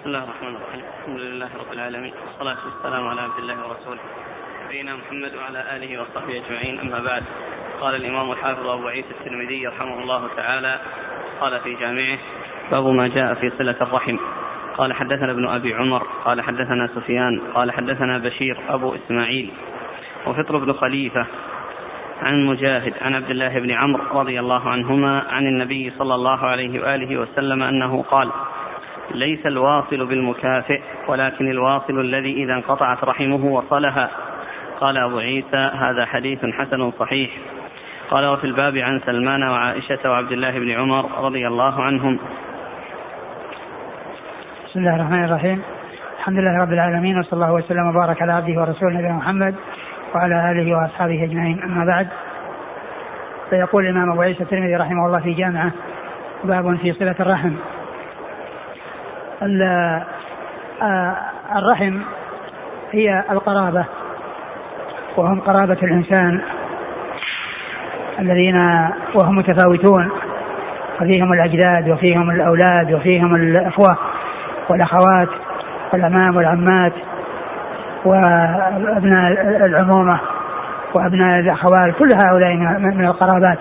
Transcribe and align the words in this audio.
بسم 0.00 0.08
الله 0.08 0.24
الرحمن 0.24 0.56
الرحيم. 0.56 0.84
الحمد 1.00 1.20
لله 1.20 1.48
رب 1.60 1.72
العالمين. 1.72 2.12
والصلاة 2.26 2.56
والسلام 2.64 3.08
على 3.08 3.20
عبد 3.20 3.38
الله 3.38 3.54
ورسوله. 3.68 4.00
نبينا 4.64 4.96
محمد 4.96 5.32
وعلى 5.34 5.76
آله 5.76 6.02
وصحبه 6.02 6.36
أجمعين. 6.36 6.80
أما 6.80 6.98
بعد 6.98 7.22
قال 7.80 7.94
الإمام 7.94 8.32
الحافظ 8.32 8.66
أبو 8.66 8.88
عيسى 8.88 9.08
الترمذي 9.20 9.66
رحمه 9.66 10.02
الله 10.02 10.28
تعالى 10.36 10.80
قال 11.40 11.60
في 11.60 11.74
جامعه 11.74 12.18
باب 12.70 12.86
ما 12.86 13.08
جاء 13.08 13.34
في 13.34 13.50
صلة 13.58 13.76
الرحم. 13.80 14.16
قال 14.78 14.92
حدثنا 14.92 15.32
ابن 15.32 15.48
أبي 15.48 15.74
عمر. 15.74 16.02
قال 16.24 16.40
حدثنا 16.40 16.86
سفيان. 16.86 17.40
قال 17.54 17.72
حدثنا 17.72 18.18
بشير 18.18 18.58
أبو 18.68 18.94
إسماعيل. 18.94 19.50
وفطر 20.26 20.56
بن 20.56 20.72
خليفة 20.72 21.26
عن 22.22 22.46
مجاهد 22.46 22.94
عن 23.00 23.14
عبد 23.14 23.30
الله 23.30 23.58
بن 23.58 23.70
عمرو 23.70 24.20
رضي 24.20 24.40
الله 24.40 24.68
عنهما 24.68 25.22
عن 25.28 25.46
النبي 25.46 25.92
صلى 25.98 26.14
الله 26.14 26.46
عليه 26.46 26.80
وآله 26.80 27.20
وسلم 27.20 27.62
أنه 27.62 28.02
قال 28.02 28.30
ليس 29.14 29.46
الواصل 29.46 30.06
بالمكافئ 30.06 30.80
ولكن 31.08 31.50
الواصل 31.50 32.00
الذي 32.00 32.32
إذا 32.44 32.54
انقطعت 32.54 33.04
رحمه 33.04 33.44
وصلها. 33.44 34.10
قال 34.80 34.96
أبو 34.96 35.18
عيسى 35.18 35.70
هذا 35.74 36.06
حديث 36.06 36.46
حسن 36.46 36.90
صحيح. 36.90 37.30
قال 38.10 38.26
وفي 38.26 38.44
الباب 38.44 38.76
عن 38.76 39.00
سلمان 39.06 39.42
وعائشة 39.42 40.10
وعبد 40.10 40.32
الله 40.32 40.58
بن 40.58 40.70
عمر 40.70 41.24
رضي 41.24 41.46
الله 41.46 41.82
عنهم. 41.82 42.18
بسم 44.66 44.80
الله 44.80 44.96
الرحمن 44.96 45.24
الرحيم. 45.24 45.62
الحمد 46.18 46.38
لله 46.38 46.62
رب 46.62 46.72
العالمين 46.72 47.18
وصلى 47.18 47.32
الله 47.32 47.52
وسلم 47.52 47.88
وبارك 47.88 48.22
على 48.22 48.32
عبده 48.32 48.60
ورسوله 48.60 48.94
نبينا 48.94 49.16
محمد 49.16 49.54
وعلى 50.14 50.50
آله 50.52 50.76
وأصحابه 50.76 51.24
أجمعين 51.24 51.62
أما 51.62 51.84
بعد. 51.84 52.08
فيقول 53.50 53.86
الإمام 53.86 54.10
أبو 54.10 54.22
عيسى 54.22 54.42
الترمذي 54.42 54.76
رحمه 54.76 55.06
الله 55.06 55.20
في 55.20 55.32
جامعه 55.32 55.72
باب 56.44 56.76
في 56.76 56.92
صلة 56.92 57.16
الرحم. 57.20 57.52
الرحم 61.56 62.00
هي 62.92 63.24
القرابة 63.30 63.84
وهم 65.16 65.40
قرابة 65.40 65.78
الإنسان 65.82 66.40
الذين 68.18 68.56
وهم 69.14 69.38
متفاوتون 69.38 70.10
وفيهم 71.00 71.32
الأجداد 71.32 71.88
وفيهم 71.88 72.30
الأولاد 72.30 72.92
وفيهم 72.92 73.34
الأخوة 73.34 73.98
والأخوات 74.68 75.28
والأمام 75.92 76.36
والعمات 76.36 76.92
وأبناء 78.04 79.32
العمومة 79.66 80.20
وأبناء 80.94 81.40
الأخوال 81.40 81.94
كل 81.98 82.08
هؤلاء 82.26 82.56
من 82.78 83.04
القرابات 83.04 83.58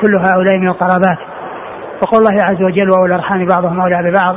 كل 0.00 0.12
هؤلاء 0.18 0.58
من 0.58 0.68
القرابات. 0.68 1.18
وقول 2.02 2.20
الله 2.20 2.44
عز 2.44 2.62
وجل 2.62 2.90
واولى 2.90 3.14
الأرحام 3.14 3.46
بعضهم 3.46 3.80
أولى 3.80 4.10
ببعض 4.10 4.36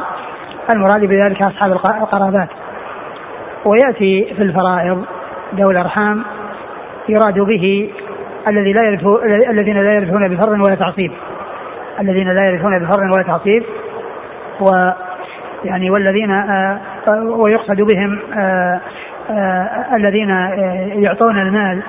المراد 0.76 1.00
بذلك 1.00 1.42
أصحاب 1.42 1.72
القرابات. 2.02 2.50
ويأتي 3.66 4.34
في 4.36 4.44
الفرائض 4.44 5.06
ذوي 5.56 5.74
الأرحام 5.74 6.24
يراد 7.10 7.40
به 7.40 7.90
الذي 8.48 8.74
لا 8.74 8.84
يرث 8.84 9.06
الذين 9.50 9.78
لا 9.78 9.94
يرثون 9.94 10.36
بفر 10.36 10.50
ولا 10.50 10.76
تعصيب. 10.76 11.12
الذين 12.00 12.28
لا 12.28 12.50
يرثون 12.50 12.80
بفر 12.80 13.04
ولا 13.04 13.24
تعصيب. 13.24 13.64
و 14.62 14.92
يعني 15.66 15.90
والذين 15.90 16.32
آه، 16.32 16.80
آه، 17.08 17.24
ويقصد 17.24 17.82
بهم 17.82 18.20
آه، 18.38 18.82
الذين 19.96 20.30
يعطون 21.04 21.40
المال 21.40 21.84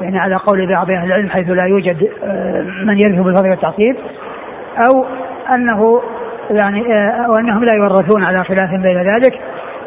يعني 0.00 0.18
على 0.18 0.36
قول 0.36 0.66
بعض 0.66 0.90
أهل 0.90 1.06
العلم 1.06 1.30
حيث 1.30 1.50
لا 1.50 1.64
يوجد 1.64 2.08
من 2.84 2.98
يرث 2.98 3.20
بالفضل 3.20 3.50
والتعصيب 3.50 3.96
أو 4.78 5.04
أنه 5.54 6.00
يعني 6.50 6.82
وانهم 7.28 7.64
لا 7.64 7.74
يورثون 7.74 8.24
على 8.24 8.44
خلاف 8.44 8.70
بين 8.70 9.14
ذلك 9.14 9.40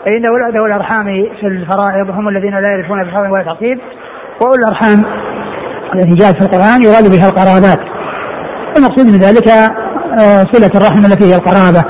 فإن 0.06 0.26
ذوي 0.56 0.68
الارحام 0.68 1.06
في 1.40 1.48
الفرائض 1.48 2.10
هم 2.10 2.28
الذين 2.28 2.60
لا 2.60 2.72
يرثون 2.72 3.04
بفضل 3.04 3.32
ولا 3.32 3.44
تعصيب 3.44 3.80
واولي 4.42 4.60
الأرحام 4.60 5.06
التي 5.96 6.16
جاءت 6.16 6.36
في 6.36 6.46
القرآن 6.46 6.82
يراد 6.82 7.12
بها 7.12 7.30
القرابات. 7.30 7.80
المقصود 8.78 9.06
من 9.06 9.20
ذلك 9.20 9.48
صلة 10.54 10.72
الرحم 10.76 11.06
التي 11.06 11.26
هي 11.26 11.36
القرابة 11.36 11.84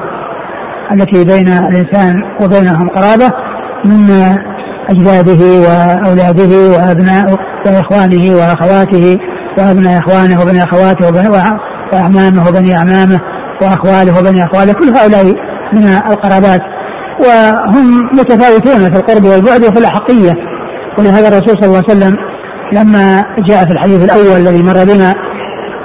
التي 0.92 1.26
بين 1.26 1.48
الإنسان 1.48 2.24
وبينهم 2.42 2.90
قرابة 2.90 3.32
من 3.86 4.10
أجداده 4.90 5.44
وأولاده 5.66 6.54
وأبناء 6.74 7.26
وإخوانه 7.66 8.36
وأخواته 8.36 9.18
وأبناء 9.58 10.00
إخوانه 10.00 10.42
وبني 10.42 10.64
أخواته 10.64 11.08
وأعمامه 11.94 12.48
وبني 12.48 12.78
أعمامه 12.78 13.20
وأخواله 13.62 14.20
وبني 14.20 14.44
أخواله 14.46 14.74
كل 14.74 14.90
هؤلاء 14.90 15.26
من 15.74 15.88
القرابات. 16.12 16.62
وهم 17.20 18.10
متفاوتون 18.14 18.92
في 18.92 18.98
القرب 19.00 19.24
والبعد 19.24 19.66
وفي 19.66 19.80
الأحقية. 19.80 20.34
ولهذا 21.00 21.28
الرسول 21.28 21.56
صلى 21.56 21.66
الله 21.66 21.84
عليه 21.90 21.98
وسلم 21.98 22.14
لما 22.74 23.26
جاء 23.48 23.66
في 23.66 23.72
الحديث 23.72 24.04
الأول 24.04 24.42
الذي 24.42 24.64
مر 24.64 24.84
بنا 24.84 25.16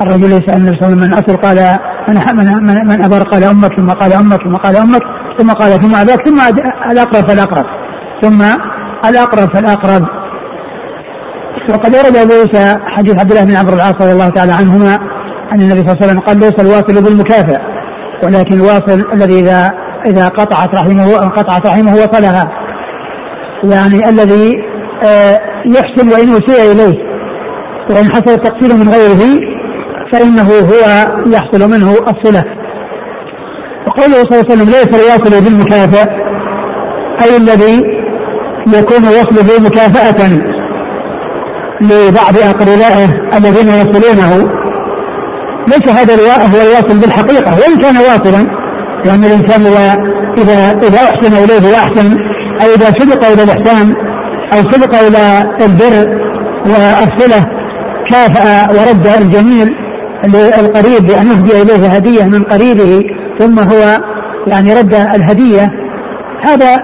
الرجل 0.03 0.25
يسأل 0.25 0.57
النبي 0.57 0.77
صلى 0.81 0.87
الله 0.87 0.87
عليه 0.87 0.97
وسلم 0.97 1.01
من 1.01 1.15
أصل؟ 1.15 1.37
قال 1.37 1.79
من 2.09 2.17
من, 2.67 2.89
من 2.89 3.05
أبر؟ 3.05 3.23
قال 3.23 3.45
أمك. 3.45 3.79
ثم 3.79 3.89
قال 3.89 4.13
أمك. 4.13 4.43
ثم 4.43 4.57
قال 4.57 4.77
أمك. 4.77 5.03
ثم 5.39 5.51
قال 5.51 5.81
ثم 5.81 5.95
أباك. 5.95 6.29
ثم 6.29 6.41
الأقرب 6.91 7.29
فالأقرب. 7.29 7.65
ثم 8.23 8.43
الأقرب 9.09 9.55
فالأقرب. 9.55 10.03
وقد 11.71 11.97
ورد 11.97 12.17
أبو 12.17 12.33
عيسى 12.33 12.77
حديث 12.97 13.21
عبد 13.21 13.31
الله 13.31 13.45
بن 13.45 13.57
عمرو 13.57 13.75
العاص 13.75 13.95
رضي 14.01 14.13
الله 14.13 14.29
تعالى 14.29 14.53
عنهما 14.53 14.99
أن 15.53 15.61
النبي 15.61 15.81
صلى 15.81 15.93
الله 15.93 15.97
عليه 16.03 16.07
وسلم 16.07 16.21
قال 16.21 16.41
ليس 16.41 16.55
الواصل 16.61 17.05
بالمكافئ 17.05 17.59
ولكن 18.25 18.55
الواصل 18.55 19.05
الذي 19.15 19.41
إذا 19.41 19.73
إذا 20.07 20.29
قطعت 20.29 20.75
رحمه 20.75 21.23
انقطعت 21.23 21.67
رحمه 21.67 21.95
وصلها. 21.95 22.49
يعني 23.65 24.09
الذي 24.09 24.53
آه، 25.05 25.41
يحسن 25.67 26.09
وإن 26.09 26.29
أسيء 26.29 26.73
إليه. 26.73 26.99
وإن 27.91 28.05
حصل 28.05 28.31
التقصير 28.31 28.75
من 28.75 28.89
غيره 28.89 29.41
فإنه 30.13 30.43
هو 30.43 31.09
يحصل 31.27 31.71
منه 31.71 31.91
الصلة. 31.93 32.45
وقوله 33.87 34.15
صلى 34.15 34.41
الله 34.41 34.45
عليه 34.51 34.53
وسلم 34.53 34.67
ليس 34.67 34.89
الواصل 34.89 35.45
بالمكافأة 35.45 36.09
أي 37.23 37.37
الذي 37.37 37.83
يكون 38.69 39.05
وصله 39.09 39.69
مكافأة 39.69 40.29
لبعض 41.81 42.39
أقربائه 42.39 43.09
الذين 43.37 43.69
يصلونه. 43.69 44.59
ليس 45.69 45.89
هذا 45.89 46.15
هو 46.55 46.61
الواصل 46.63 47.01
بالحقيقة 47.01 47.53
وإن 47.59 47.77
كان 47.77 47.97
واصلا 47.97 48.47
لأن 49.05 49.25
الإنسان 49.25 49.67
إذا 49.67 50.03
إذا 50.39 50.89
إذا 50.89 50.99
أحسن 50.99 51.33
إليه 51.45 51.73
وأحسن 51.73 52.17
أو 52.63 52.67
إذا 52.77 52.87
سبق 52.99 53.25
إلى 53.25 53.43
الإحسان 53.43 53.95
أو 54.53 54.71
سبق 54.71 54.95
إلى 54.95 55.55
البر 55.61 56.19
والصلة 56.65 57.47
كافأ 58.11 58.71
ورد 58.71 59.07
الجميل 59.07 59.75
للقريب 60.25 61.07
بأن 61.07 61.27
يهدي 61.27 61.63
إليه 61.63 61.89
هدية 61.89 62.25
من 62.25 62.43
قريبه 62.43 63.05
ثم 63.39 63.59
هو 63.59 64.01
يعني 64.47 64.75
رد 64.75 64.95
الهدية 64.95 65.71
هذا 66.45 66.77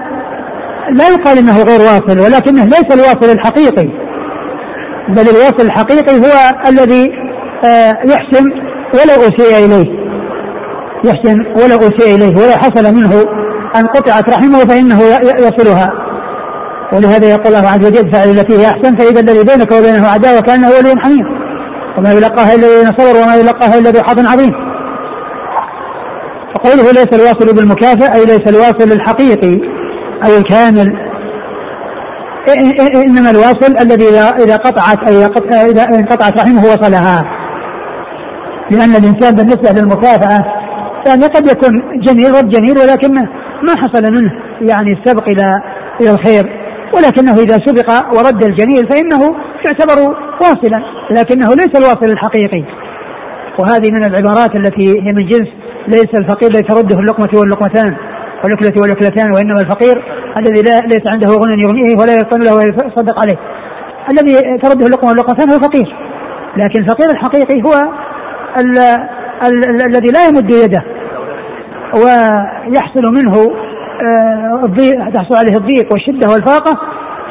لا 0.91 1.07
يقال 1.07 1.37
إنه 1.37 1.63
غير 1.63 1.81
واصل 1.81 2.19
ولكنه 2.19 2.63
ليس 2.63 2.93
الواصل 2.93 3.29
الحقيقي 3.31 3.87
بل 5.09 5.21
الواصل 5.29 5.61
الحقيقي 5.61 6.15
هو 6.19 6.55
الذي 6.69 7.11
آه، 7.65 7.97
يحسن 8.05 8.51
ولو 8.95 9.21
اسيء 9.21 9.65
إليه. 9.65 10.05
يحسن 11.05 11.37
ولو 11.45 11.77
اسيء 11.77 12.15
إليه 12.15 12.35
ولو 12.35 12.51
حصل 12.51 12.95
منه 12.95 13.25
أن 13.75 13.85
قطعت 13.87 14.29
رحمه 14.29 14.59
فإنه 14.59 15.01
يصلها. 15.39 15.91
ولهذا 16.93 17.29
يقول 17.29 17.55
الله 17.55 17.69
عز 17.69 17.85
وجل 17.85 18.13
فعل 18.13 18.29
التي 18.29 18.57
هي 18.57 18.65
أحسن 18.65 18.95
فإذا 18.95 19.19
الذي 19.19 19.43
بينك 19.43 19.71
وبينه 19.71 20.07
عداوة 20.07 20.39
كأنه 20.39 20.67
ولي 20.69 21.01
حميم. 21.01 21.25
وما 21.97 22.11
يلقاها 22.11 22.55
إلا 22.55 22.67
الذين 22.67 22.97
صبروا 22.97 23.23
وما 23.23 23.35
يلقاها 23.35 23.77
إلا 23.77 23.89
ذو 23.89 24.03
حظ 24.03 24.19
عظيم. 24.27 24.51
فقوله 26.55 26.91
ليس 26.91 27.07
الواصل 27.13 27.55
بالمكافئ 27.55 28.15
أي 28.15 28.25
ليس 28.25 28.47
الواصل 28.47 28.91
الحقيقي 28.91 29.59
أو 30.23 30.37
الكامل. 30.37 30.93
إنما 32.95 33.29
الواصل 33.29 33.77
الذي 33.81 34.07
اذا 34.19 34.55
قطعت 34.55 35.09
أي 35.09 35.25
إذا 35.71 35.83
انقطعت 35.83 36.39
رحمه 36.39 36.65
وصلها. 36.65 37.23
لأن 38.71 38.95
الإنسان 38.95 39.35
بالنسبة 39.35 39.69
للمكافاه 39.71 40.43
يعني 41.07 41.25
قد 41.25 41.51
يكون 41.51 42.01
جميل 42.01 42.31
رد 42.35 42.49
جميل 42.49 42.77
ولكنه 42.77 43.21
ما 43.63 43.75
حصل 43.75 44.03
منه 44.03 44.31
يعني 44.61 44.93
السبق 44.93 45.23
إلى 45.27 45.45
إلى 46.01 46.11
الخير. 46.11 46.43
ولكنه 46.95 47.33
إذا 47.33 47.57
سبق 47.65 47.91
ورد 48.17 48.43
الجميل 48.43 48.87
فإنه 48.89 49.35
يعتبر 49.65 50.15
واصلا 50.41 50.83
لكنه 51.11 51.47
ليس 51.47 51.75
الواصل 51.75 52.05
الحقيقي. 52.05 52.63
وهذه 53.59 53.91
من 53.91 54.03
العبارات 54.03 54.55
التي 54.55 54.89
هي 54.89 55.13
من 55.13 55.25
جنس 55.27 55.47
ليس 55.87 56.15
الفقير 56.15 56.49
الذي 56.49 56.63
ترده 56.63 56.99
اللقمة 56.99 57.39
واللقمتان. 57.39 57.95
والأكلة 58.43 58.73
والأكلتان 58.81 59.33
وإنما 59.33 59.61
الفقير 59.61 60.03
الذي 60.37 60.61
لا 60.61 60.79
ليس 60.79 61.13
عنده 61.13 61.27
غنى 61.27 61.63
يغنيه 61.63 61.97
ولا 61.97 62.13
يطن 62.13 62.41
له 62.41 62.55
ويصدق 62.55 63.21
عليه. 63.21 63.37
الذي 64.11 64.57
ترده 64.57 64.85
اللقمة 64.85 65.09
واللقمتان 65.09 65.49
هو 65.49 65.55
الفقير 65.55 65.87
لكن 66.57 66.81
الفقير 66.81 67.09
الحقيقي 67.11 67.61
هو 67.61 67.73
ال 68.57 68.77
ال 69.43 69.69
ال 69.69 69.81
الذي 69.81 70.11
لا 70.11 70.27
يمد 70.27 70.51
يده 70.51 70.83
ويحصل 71.93 73.11
منه 73.11 73.51
آه، 74.01 74.65
الضيق 74.65 75.09
تحصل 75.13 75.35
عليه 75.35 75.57
الضيق 75.57 75.93
والشدة 75.93 76.29
والفاقة 76.29 76.77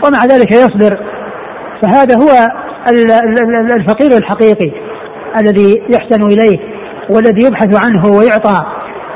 ومع 0.07 0.25
ذلك 0.25 0.53
يصبر 0.53 0.99
فهذا 1.83 2.15
هو 2.17 2.49
الفقير 3.77 4.17
الحقيقي 4.19 4.73
الذي 5.41 5.83
يحسن 5.91 6.23
إليه 6.23 6.59
والذي 7.11 7.47
يبحث 7.47 7.85
عنه 7.85 8.19
ويعطى 8.19 8.63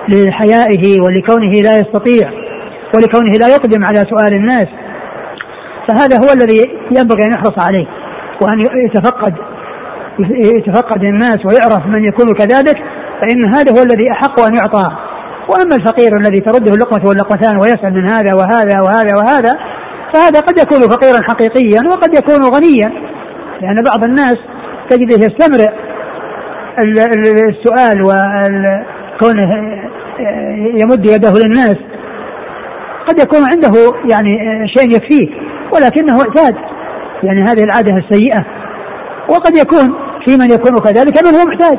لحيائه 0.08 1.00
ولكونه 1.00 1.52
لا 1.52 1.76
يستطيع 1.76 2.30
ولكونه 2.94 3.32
لا 3.32 3.48
يقدم 3.48 3.84
على 3.84 3.98
سؤال 3.98 4.34
الناس. 4.34 4.66
فهذا 5.88 6.16
هو 6.16 6.32
الذي 6.32 6.70
ينبغي 6.96 7.26
أن 7.26 7.32
يحرص 7.32 7.66
عليه 7.66 7.86
وأن 8.42 8.60
يتفقد 8.86 9.34
يتفقد 10.30 11.02
الناس 11.02 11.38
ويعرف 11.46 11.86
من 11.86 12.04
يكون 12.04 12.32
كذلك 12.32 12.76
فإن 13.22 13.54
هذا 13.54 13.72
هو 13.78 13.82
الذي 13.82 14.12
أحق 14.12 14.40
أن 14.40 14.54
يعطى. 14.54 14.88
وأما 15.48 15.76
الفقير 15.76 16.16
الذي 16.16 16.40
ترده 16.40 16.74
اللقمة 16.74 17.08
واللقمتان 17.08 17.56
ويسأل 17.60 17.94
من 17.94 18.10
هذا 18.10 18.34
وهذا 18.34 18.80
وهذا 18.80 19.16
وهذا 19.16 19.58
فهذا 20.14 20.40
قد 20.40 20.58
يكون 20.58 20.80
فقيرا 20.80 21.22
حقيقيا 21.22 21.82
وقد 21.90 22.14
يكون 22.14 22.42
غنيا. 22.42 22.92
لأن 23.60 23.84
بعض 23.84 24.04
الناس 24.04 24.36
تجده 24.90 25.14
يستمرئ 25.14 25.70
السؤال 27.48 28.02
وكونه 28.02 29.48
يمد 30.80 31.06
يده 31.06 31.32
للناس. 31.44 31.76
قد 33.06 33.18
يكون 33.20 33.40
عنده 33.50 33.94
يعني 34.14 34.38
شيء 34.76 34.96
يكفيه 34.96 35.28
ولكنه 35.72 36.20
اعتاد 36.20 36.54
يعني 37.22 37.42
هذه 37.42 37.64
العادة 37.64 37.94
السيئة. 37.94 38.44
وقد 39.28 39.56
يكون 39.56 40.07
في 40.28 40.36
من 40.36 40.50
يكون 40.50 40.78
كذلك 40.78 41.22
من 41.24 41.34
هو 41.34 41.44
محتاج 41.44 41.78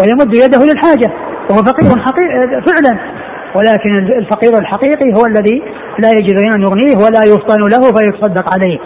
ويمد 0.00 0.34
يده 0.34 0.64
للحاجة 0.64 1.12
وهو 1.50 1.62
فقير 1.62 2.02
حقيقي 2.06 2.62
فعلا. 2.66 2.98
ولكن 3.56 4.18
الفقير 4.18 4.58
الحقيقي 4.58 5.12
هو 5.16 5.26
الذي 5.26 5.62
لا 5.98 6.10
يجد 6.10 6.38
غنى 6.38 6.64
يغنيه 6.64 6.96
ولا 6.96 7.24
يفطن 7.24 7.68
له 7.68 7.80
فيتصدق 7.80 8.54
عليه. 8.54 8.78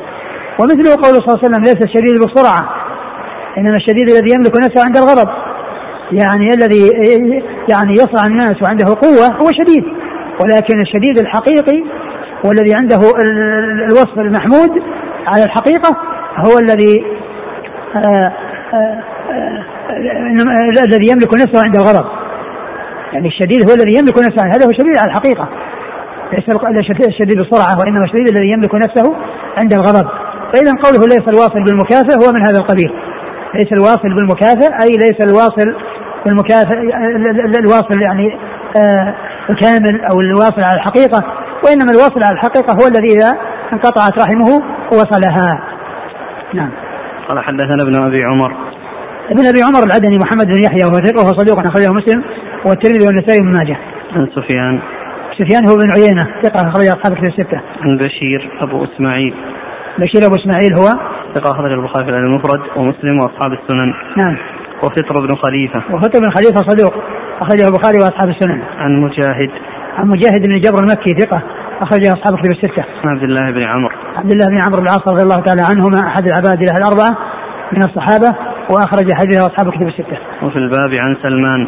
ومثله 0.61 0.95
قوله 0.95 1.21
صلى 1.21 1.29
الله 1.29 1.39
عليه 1.39 1.49
وسلم 1.49 1.63
ليس 1.63 1.83
الشديد 1.83 2.21
بالسرعة 2.21 2.63
إنما 3.59 3.77
الشديد 3.77 4.09
الذي 4.09 4.35
يملك 4.35 4.57
نفسه 4.57 4.85
عند 4.85 4.97
الغضب. 4.97 5.29
يعني 6.13 6.49
الذي 6.55 6.91
يعني 7.69 7.93
يصرع 7.93 8.27
الناس 8.27 8.63
وعنده 8.63 8.87
قوة 8.87 9.27
هو 9.27 9.51
شديد. 9.53 9.85
ولكن 10.43 10.81
الشديد 10.81 11.19
الحقيقي 11.19 11.85
والذي 12.45 12.75
عنده 12.75 13.01
الوصف 13.91 14.19
المحمود 14.19 14.71
على 15.27 15.45
الحقيقة 15.45 15.97
هو 16.45 16.59
الذي 16.59 17.05
آه، 17.97 18.33
الذي 20.85 21.11
يملك 21.11 21.35
نفسه 21.35 21.65
عند 21.65 21.77
الغضب 21.77 22.05
يعني 23.13 23.29
الشديد 23.29 23.71
هو 23.71 23.75
الذي 23.75 23.99
يملك 23.99 24.19
نفسه 24.19 24.47
هذا 24.47 24.67
هو 24.67 24.73
شديد 24.73 24.97
على 24.97 25.11
الحقيقة. 25.11 25.49
ليس 26.33 27.09
الشديد 27.09 27.41
السرعة 27.41 27.79
وإنما 27.79 28.05
الشديد 28.05 28.29
الذي 28.29 28.53
يملك 28.53 28.75
نفسه 28.75 29.17
عند 29.57 29.73
الغضب 29.73 30.09
فإذا 30.53 30.73
قوله 30.85 31.07
ليس 31.07 31.29
الواصل 31.29 31.65
بالمكافئ 31.65 32.15
هو 32.27 32.33
من 32.33 32.47
هذا 32.47 32.59
القبيل. 32.59 32.91
ليس 33.55 33.73
الواصل 33.73 34.09
بالمكافئ 34.17 34.71
أي 34.83 34.97
ليس 34.97 35.21
الواصل 35.27 35.75
بالمكافئ 36.27 36.75
الواصل 37.59 38.03
يعني 38.03 38.39
آه 38.77 39.15
الكامل 39.51 40.05
أو 40.11 40.21
الواصل 40.21 40.63
على 40.63 40.75
الحقيقة. 40.75 41.23
وإنما 41.65 41.91
الواصل 41.91 42.23
على 42.23 42.35
الحقيقة 42.35 42.73
هو 42.73 42.87
الذي 42.87 43.13
إذا 43.17 43.33
انقطعت 43.73 44.19
رحمه 44.19 44.63
وصلها. 44.93 45.49
نعم. 46.55 46.82
قال 47.29 47.45
حدثنا 47.45 47.83
ابن 47.83 48.05
أبي 48.05 48.25
عمر 48.25 48.53
ابن 49.31 49.47
أبي 49.47 49.63
عمر 49.63 49.85
العدني 49.87 50.19
محمد 50.19 50.47
بن 50.47 50.63
يحيى 50.65 50.85
وهو 50.85 50.95
ثقة 50.95 51.21
وهو 51.25 51.33
صدوق 51.37 51.67
أخرجه 51.67 51.93
مسلم 51.93 52.25
والترمذي 52.67 53.07
والنسائي 53.07 53.41
بن 53.41 53.53
ماجه 53.53 53.77
عن 54.13 54.27
سفيان 54.37 54.81
سفيان 55.39 55.69
هو 55.69 55.77
بن 55.77 55.91
عيينة 55.97 56.23
ثقة 56.43 56.69
أخرج 56.69 56.87
أصحاب 56.87 57.15
كتب 57.17 57.31
الستة. 57.31 57.61
عن 57.81 57.97
بشير 57.97 58.51
أبو 58.63 58.85
إسماعيل. 58.85 59.35
بشير 59.99 60.27
أبو 60.27 60.35
إسماعيل 60.35 60.75
هو 60.75 60.87
ثقة 61.35 61.51
أخرج 61.51 61.73
البخاري 61.73 62.05
في 62.05 62.11
المفرد 62.11 62.61
ومسلم 62.77 63.21
وأصحاب 63.21 63.53
السنن. 63.53 63.95
نعم. 64.17 64.37
وفطر 64.85 65.21
بن 65.21 65.37
خليفة. 65.37 65.95
وفطر 65.95 66.21
بن 66.21 66.31
خليفة 66.31 66.61
صدوق 66.69 66.95
أخرجه 67.41 67.69
البخاري 67.69 67.99
وأصحاب 67.99 68.29
السنن. 68.29 68.63
عن 68.79 69.01
مجاهد. 69.01 69.51
عن 69.99 70.09
مجاهد 70.09 70.47
بن 70.47 70.61
جبر 70.61 70.79
المكي 70.79 71.11
ثقة 71.11 71.43
أخرجه 71.83 72.13
أصحاب 72.13 72.39
كتب 72.39 72.51
الستة. 72.51 72.85
عبد 73.05 73.23
الله 73.23 73.51
بن 73.51 73.63
عمرو. 73.63 73.95
عبد 74.17 74.31
الله 74.31 74.47
بن 74.47 74.61
عمرو 74.67 74.81
بن 74.81 74.87
العاص 74.87 75.09
رضي 75.09 75.23
الله 75.23 75.37
تعالى 75.37 75.63
عنهما 75.71 75.99
أحد 76.09 76.25
العباد 76.27 76.59
له 76.69 76.75
الأربعة 76.81 77.13
من 77.73 77.83
الصحابة 77.83 78.31
وأخرج 78.71 79.13
حديثه 79.13 79.47
أصحاب 79.47 79.67
كتب 79.75 79.87
الستة. 79.93 80.19
وفي 80.43 80.59
الباب 80.59 80.91
عن 81.05 81.17
سلمان. 81.23 81.61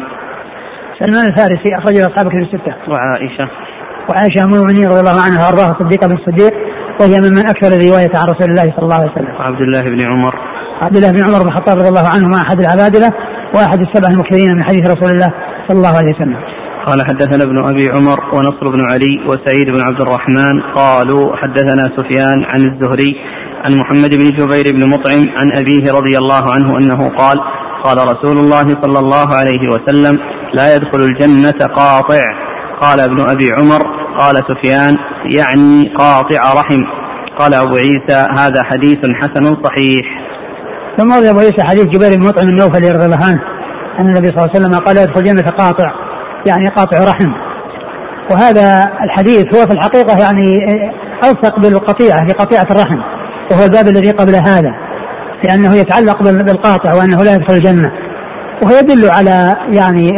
سلمان 0.99 1.25
الفارسي 1.31 1.69
أخرجه 1.79 2.01
أصحاب 2.07 2.25
كتب 2.27 2.43
الستة. 2.47 2.73
وعائشة. 2.91 3.45
وعائشة 4.09 4.39
أم 4.45 4.53
المؤمنين 4.53 4.87
رضي 4.91 4.99
الله 4.99 5.17
عنها 5.25 5.39
وأرضاها 5.45 5.71
الصديقة 5.71 6.07
بن 6.07 6.15
الصديق 6.21 6.53
وهي 7.01 7.15
ممن 7.25 7.43
أكثر 7.53 7.69
الرواية 7.77 8.13
عن 8.19 8.27
رسول 8.33 8.47
الله 8.51 8.67
صلى 8.75 8.85
الله 8.87 8.99
عليه 9.01 9.11
وسلم. 9.11 9.33
وعبد 9.39 9.61
الله 9.67 9.81
بن 9.81 10.01
عمر. 10.11 10.33
عبد 10.85 10.95
الله 10.95 11.11
بن 11.11 11.21
عمر 11.27 11.39
بن 11.43 11.49
الخطاب 11.51 11.75
رضي 11.77 11.89
الله 11.93 12.07
عنهما 12.15 12.37
أحد 12.45 12.57
العبادلة 12.59 13.09
وأحد 13.55 13.79
السبع 13.87 14.07
المكثرين 14.13 14.49
من 14.57 14.63
حديث 14.63 14.83
رسول 14.93 15.09
الله 15.15 15.29
صلى 15.67 15.77
الله 15.77 15.97
عليه 15.99 16.13
وسلم. 16.15 16.39
قال 16.85 17.01
حدثنا 17.07 17.43
ابن 17.43 17.57
أبي 17.69 17.89
عمر 17.95 18.19
ونصر 18.33 18.69
بن 18.69 18.81
علي 18.91 19.27
وسعيد 19.27 19.71
بن 19.71 19.81
عبد 19.81 20.01
الرحمن 20.01 20.61
قالوا 20.75 21.35
حدثنا 21.35 21.89
سفيان 21.97 22.43
عن 22.53 22.61
الزهري 22.61 23.15
عن 23.63 23.75
محمد 23.75 24.15
بن 24.15 24.29
جبير 24.29 24.75
بن 24.75 24.89
مطعم 24.89 25.25
عن 25.37 25.51
أبيه 25.53 25.91
رضي 25.91 26.17
الله 26.17 26.53
عنه 26.53 26.77
أنه 26.77 27.09
قال 27.09 27.37
قال 27.83 27.97
رسول 27.97 28.37
الله 28.37 28.67
صلى 28.81 28.99
الله 28.99 29.35
عليه 29.35 29.69
وسلم 29.69 30.17
لا 30.53 30.75
يدخل 30.75 30.99
الجنة 30.99 31.59
قاطع. 31.75 32.21
قال 32.81 32.99
ابن 32.99 33.19
أبي 33.19 33.47
عمر 33.59 33.81
قال 34.17 34.35
سفيان 34.35 34.95
يعني 35.35 35.93
قاطع 35.97 36.53
رحم. 36.53 36.81
قال 37.39 37.53
أبو 37.53 37.75
عيسى 37.75 38.27
هذا 38.37 38.63
حديث 38.63 38.97
حسن 38.97 39.43
صحيح. 39.63 40.05
ثم 40.97 41.13
أبو 41.13 41.39
عيسى 41.39 41.63
حديث 41.63 41.85
جبير 41.85 42.17
بن 42.17 42.25
مطعم 42.25 42.47
النوفلي 42.47 42.91
رضي 42.91 43.05
الله 43.05 43.25
عنه 43.25 43.41
أن 43.99 44.07
النبي 44.07 44.27
صلى 44.27 44.37
الله 44.37 44.49
عليه 44.55 44.65
وسلم 44.65 44.79
قال 44.79 44.97
يدخل 44.97 45.19
الجنة 45.19 45.51
قاطع. 45.51 46.04
يعني 46.45 46.69
قاطع 46.69 46.97
رحم. 46.97 47.31
وهذا 48.31 48.89
الحديث 49.03 49.55
هو 49.55 49.67
في 49.67 49.73
الحقيقة 49.73 50.19
يعني 50.19 50.59
ألصق 51.23 51.59
بالقطيعة 51.59 52.27
في 52.27 52.33
قطيعة 52.33 52.67
الرحم 52.71 52.97
وهو 53.51 53.63
الباب 53.63 53.87
الذي 53.87 54.11
قبل 54.11 54.35
هذا 54.35 54.71
لأنه 55.43 55.75
يتعلق 55.75 56.23
بالقاطع 56.23 56.93
وأنه 56.93 57.23
لا 57.23 57.35
يدخل 57.35 57.53
الجنة. 57.53 57.91
وهو 58.63 58.75
يدل 58.75 59.09
على 59.09 59.55
يعني 59.71 60.11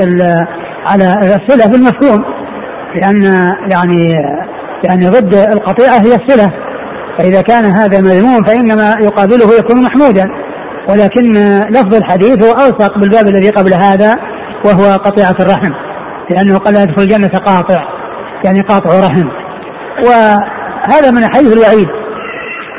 على 0.86 1.14
الصلة 1.14 1.72
بالمفهوم 1.72 2.24
لأن 3.02 3.24
يعني 3.72 4.14
يعني 4.84 5.10
ضد 5.10 5.34
القطيعة 5.34 5.98
هي 5.98 6.16
الصلة. 6.16 6.52
فإذا 7.20 7.42
كان 7.42 7.66
هذا 7.66 8.02
مذموم 8.02 8.44
فإنما 8.44 8.96
يقابله 9.02 9.58
يكون 9.60 9.84
محمودا. 9.84 10.26
ولكن 10.90 11.34
لفظ 11.70 11.96
الحديث 11.96 12.44
هو 12.44 12.52
أوثق 12.52 12.98
بالباب 12.98 13.28
الذي 13.28 13.50
قبل 13.50 13.74
هذا 13.74 14.18
وهو 14.66 14.98
قطيعة 14.98 15.36
الرحم. 15.40 15.87
لأنه 16.30 16.58
قال 16.58 16.76
يدخل 16.76 17.02
الجنة 17.02 17.28
قاطع 17.28 17.84
يعني 18.46 18.62
قاطع 18.62 19.00
رحم. 19.00 19.28
وهذا 20.04 21.12
من 21.12 21.24
حيث 21.34 21.54
الوعيد 21.54 21.88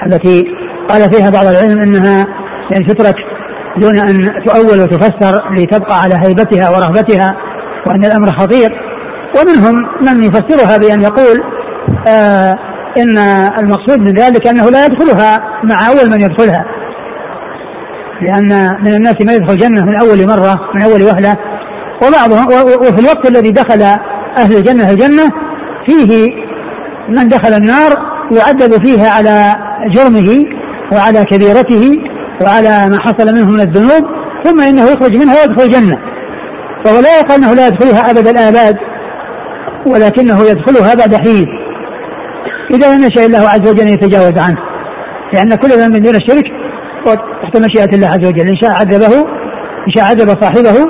التي 0.06 0.44
قال 0.88 1.12
فيها 1.12 1.30
بعض 1.30 1.46
العلم 1.46 1.80
إنها 1.82 2.26
يعني 2.70 2.84
تترك 2.84 3.14
دون 3.76 3.98
أن 3.98 4.42
تؤول 4.44 4.80
وتفسر 4.82 5.54
لتبقى 5.56 6.02
على 6.02 6.14
هيبتها 6.14 6.70
ورهبتها 6.70 7.36
وأن 7.86 8.04
الأمر 8.04 8.30
خطير. 8.30 8.70
ومنهم 9.38 9.74
من 10.00 10.22
يفسرها 10.22 10.76
بأن 10.76 11.02
يقول 11.02 11.40
آه 12.08 12.54
إن 12.98 13.18
المقصود 13.58 13.98
من 13.98 14.12
ذلك 14.12 14.48
أنه 14.48 14.70
لا 14.70 14.86
يدخلها 14.86 15.40
مع 15.64 15.88
أول 15.88 16.10
من 16.10 16.20
يدخلها. 16.20 16.64
لأن 18.22 18.48
من 18.84 18.94
الناس 18.94 19.14
من 19.20 19.32
يدخل 19.32 19.52
الجنة 19.52 19.84
من 19.84 20.00
أول 20.00 20.26
مرة 20.26 20.60
من 20.74 20.82
أول 20.82 21.02
وهلة. 21.02 21.36
وبعضهم 22.02 22.46
وفي 22.80 23.00
الوقت 23.00 23.28
الذي 23.30 23.50
دخل 23.50 23.82
أهل 24.38 24.56
الجنة 24.56 24.90
الجنة 24.90 25.32
فيه 25.86 26.32
من 27.08 27.28
دخل 27.28 27.54
النار 27.54 27.92
يعذب 28.30 28.86
فيها 28.86 29.10
على 29.10 29.56
جرمه 29.94 30.44
وعلى 30.92 31.24
كبيرته 31.24 31.98
وعلى 32.42 32.86
ما 32.90 32.98
حصل 33.00 33.34
منه 33.34 33.50
من 33.50 33.60
الذنوب 33.60 34.04
ثم 34.44 34.60
إنه 34.60 34.82
يخرج 34.82 35.16
منها 35.16 35.34
ويدخل 35.40 35.62
الجنة. 35.62 35.98
فهو 36.84 37.00
لا 37.00 37.18
يقال 37.18 37.44
أنه 37.44 37.54
لا 37.54 37.66
يدخلها 37.66 38.10
أبد 38.10 38.28
الآباد 38.28 38.76
ولكنه 39.86 40.42
يدخلها 40.42 40.94
بعد 40.94 41.14
حين. 41.16 41.46
إذا 42.70 42.96
لم 42.96 43.02
يشاء 43.02 43.26
الله 43.26 43.48
عز 43.48 43.68
وجل 43.68 43.86
يتجاوز 43.86 44.38
عنه 44.38 44.58
لأن 45.32 45.54
كل 45.54 45.68
ذنب 45.68 45.94
من 45.94 46.02
دون 46.02 46.14
الشرك 46.14 46.44
تحت 47.42 47.56
مشيئة 47.56 47.94
الله 47.94 48.06
عز 48.06 48.26
وجل. 48.26 48.48
إن 48.48 48.56
شاء 48.56 48.70
عذبه 48.70 49.18
إن 49.86 49.92
شاء 49.96 50.04
عذب 50.04 50.42
صاحبه 50.42 50.86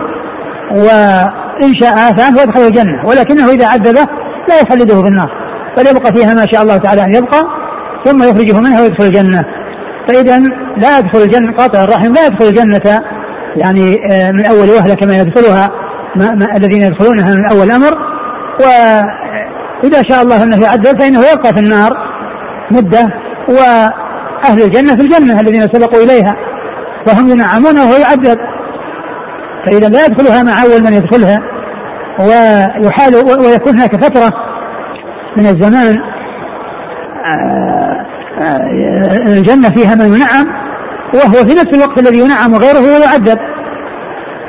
وإن 0.71 1.75
شاء 1.81 1.95
عنه 1.99 2.39
ويدخل 2.39 2.61
الجنة 2.61 3.07
ولكنه 3.07 3.51
إذا 3.51 3.67
عذبه 3.67 4.07
لا 4.49 4.61
يخلده 4.61 5.03
في 5.03 5.09
النار 5.09 5.31
بل 5.77 5.87
يبقى 5.87 6.13
فيها 6.13 6.35
ما 6.35 6.47
شاء 6.53 6.63
الله 6.63 6.77
تعالى 6.77 7.05
أن 7.05 7.15
يبقى 7.15 7.45
ثم 8.05 8.23
يخرجه 8.23 8.61
منها 8.61 8.81
ويدخل 8.81 9.05
الجنة. 9.05 9.45
فإذا 10.09 10.39
لا 10.77 10.99
يدخل 10.99 11.19
الجنة 11.19 11.53
قاطع 11.53 11.85
الرحم 11.85 12.13
لا 12.13 12.27
يدخل 12.27 12.49
الجنة 12.49 13.03
يعني 13.57 14.13
آه، 14.13 14.33
من 14.33 14.47
أول 14.47 14.71
وهلة 14.71 14.95
كما 14.95 15.19
يدخلها 15.19 15.71
ما 16.17 16.35
ما 16.35 16.57
الذين 16.57 16.83
يدخلونها 16.83 17.35
من 17.35 17.49
أول 17.49 17.71
أمر. 17.71 17.99
وإذا 18.61 20.03
شاء 20.09 20.23
الله 20.23 20.43
أنه 20.43 20.63
يعذب 20.63 21.01
فإنه 21.01 21.21
يبقى 21.33 21.55
في 21.55 21.61
النار 21.61 21.91
مدة 22.71 23.09
وأهل 23.49 24.63
الجنة 24.63 24.97
في 24.97 25.03
الجنة 25.03 25.41
الذين 25.41 25.63
سبقوا 25.63 26.03
إليها 26.03 26.37
وهم 27.09 27.29
ينعمون 27.29 27.79
وهو 27.79 27.97
يعذب. 27.97 28.39
فإذا 29.67 29.89
لا 29.89 30.07
يدخلها 30.07 30.43
مع 30.43 30.63
أول 30.63 30.85
من 30.85 30.93
يدخلها 30.93 31.41
ويحال 32.81 33.15
ويكون 33.15 33.75
هناك 33.75 34.05
فترة 34.05 34.33
من 35.37 35.47
الزمان 35.47 35.97
آه، 37.25 38.07
آه، 38.41 38.59
الجنة 39.27 39.69
فيها 39.69 39.95
من 39.95 40.15
ينعم 40.15 40.47
وهو 41.15 41.47
في 41.47 41.55
نفس 41.55 41.75
الوقت 41.75 41.99
الذي 41.99 42.19
ينعم 42.19 42.55
غيره 42.55 42.81
ويعذب 42.81 43.39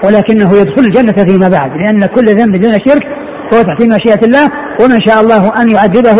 ولكنه 0.03 0.55
يدخل 0.55 0.83
الجنة 0.83 1.25
فيما 1.25 1.49
بعد 1.49 1.71
لأن 1.71 2.05
كل 2.05 2.25
ذنب 2.25 2.55
دون 2.55 2.71
شرك 2.71 3.03
هو 3.53 3.61
تحت 3.61 3.81
مشيئة 3.81 4.25
الله 4.25 4.49
ومن 4.81 5.01
شاء 5.01 5.21
الله 5.21 5.61
أن 5.61 5.69
يعذبه 5.69 6.17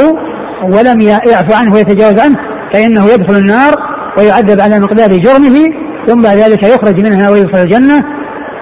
ولم 0.63 1.01
يعفو 1.01 1.53
عنه 1.53 1.73
ويتجاوز 1.73 2.19
عنه 2.19 2.35
فإنه 2.73 3.05
يدخل 3.05 3.35
النار 3.35 3.73
ويعذب 4.17 4.61
على 4.61 4.79
مقدار 4.79 5.17
جرمه 5.17 5.69
ثم 6.07 6.21
بعد 6.21 6.37
ذلك 6.37 6.63
يخرج 6.63 6.99
منها 6.99 7.29
ويدخل 7.29 7.61
الجنة 7.61 8.03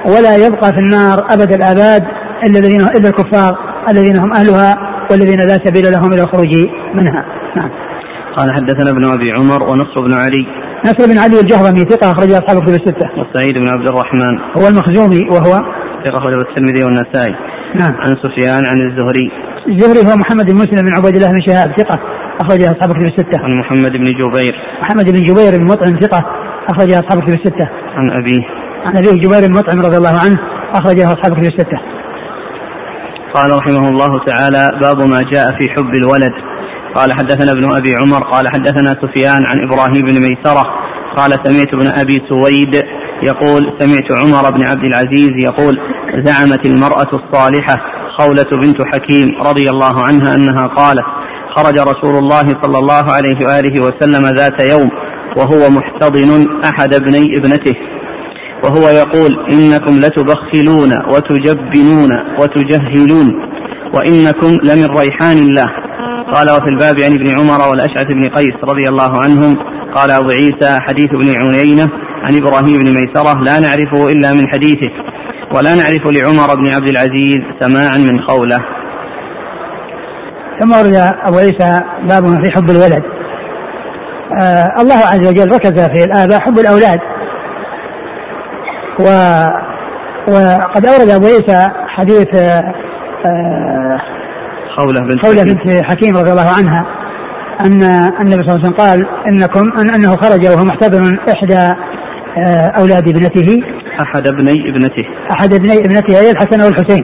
ولا 0.06 0.36
يبقى 0.36 0.74
في 0.74 0.80
النار 0.80 1.26
أبد 1.30 1.52
الآباد 1.52 2.04
إلا 2.46 2.60
الذين 2.60 2.82
إلا 2.82 3.10
الكفار 3.10 3.56
الذين 3.90 4.18
هم 4.18 4.34
أهلها 4.34 4.78
والذين 5.12 5.40
لا 5.40 5.60
سبيل 5.66 5.92
لهم 5.92 6.14
إلى 6.14 6.24
الخروج 6.24 6.56
منها 6.94 7.26
نعم 7.56 7.70
قال 8.38 8.54
حدثنا 8.54 8.90
ابن 8.90 9.04
أبي 9.04 9.32
عمر 9.32 9.64
ونصر 9.64 10.02
بن 10.06 10.14
علي 10.14 10.46
نصر 10.86 11.14
بن 11.14 11.18
علي 11.18 11.40
الجهضمي 11.40 11.86
ثقة 11.86 12.12
أخرج 12.12 12.32
أصحاب 12.32 12.58
الكتب 12.58 12.74
الستة. 12.74 13.08
وسعيد 13.18 13.56
بن 13.62 13.68
عبد 13.68 13.88
الرحمن 13.88 14.40
هو 14.58 14.68
المخزومي 14.68 15.22
وهو 15.30 15.62
ثقة 16.06 16.18
أخرج 16.18 16.34
الترمذي 16.34 16.84
والنسائي. 16.84 17.36
نعم. 17.76 17.94
عن 17.94 18.16
سفيان 18.24 18.66
عن 18.66 18.78
الزهري. 18.88 19.32
الزهري 19.68 20.12
هو 20.12 20.16
محمد 20.16 20.46
بن 20.52 20.56
مسلم 20.56 20.82
بن 20.86 20.96
عبيد 20.96 21.16
الله 21.16 21.30
بن 21.32 21.42
شهاب 21.48 21.70
ثقة 21.80 22.00
أخرج 22.42 22.62
أصحاب 22.62 22.92
الكتب 22.92 23.14
الستة. 23.14 23.40
عن 23.44 23.60
محمد 23.60 23.92
بن 23.92 24.06
جبير. 24.06 24.56
محمد 24.82 25.06
بن 25.06 25.22
جبير 25.22 25.58
بن 25.58 25.66
مطعم 25.66 26.00
ثقة 26.00 26.24
أخرج 26.70 26.94
أصحاب 26.94 27.20
الكتب 27.20 27.34
الستة. 27.34 27.68
عن 27.96 28.12
أبيه. 28.12 28.57
عن 28.88 28.98
أبيه 28.98 29.12
جبير 29.12 29.52
مطعم 29.52 29.80
رضي 29.80 29.98
الله 29.98 30.20
عنه 30.24 30.38
أخرجه 30.74 31.08
أصحاب 31.14 31.34
الكتب 31.34 31.54
الستة. 31.54 31.80
قال 33.34 33.52
رحمه 33.58 33.90
الله 33.90 34.24
تعالى 34.26 34.80
باب 34.82 35.00
ما 35.00 35.22
جاء 35.22 35.48
في 35.52 35.70
حب 35.76 35.96
الولد 35.96 36.32
قال 36.96 37.14
حدثنا 37.14 37.52
ابن 37.52 37.76
أبي 37.76 37.94
عمر 38.02 38.20
قال 38.32 38.48
حدثنا 38.48 38.96
سفيان 39.02 39.44
عن 39.46 39.58
إبراهيم 39.68 40.06
بن 40.06 40.14
ميسرة 40.14 40.64
قال 41.18 41.32
سمعت 41.32 41.74
ابن 41.74 41.88
أبي 41.88 42.22
سويد 42.30 42.84
يقول 43.24 43.62
سمعت 43.80 44.24
عمر 44.24 44.52
بن 44.52 44.66
عبد 44.66 44.86
العزيز 44.86 45.32
يقول 45.44 45.78
زعمت 46.26 46.66
المرأة 46.66 47.08
الصالحة 47.14 47.76
خولة 48.20 48.50
بنت 48.52 48.78
حكيم 48.94 49.28
رضي 49.46 49.70
الله 49.70 50.04
عنها 50.04 50.36
أنها 50.36 50.68
قالت 50.68 51.06
خرج 51.58 51.80
رسول 51.80 52.16
الله 52.24 52.48
صلى 52.64 52.78
الله 52.80 53.12
عليه 53.12 53.38
وآله 53.46 53.84
وسلم 53.84 54.36
ذات 54.36 54.62
يوم 54.62 54.90
وهو 55.38 55.70
محتضن 55.70 56.48
أحد 56.66 56.94
ابني 56.94 57.38
ابنته 57.38 57.74
وهو 58.64 58.90
يقول 58.90 59.32
إنكم 59.52 60.00
لتبخلون 60.02 60.92
وتجبنون 61.10 62.12
وتجهلون 62.40 63.32
وإنكم 63.94 64.58
لمن 64.64 64.98
ريحان 64.98 65.38
الله. 65.38 65.68
قال 66.34 66.50
وفي 66.50 66.70
الباب 66.70 67.00
عن 67.00 67.14
ابن 67.14 67.32
عمر 67.40 67.70
والأشعث 67.70 68.14
بن 68.14 68.30
قيس 68.30 68.56
رضي 68.64 68.90
الله 68.90 69.24
عنهم 69.24 69.56
قال 69.96 70.12
أبو 70.12 70.30
عيسى 70.30 70.80
حديث 70.80 71.10
ابن 71.14 71.56
عيينة 71.56 71.90
عن 72.24 72.38
إبراهيم 72.38 72.80
بن 72.80 72.86
ميسرة 72.86 73.44
لا 73.44 73.60
نعرفه 73.60 74.12
إلا 74.12 74.34
من 74.34 74.48
حديثه 74.50 74.90
ولا 75.54 75.76
نعرف 75.76 76.08
لعمر 76.08 76.56
بن 76.56 76.74
عبد 76.74 76.88
العزيز 76.88 77.40
سماعا 77.60 77.98
من 77.98 78.20
قوله. 78.20 78.60
ثم 80.60 80.72
ورد 80.72 81.12
أبو 81.28 81.38
عيسى 81.38 81.74
باب 82.10 82.44
في 82.44 82.52
حب 82.56 82.70
الولد. 82.70 83.04
آه 84.42 84.82
الله 84.82 84.96
عز 84.96 85.28
وجل 85.28 85.54
ركز 85.54 85.82
في 85.82 86.04
الآباء 86.04 86.40
حب 86.40 86.60
الأولاد. 86.60 87.00
و 89.00 89.08
وقد 90.28 90.86
أورد 90.86 91.10
أبو 91.10 91.26
عيسى 91.26 91.68
حديث 91.88 92.36
آه 92.36 93.98
خولة 94.78 95.00
بنت 95.02 95.26
خولة 95.26 95.44
بنت 95.44 95.86
حكيم 95.86 96.18
رضي 96.18 96.32
الله 96.32 96.50
عنها 96.58 96.86
أن 97.62 97.84
النبي 98.22 98.44
صلى 98.44 98.56
الله 98.56 98.60
عليه 98.60 98.60
وسلم 98.60 98.74
قال 98.74 99.06
إنكم 99.34 99.80
أن 99.80 99.90
أنه 99.90 100.16
خرج 100.16 100.46
وهو 100.46 100.66
محتضن 100.66 101.18
إحدى 101.30 101.74
آه، 102.48 102.72
أولاد 102.80 103.08
ابنته. 103.08 103.60
أحد 104.02 104.28
ابني 104.28 104.70
ابنته. 104.70 105.06
أحد 105.32 105.54
ابني 105.54 105.78
ابنته 105.78 106.20
أي 106.20 106.32
الحسن 106.32 106.62
والحسين 106.62 107.04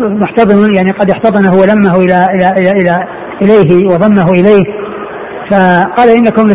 محتضن 0.00 0.74
يعني 0.74 0.90
قد 0.90 1.10
احتضنه 1.10 1.54
ولمه 1.54 1.96
إلى 1.96 2.26
إلى 2.34 2.50
إلى, 2.50 2.72
إلى 2.72 3.04
إليه 3.42 3.86
وضمه 3.86 4.30
إليه. 4.30 4.64
فقال 5.50 6.10
إنكم 6.10 6.50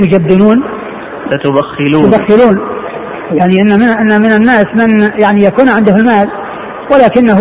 لتجبنون. 0.00 0.62
لتبخلون. 1.32 2.10
تبخلون. 2.10 2.58
يعني 3.32 3.60
إن 3.60 3.80
من 3.80 3.88
إن 3.88 4.20
من 4.20 4.32
الناس 4.32 4.66
من 4.74 5.10
يعني 5.20 5.44
يكون 5.44 5.68
عنده 5.68 5.96
المال 5.96 6.28
ولكنه 6.92 7.40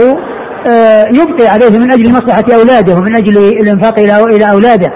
آه، 0.67 1.05
يبقي 1.13 1.47
عليه 1.47 1.79
من 1.79 1.91
أجل 1.91 2.11
مصلحة 2.11 2.43
أولاده 2.53 2.95
ومن 2.95 3.15
أجل 3.15 3.37
الإنفاق 3.37 3.99
إلى 3.99 4.23
إلى 4.23 4.51
أولاده. 4.51 4.89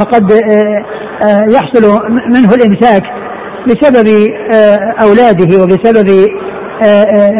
فقد 0.00 0.32
آه، 0.32 0.84
آه، 1.24 1.44
يحصل 1.48 2.00
منه 2.30 2.54
الإمساك 2.54 3.02
بسبب 3.66 4.28
أولاده 5.00 5.62
وبسبب 5.62 6.28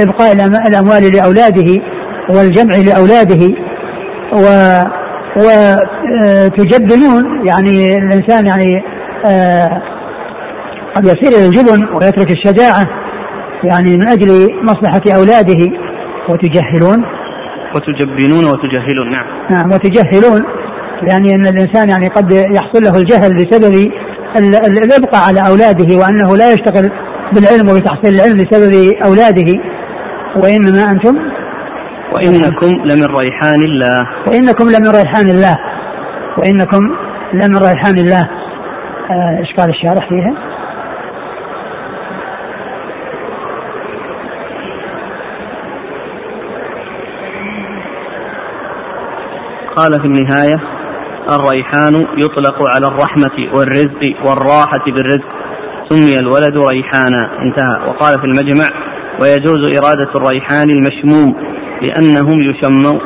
إبقاء 0.01 0.33
الأموال 0.69 1.13
لأولاده 1.13 1.81
والجمع 2.31 2.77
لأولاده. 2.77 3.55
و 4.33 4.47
وتجبنون 5.37 7.47
يعني 7.47 7.97
الإنسان 7.97 8.47
يعني 8.47 8.83
قد 10.97 11.05
يسير 11.05 11.39
إلى 11.39 11.47
الجبن 11.47 11.89
ويترك 11.95 12.31
الشجاعة 12.31 12.87
يعني 13.65 13.97
من 13.97 14.09
أجل 14.09 14.49
مصلحة 14.63 15.03
أولاده 15.17 15.71
وتجهلون. 16.31 17.05
وتجبنون 17.75 18.45
وتجهلون 18.45 19.11
نعم. 19.13 19.27
نعم 19.51 19.73
وتجهلون 19.73 20.43
يعني 21.03 21.31
أن 21.35 21.47
الإنسان 21.47 21.89
يعني 21.89 22.09
قد 22.09 22.33
يحصل 22.33 22.83
له 22.83 22.97
الجهل 22.97 23.35
بسبب 23.35 23.91
الإبقاء 24.83 25.29
على 25.29 25.49
أولاده 25.49 25.97
وأنه 25.97 26.37
لا 26.37 26.53
يشتغل 26.53 26.91
بالعلم 27.33 27.69
وبتحصيل 27.69 28.15
العلم 28.15 28.37
بسبب 28.37 28.95
أولاده. 29.05 29.61
وإنما 30.37 30.91
أنتم؟ 30.91 31.17
وإنكم 32.15 32.67
لمن 32.67 33.07
ريحان 33.07 33.63
الله. 33.63 34.07
وإنكم 34.27 34.65
لمن 34.65 34.91
ريحان 34.91 35.29
الله. 35.29 35.59
وإنكم 36.39 36.81
لمن 37.35 37.57
ريحان 37.57 37.99
الله. 37.99 38.29
آه، 39.11 39.39
إيش 39.39 39.57
قال 39.59 39.71
الشارح 39.71 40.09
فيها؟ 40.09 40.50
قال 49.77 49.93
في 49.93 50.07
النهاية 50.07 50.57
الريحان 51.31 51.95
يطلق 52.19 52.55
على 52.75 52.87
الرحمة 52.87 53.55
والرزق 53.55 54.01
والراحة 54.25 54.85
بالرزق. 54.87 55.29
سمي 55.89 56.19
الولد 56.19 56.59
ريحانا. 56.59 57.43
انتهى. 57.43 57.81
وقال 57.89 58.21
في 58.21 58.25
المجمع 58.25 58.67
ويجوز 59.21 59.79
إرادة 59.79 60.11
الريحان 60.17 60.71
المشموم 60.71 61.35
لأنهم 61.83 62.37
يشمون 62.41 63.01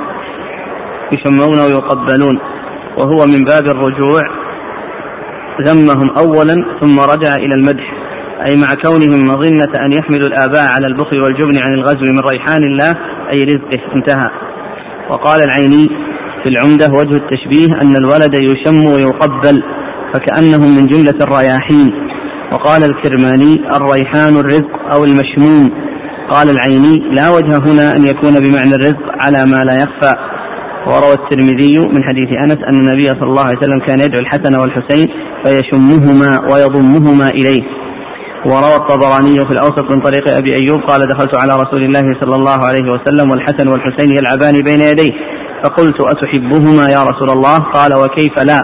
يشمون 1.12 1.60
ويقبلون. 1.60 2.38
وهو 2.98 3.26
من 3.26 3.44
باب 3.44 3.66
الرجوع 3.66 4.22
ذمهم 5.62 6.10
أولا 6.16 6.54
ثم 6.80 7.00
رجع 7.00 7.34
إلى 7.34 7.54
المدح. 7.54 7.94
أي 8.46 8.56
مع 8.56 8.74
كونهم 8.74 9.28
مظنة 9.28 9.84
أن 9.86 9.92
يحملوا 9.92 10.28
الآباء 10.28 10.64
على 10.74 10.86
البخل 10.86 11.22
والجبن 11.22 11.58
عن 11.58 11.74
الغزو 11.74 12.12
من 12.12 12.20
ريحان 12.20 12.62
الله 12.62 12.94
أي 13.34 13.44
رزقه. 13.44 13.96
انتهى. 13.96 14.30
وقال 15.10 15.40
العيني 15.40 16.13
في 16.44 16.50
العمدة 16.50 16.86
وجه 16.86 17.16
التشبيه 17.16 17.80
أن 17.82 17.96
الولد 17.96 18.34
يشم 18.34 18.84
ويقبل 18.84 19.62
فكأنه 20.14 20.58
من 20.58 20.86
جملة 20.86 21.14
الرياحين. 21.20 21.92
وقال 22.52 22.84
الكرماني 22.84 23.60
الريحان 23.76 24.36
الرزق 24.36 24.92
أو 24.92 25.04
المشموم. 25.04 25.70
قال 26.28 26.50
العيني 26.50 27.02
لا 27.12 27.30
وجه 27.30 27.56
هنا 27.56 27.96
أن 27.96 28.04
يكون 28.04 28.40
بمعنى 28.40 28.74
الرزق 28.74 29.04
على 29.20 29.46
ما 29.46 29.64
لا 29.64 29.74
يخفى. 29.82 30.14
وروى 30.86 31.14
الترمذي 31.14 31.78
من 31.78 32.04
حديث 32.04 32.44
أنس 32.44 32.58
أن 32.68 32.74
النبي 32.74 33.04
صلى 33.04 33.22
الله 33.22 33.42
عليه 33.42 33.58
وسلم 33.58 33.78
كان 33.86 34.00
يدعو 34.00 34.20
الحسن 34.20 34.60
والحسين 34.60 35.08
فيشمهما 35.44 36.52
ويضمهما 36.52 37.28
إليه. 37.28 37.62
وروى 38.46 38.76
الطبراني 38.76 39.36
في 39.36 39.52
الأوسط 39.52 39.92
من 39.92 39.98
طريق 39.98 40.36
أبي 40.36 40.54
أيوب 40.54 40.80
قال 40.80 41.06
دخلت 41.06 41.36
على 41.36 41.52
رسول 41.52 41.82
الله 41.82 42.14
صلى 42.20 42.36
الله 42.36 42.64
عليه 42.64 42.92
وسلم 42.92 43.30
والحسن 43.30 43.68
والحسين 43.68 44.16
يلعبان 44.16 44.62
بين 44.62 44.80
يديه. 44.80 45.12
فقلت 45.64 46.00
أتحبهما 46.00 46.88
يا 46.88 47.02
رسول 47.02 47.30
الله؟ 47.30 47.58
قال 47.58 47.96
وكيف 47.96 48.42
لا؟ 48.42 48.62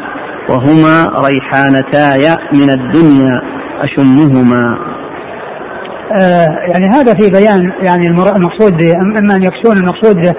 وهما 0.51 1.11
ريحانتاي 1.27 2.37
من 2.53 2.71
الدنيا 2.71 3.33
أشمهما. 3.83 4.63
آه 6.21 6.49
يعني 6.73 6.87
هذا 6.95 7.15
في 7.15 7.31
بيان 7.31 7.73
يعني 7.83 8.07
المقصود 8.07 8.83
أما 8.83 9.37
أن 9.37 9.43
يقصدون 9.43 9.77
المقصود 9.77 10.35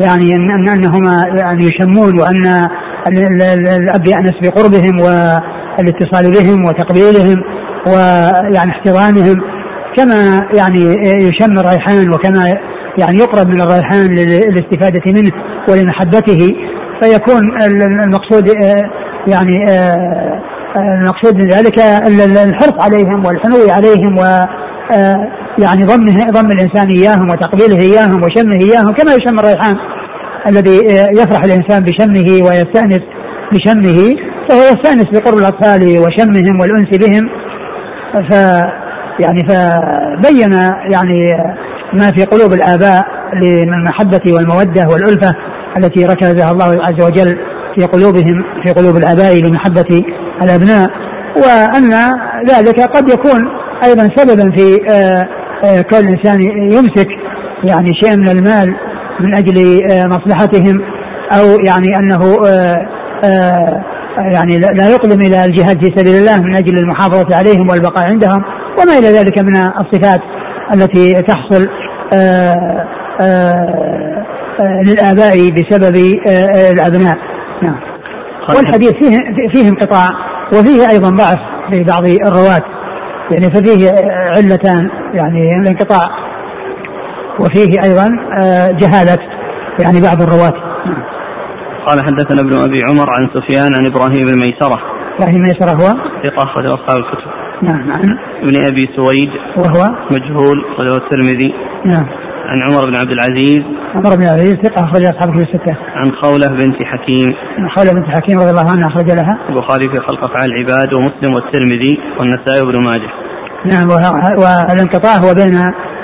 يعني 0.00 0.36
ان 0.36 0.68
أنهما 0.68 1.20
يعني 1.34 1.64
يشمون 1.64 2.20
وأن 2.20 2.68
الأب 3.08 4.06
يأنس 4.06 4.34
بقربهم 4.42 5.00
والاتصال 5.00 6.32
بهم 6.32 6.64
وتقبيلهم 6.64 7.36
ويعني 7.86 8.70
احتضانهم 8.70 9.40
كما 9.96 10.42
يعني 10.54 10.80
يشم 11.04 11.58
الريحان 11.58 12.12
وكما 12.12 12.56
يعني 12.98 13.18
يقرب 13.18 13.48
من 13.48 13.60
الريحان 13.60 14.06
للاستفادة 14.14 15.12
منه 15.12 15.30
ولمحبته 15.68 16.52
فيكون 17.02 17.62
المقصود 18.04 18.48
يعني 19.26 19.64
المقصود 20.76 21.36
من 21.36 21.46
ذلك 21.46 21.78
الحرص 22.48 22.74
عليهم 22.80 23.26
والحنو 23.26 23.70
عليهم 23.70 24.18
و 24.18 24.22
يعني 25.58 25.84
ضمه 25.84 26.30
ضم 26.30 26.46
الإنسان 26.46 26.88
إياهم 26.88 27.30
وتقبيله 27.30 27.80
إياهم 27.80 28.22
وشمه 28.22 28.56
إياهم 28.56 28.92
كما 28.92 29.12
يشم 29.12 29.38
الريحان 29.38 29.76
الذي 30.48 30.76
يفرح 31.20 31.44
الإنسان 31.44 31.84
بشمه 31.84 32.48
ويستأنس 32.48 33.00
بشمه 33.52 34.16
فهو 34.48 34.60
يستأنس 34.60 35.06
بقرب 35.12 35.38
الأطفال 35.38 35.82
وشمهم 35.82 36.60
والأنس 36.60 36.98
بهم. 36.98 37.28
ف 38.30 38.34
يعني 39.20 39.42
فبين 39.48 40.52
يعني 40.92 41.36
ما 41.92 42.10
في 42.10 42.24
قلوب 42.24 42.52
الآباء 42.52 43.02
من 43.42 43.74
المحبه 43.74 44.34
والمودة 44.34 44.88
والألفة 44.88 45.34
التي 45.76 46.06
ركزها 46.06 46.52
الله 46.52 46.82
عز 46.82 47.02
وجل 47.02 47.38
في 47.76 47.84
قلوبهم 47.84 48.34
في 48.62 48.72
قلوب 48.72 48.96
الآباء 48.96 49.42
لمحبة 49.42 50.02
الأبناء. 50.42 50.90
وأن 51.36 51.92
ذلك 52.48 52.80
قد 52.80 53.08
يكون 53.08 53.42
أيضا 53.84 54.10
سببا 54.16 54.50
في 54.56 54.80
آه، 54.90 55.26
آه، 55.64 55.82
كون 55.82 55.98
الإنسان 55.98 56.40
يمسك 56.70 57.08
يعني 57.64 57.92
شيء 58.02 58.16
من 58.16 58.28
المال 58.28 58.76
من 59.20 59.34
أجل 59.34 59.80
آه، 59.90 60.06
مصلحتهم 60.06 60.80
أو 61.32 61.60
يعني 61.64 61.88
أنه 61.96 62.36
يعني 64.32 64.58
لا 64.58 64.88
يقدم 64.88 65.20
إلى 65.20 65.44
الجهاد 65.44 65.84
في 65.84 65.92
سبيل 65.96 66.14
الله 66.16 66.42
من 66.42 66.56
أجل 66.56 66.78
المحافظة 66.78 67.36
عليهم 67.36 67.70
والبقاء 67.70 68.08
عندهم 68.08 68.42
وما 68.78 68.98
إلى 68.98 69.08
ذلك 69.08 69.38
من 69.38 69.56
الصفات. 69.56 70.20
التي 70.74 71.22
تحصل 71.22 71.68
للآباء 74.86 75.50
بسبب 75.50 75.96
الأبناء. 76.72 77.16
نعم. 77.62 77.80
والحديث 78.48 78.92
فيه 78.92 79.20
فيه 79.52 79.68
انقطاع 79.68 80.08
وفيه 80.52 80.90
أيضا 80.90 81.10
ضعف 81.10 81.38
في 81.70 81.84
بعض 81.84 82.04
الرواة. 82.04 82.62
يعني 83.30 83.54
ففيه 83.54 83.90
علتان 84.36 84.90
يعني 85.14 85.50
الانقطاع. 85.50 86.06
وفيه 87.40 87.82
أيضا 87.82 88.08
آه، 88.40 88.68
جهالة 88.70 89.18
يعني 89.80 90.00
بعض 90.00 90.22
الرواة. 90.22 90.52
قال 91.86 92.00
حدثنا 92.06 92.40
ابن 92.40 92.52
أبي 92.52 92.82
عمر 92.88 93.06
عن 93.10 93.28
سفيان 93.34 93.74
عن 93.74 93.86
إبراهيم 93.86 94.26
بن 94.26 94.34
ميسرة 94.34 94.78
إبراهيم 95.18 95.40
ميسرة 95.40 95.70
هو؟ 95.70 95.94
ثقة 96.22 96.42
أخرج 96.42 96.64
أصحاب 96.66 96.96
الكتب. 96.96 97.35
نعم 97.66 97.92
عن 97.92 98.18
ابن 98.42 98.56
أبي 98.56 98.88
سويد 98.96 99.30
وهو 99.58 99.82
مجهول 100.10 100.56
أخرجه 100.72 100.96
الترمذي 100.96 101.54
نعم 101.86 102.06
عن 102.48 102.58
عمر 102.66 102.90
بن 102.90 102.96
عبد 102.96 103.10
العزيز 103.10 103.60
عمر 103.96 104.16
بن 104.16 104.22
عبد 104.22 104.40
العزيز 104.40 104.54
ثقة 104.54 104.84
أخرج 104.84 105.02
أصحاب 105.02 105.28
الكتب 105.28 105.48
الستة. 105.48 105.76
عن 105.94 106.12
خولة 106.22 106.48
بنت 106.48 106.76
حكيم. 106.92 107.32
عن 107.58 107.68
خولة 107.76 107.92
بنت 107.92 108.06
حكيم 108.16 108.38
رضي 108.38 108.50
الله 108.50 108.70
عنها 108.72 108.88
أخرج 108.88 109.10
لها. 109.10 109.38
البخاري 109.48 109.88
في 109.88 109.96
خلق 109.96 110.24
أفعال 110.24 110.50
العباد 110.50 110.94
ومسلم 110.94 111.34
والترمذي 111.34 111.94
والنسائي 112.18 112.60
وابن 112.60 112.84
ماجه. 112.84 113.10
نعم 113.72 113.88
والانقطاع 114.42 115.16
هو 115.16 115.34
بين 115.34 115.54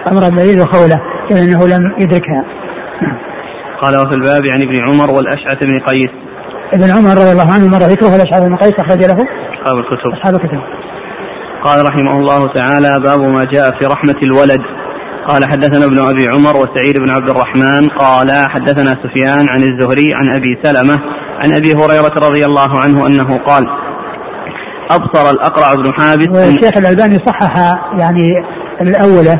عمر 0.06 0.28
بن 0.30 0.38
العزيز 0.38 0.60
وخولة 0.62 1.00
لأنه 1.30 1.60
لم 1.66 1.82
يدركها. 2.00 2.42
نعم. 3.02 3.18
قال 3.82 3.94
وفي 4.00 4.14
الباب 4.14 4.42
عن 4.52 4.62
ابن 4.62 4.76
عمر 4.88 5.14
والأشعث 5.14 5.58
بن 5.66 5.78
قيس. 5.78 6.12
ابن 6.74 6.90
عمر 6.96 7.10
رضي 7.20 7.32
الله 7.32 7.48
عنه 7.54 7.68
مر 7.68 7.82
ذكره 7.92 8.12
والأشعث 8.12 8.48
بن 8.48 8.56
قيس 8.56 8.74
أخرج 8.78 9.00
له. 9.04 9.18
أصحاب 9.62 9.76
الكتب. 9.78 10.12
أصحاب 10.12 10.34
الكتب. 10.34 10.60
قال 11.64 11.86
رحمه 11.86 12.12
الله 12.12 12.46
تعالى 12.54 13.00
باب 13.04 13.20
ما 13.20 13.44
جاء 13.44 13.78
في 13.78 13.86
رحمة 13.86 14.20
الولد. 14.22 14.60
قال 15.28 15.44
حدثنا 15.44 15.84
ابن 15.84 15.98
أبي 15.98 16.26
عمر 16.28 16.56
وسعيد 16.56 16.98
بن 16.98 17.10
عبد 17.10 17.30
الرحمن. 17.30 17.88
قال 17.88 18.30
حدثنا 18.50 18.96
سفيان 19.02 19.46
عن 19.50 19.62
الزهري 19.62 20.10
عن 20.14 20.28
أبي 20.28 20.58
سلمة 20.62 20.98
عن 21.44 21.52
أبي 21.52 21.74
هريرة 21.74 22.14
رضي 22.28 22.46
الله 22.46 22.80
عنه 22.80 23.06
أنه 23.06 23.36
قال 23.36 23.64
أبصر 24.90 25.30
الأقرع 25.30 25.74
بن 25.74 25.92
حابس. 25.98 26.28
والشيخ 26.28 26.76
الألباني 26.76 27.18
صحح 27.26 27.74
يعني 27.98 28.30
الأولى 28.80 29.38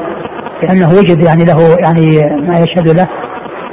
لأنه 0.63 0.89
وجد 0.89 1.23
يعني 1.25 1.45
له 1.45 1.77
يعني 1.83 2.21
ما 2.49 2.59
يشهد 2.59 2.89
له 2.97 3.09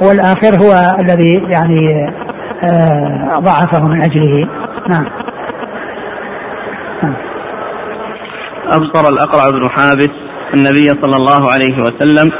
والآخر 0.02 0.62
هو 0.62 0.96
الذي 1.00 1.34
يعني 1.52 1.78
آه 2.64 3.40
ضعفه 3.40 3.84
من 3.84 4.02
أجله. 4.02 4.48
نعم. 4.90 5.04
أبصر 8.68 9.08
الأقرع 9.08 9.50
بن 9.50 9.70
حابس 9.70 10.10
النبي 10.54 10.86
صلى 11.02 11.16
الله 11.16 11.50
عليه 11.52 11.76
وسلم. 11.82 12.30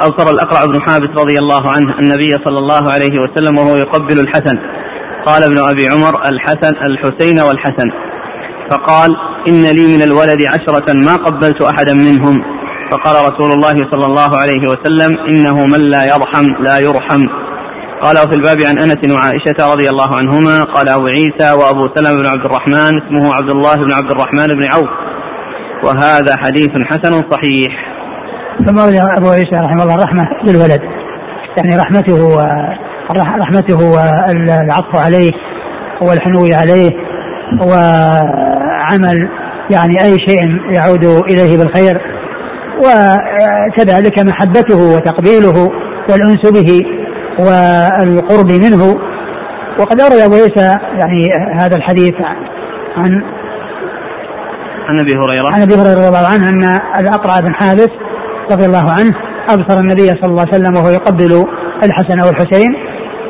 أبصر 0.00 0.30
الأقرع 0.30 0.64
بن 0.64 0.82
حابس 0.86 1.08
رضي 1.18 1.38
الله 1.38 1.70
عنه 1.70 1.98
النبي 2.02 2.30
صلى 2.30 2.58
الله 2.58 2.92
عليه 2.92 3.20
وسلم 3.20 3.58
وهو 3.58 3.76
يقبل 3.76 4.20
الحسن. 4.20 4.56
قال 5.26 5.42
ابن 5.44 5.58
أبي 5.58 5.88
عمر 5.88 6.28
الحسن 6.28 6.74
الحسين 6.84 7.40
والحسن. 7.40 7.88
فقال 8.70 9.10
إن 9.48 9.62
لي 9.62 9.96
من 9.96 10.02
الولد 10.02 10.42
عشرة 10.42 10.92
ما 10.92 11.16
قبلت 11.16 11.62
أحدا 11.62 11.94
منهم. 11.94 12.38
فقال 12.92 13.32
رسول 13.32 13.52
الله 13.52 13.76
صلى 13.92 14.06
الله 14.06 14.36
عليه 14.36 14.68
وسلم 14.68 15.10
إنه 15.32 15.66
من 15.66 15.80
لا 15.80 16.04
يرحم 16.04 16.46
لا 16.62 16.78
يرحم. 16.78 17.22
قال 18.02 18.16
وفي 18.18 18.34
الباب 18.34 18.60
عن 18.60 18.78
أنس 18.78 19.10
وعائشة 19.14 19.72
رضي 19.72 19.88
الله 19.88 20.16
عنهما 20.16 20.64
قال 20.64 20.88
أبو 20.88 21.06
عيسى 21.06 21.52
وأبو 21.52 21.88
سلمة 21.94 22.16
بن 22.16 22.26
عبد 22.26 22.44
الرحمن 22.44 22.92
اسمه 23.02 23.34
عبد 23.34 23.50
الله 23.50 23.74
بن 23.74 23.92
عبد 23.92 24.10
الرحمن 24.10 24.46
بن 24.46 24.64
عوف. 24.64 24.88
وهذا 25.84 26.36
حديث 26.36 26.70
حسن 26.86 27.30
صحيح. 27.30 27.90
ثم 28.66 28.78
أبو 29.18 29.28
عيسى 29.30 29.56
رحمه 29.56 29.82
الله 29.82 29.94
الرحمة 29.94 30.28
للولد. 30.44 30.80
يعني 31.56 31.76
رحمته 31.82 32.36
رحمته 33.40 33.76
والعطف 33.76 34.96
عليه 34.96 35.32
والحنو 36.02 36.46
عليه 36.54 36.90
وعمل 37.60 39.28
يعني 39.70 40.02
أي 40.04 40.16
شيء 40.26 40.40
يعود 40.72 41.04
إليه 41.04 41.58
بالخير. 41.58 41.98
وكذلك 42.78 44.18
محبته 44.18 44.96
وتقبيله 44.96 45.70
والأنس 46.10 46.50
به 46.50 46.82
والقرب 47.38 48.52
منه. 48.52 48.96
وقد 49.80 50.00
أورد 50.00 50.14
أبو 50.14 50.34
عيسى 50.34 50.76
يعني 50.98 51.30
هذا 51.58 51.76
الحديث 51.76 52.14
عن 52.96 53.22
عن 54.90 54.98
أبي 54.98 55.12
هريرة. 55.12 55.54
عن 55.54 55.62
أبي 55.62 55.74
هريرة 55.74 55.94
رضي 55.94 56.08
الله 56.08 56.26
عنه 56.28 56.48
أن 56.48 56.80
الاقرع 57.00 57.40
بن 57.40 57.54
حابس 57.54 57.90
رضي 58.50 58.66
الله 58.66 58.90
عنه 58.90 59.12
أبصر 59.50 59.80
النبي 59.80 60.08
صلى 60.08 60.30
الله 60.30 60.40
عليه 60.40 60.54
وسلم 60.54 60.76
وهو 60.76 60.88
يقبل 60.88 61.46
الحسن 61.84 62.26
والحسين 62.26 62.70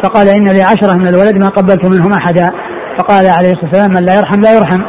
فقال 0.03 0.29
إن 0.29 0.49
لي 0.49 0.62
عشرة 0.62 0.96
من 0.96 1.07
الولد 1.07 1.38
ما 1.38 1.49
قبلت 1.49 1.87
منهم 1.87 2.12
أحدا. 2.12 2.51
فقال 2.99 3.27
عليه 3.27 3.53
الصلاة 3.53 3.64
والسلام 3.64 3.90
من 3.90 4.05
لا 4.05 4.18
يرحم 4.18 4.40
لا 4.40 4.53
يرحم. 4.57 4.81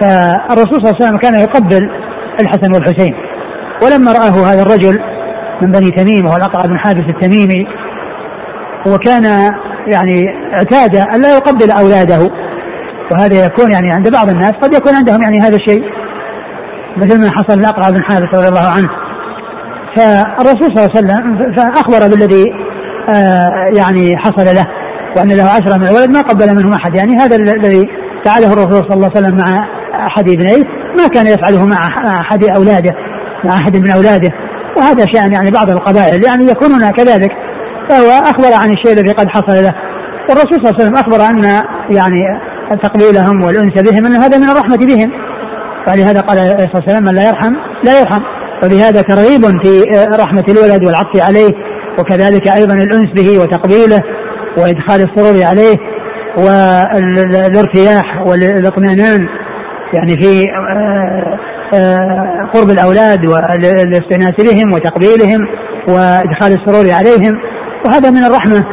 فالرسول 0.00 0.80
صلى 0.82 0.90
الله 0.90 0.94
عليه 0.94 1.06
وسلم 1.06 1.18
كان 1.18 1.34
يقبل 1.34 1.90
الحسن 2.40 2.74
والحسين. 2.74 3.14
ولما 3.82 4.12
رآه 4.12 4.52
هذا 4.52 4.62
الرجل 4.62 4.98
من 5.62 5.70
بني 5.70 5.90
تميم 5.90 6.26
وهو 6.26 6.36
الأقرع 6.36 6.66
بن 6.66 6.78
حابس 6.78 7.02
التميمي 7.02 7.66
وكان 8.86 9.52
يعني 9.86 10.24
اعتاد 10.58 10.96
أن 10.96 11.22
لا 11.22 11.34
يقبل 11.36 11.70
أولاده. 11.70 12.30
وهذا 13.12 13.46
يكون 13.46 13.70
يعني 13.70 13.92
عند 13.92 14.12
بعض 14.12 14.28
الناس 14.28 14.52
قد 14.52 14.72
يكون 14.72 14.94
عندهم 14.94 15.22
يعني 15.22 15.40
هذا 15.40 15.56
الشيء. 15.56 15.82
مثل 16.96 17.20
ما 17.20 17.30
حصل 17.30 17.60
لأقرع 17.60 17.90
بن 17.90 18.02
حارث 18.02 18.34
رضي 18.34 18.48
الله 18.48 18.68
عنه. 18.68 18.88
فالرسول 19.96 20.76
صلى 20.76 20.84
الله 20.84 20.90
عليه 20.96 20.98
وسلم 20.98 21.54
فأخبر 21.56 22.08
بالذي 22.08 22.44
آه 23.10 23.48
يعني 23.76 24.16
حصل 24.16 24.44
له 24.44 24.66
وأن 25.16 25.28
له 25.28 25.44
عشرة 25.44 25.76
من 25.76 25.86
الولد 25.86 26.10
ما 26.10 26.20
قبل 26.20 26.56
منهم 26.56 26.72
أحد. 26.72 26.96
يعني 26.96 27.16
هذا 27.16 27.36
الذي 27.36 27.88
فعله 28.24 28.52
الرسول 28.52 28.84
صلى 28.88 28.94
الله 28.94 29.10
عليه 29.16 29.26
وسلم 29.26 29.36
مع 29.36 29.68
أحد 30.06 30.28
ابنيه 30.28 30.64
ما 30.98 31.06
كان 31.14 31.26
يفعله 31.26 31.66
مع 31.66 31.88
أحد 32.20 32.44
أولاده 32.44 32.92
مع 33.44 33.54
أحد 33.54 33.76
من 33.76 33.90
أولاده. 33.90 34.30
وهذا 34.76 35.06
شأن 35.12 35.32
يعني 35.32 35.50
بعض 35.50 35.70
القبائل. 35.70 36.24
يعني 36.24 36.44
يكونون 36.44 36.90
كذلك. 36.90 37.30
فهو 37.88 38.10
أخبر 38.10 38.54
عن 38.62 38.70
الشيء 38.70 38.92
الذي 38.92 39.12
قد 39.12 39.28
حصل 39.28 39.52
له. 39.52 39.74
والرسول 40.28 40.52
صلى 40.52 40.70
الله 40.70 40.74
عليه 40.74 40.84
وسلم 40.84 40.94
أخبر 40.94 41.24
أن 41.30 41.64
يعني 41.90 42.22
تقبيلهم 42.74 43.42
والأنس 43.42 43.82
بهم 43.82 44.06
إن 44.06 44.12
هذا 44.12 44.38
من 44.38 44.48
الرحمة 44.48 44.76
بهم. 44.76 45.10
فلهذا 45.86 46.20
قال 46.20 46.38
عليه 46.38 46.70
وسلم 46.74 47.04
من 47.04 47.14
لا 47.14 47.28
يرحم 47.28 47.52
لا 47.84 48.00
يرحم. 48.00 48.22
ولهذا 48.62 49.02
ترغيب 49.02 49.40
في 49.62 49.82
رحمة 50.18 50.44
الولد 50.48 50.84
والعطف 50.84 51.22
عليه 51.22 51.52
وكذلك 51.98 52.48
أيضا 52.48 52.74
الأنس 52.74 53.08
به 53.16 53.42
وتقبيله 53.42 54.02
وإدخال 54.58 55.00
السرور 55.00 55.42
عليه 55.42 55.76
والارتياح 56.38 58.26
والاطمئنان 58.26 59.28
يعني 59.94 60.16
في 60.20 60.46
آه، 60.74 61.38
آه، 61.74 62.50
قرب 62.54 62.70
الأولاد 62.70 63.26
والاستئناس 63.26 64.32
بهم 64.38 64.72
وتقبيلهم 64.72 65.40
وإدخال 65.88 66.52
السرور 66.52 66.90
عليهم. 66.90 67.34
وهذا 67.86 68.10
من 68.10 68.24
الرحمة 68.24 68.64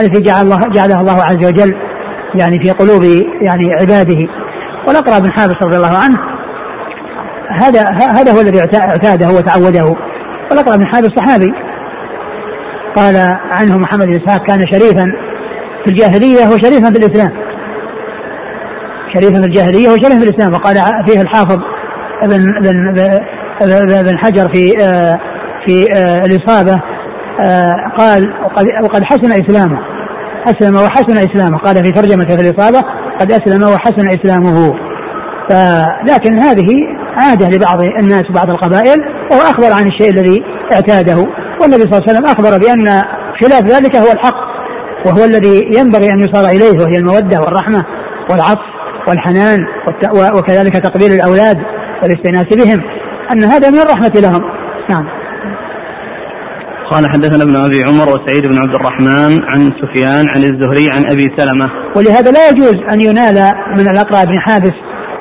التي 0.00 0.20
جعل 0.20 0.44
الله 0.44 0.58
جعلها 0.74 1.00
الله 1.00 1.22
عز 1.22 1.46
وجل. 1.46 1.74
يعني 2.38 2.58
في 2.62 2.70
قلوب 2.70 3.02
يعني 3.42 3.74
عباده 3.80 4.18
والأقرأ 4.86 5.18
بن 5.18 5.32
حابس 5.32 5.54
رضي 5.62 5.76
الله 5.76 5.98
عنه. 5.98 6.18
هذا 7.62 7.80
هذا 7.90 8.32
هو 8.32 8.40
الذي 8.40 8.60
اعتاده 8.60 9.28
وتعوده. 9.30 9.96
والأقرأ 10.50 10.76
بن 10.76 10.86
حابس 10.86 11.08
صحابي 11.16 11.52
قال 12.96 13.16
عنه 13.50 13.78
محمد 13.78 14.06
بن 14.06 14.14
إسحاق 14.14 14.46
كان 14.46 14.58
شريفا 14.58 15.06
في 15.84 15.90
الجاهلية 15.90 16.46
وشريفا 16.46 16.90
في 16.90 16.98
الإسلام. 16.98 17.32
شريفا 19.14 19.40
في 19.40 19.46
الجاهلية 19.46 19.88
وشريفا 19.88 20.18
في 20.18 20.28
الإسلام. 20.28 20.54
وقال 20.54 20.76
فيه 21.06 21.20
الحافظ 21.20 21.58
ابن 22.22 22.56
ابن 22.56 22.98
ابن 23.94 24.18
حجر 24.18 24.48
في 24.52 24.72
آه، 24.82 25.14
في 25.66 25.86
آه، 25.94 26.24
الإصابة 26.24 26.80
آه، 27.40 27.72
قال 27.96 28.32
وقد, 28.84 29.02
حسن 29.02 29.32
إسلامه. 29.32 29.78
أسلم 30.46 30.76
وحسن 30.76 31.16
إسلامه. 31.16 31.58
قال 31.58 31.84
في 31.84 31.92
ترجمته 31.92 32.36
في 32.36 32.50
الإصابة 32.50 32.82
قد 33.20 33.32
أسلم 33.32 33.62
وحسن 33.62 34.08
إسلامه. 34.08 34.72
لكن 36.04 36.38
هذه 36.38 36.66
عادة 37.16 37.48
لبعض 37.48 37.80
الناس 37.80 38.24
وبعض 38.30 38.50
القبائل 38.50 38.96
وهو 39.30 39.40
أخبر 39.40 39.72
عن 39.72 39.86
الشيء 39.86 40.10
الذي 40.10 40.42
اعتاده. 40.72 41.16
والنبي 41.62 41.82
صلى 41.82 41.98
الله 41.98 42.02
عليه 42.08 42.12
وسلم 42.12 42.24
أخبر 42.24 42.58
بأن 42.58 43.02
خلاف 43.40 43.62
ذلك 43.62 43.96
هو 43.96 44.12
الحق 44.12 44.46
وهو 45.06 45.24
الذي 45.24 45.60
ينبغي 45.78 46.10
أن 46.10 46.20
يصار 46.20 46.48
إليه 46.48 46.80
وهي 46.80 46.98
المودة 46.98 47.40
والرحمة 47.40 47.84
والعطف 48.30 48.66
والحنان 49.08 49.58
وكذلك 50.36 50.74
تقبيل 50.74 51.12
الأولاد 51.12 51.58
والاستئناس 52.02 52.46
بهم. 52.56 52.80
أن 53.32 53.44
هذا 53.44 53.70
من 53.70 53.78
الرحمة 53.78 54.12
لهم. 54.14 54.42
نعم. 54.90 55.04
قال 56.90 57.10
حدثنا 57.12 57.42
ابن 57.42 57.56
أبي 57.56 57.84
عمر 57.84 58.08
وسعيد 58.08 58.46
بن 58.46 58.58
عبد 58.58 58.74
الرحمن 58.74 59.44
عن 59.44 59.72
سفيان 59.82 60.26
عن 60.34 60.44
الزهري 60.44 60.90
عن 60.90 61.10
أبي 61.10 61.30
سلمة. 61.38 61.68
ولهذا 61.96 62.30
لا 62.30 62.48
يجوز 62.48 62.74
أن 62.92 63.00
ينال 63.00 63.52
من 63.78 63.88
الاقرع 63.88 64.24
بن 64.24 64.40
حابس 64.40 64.72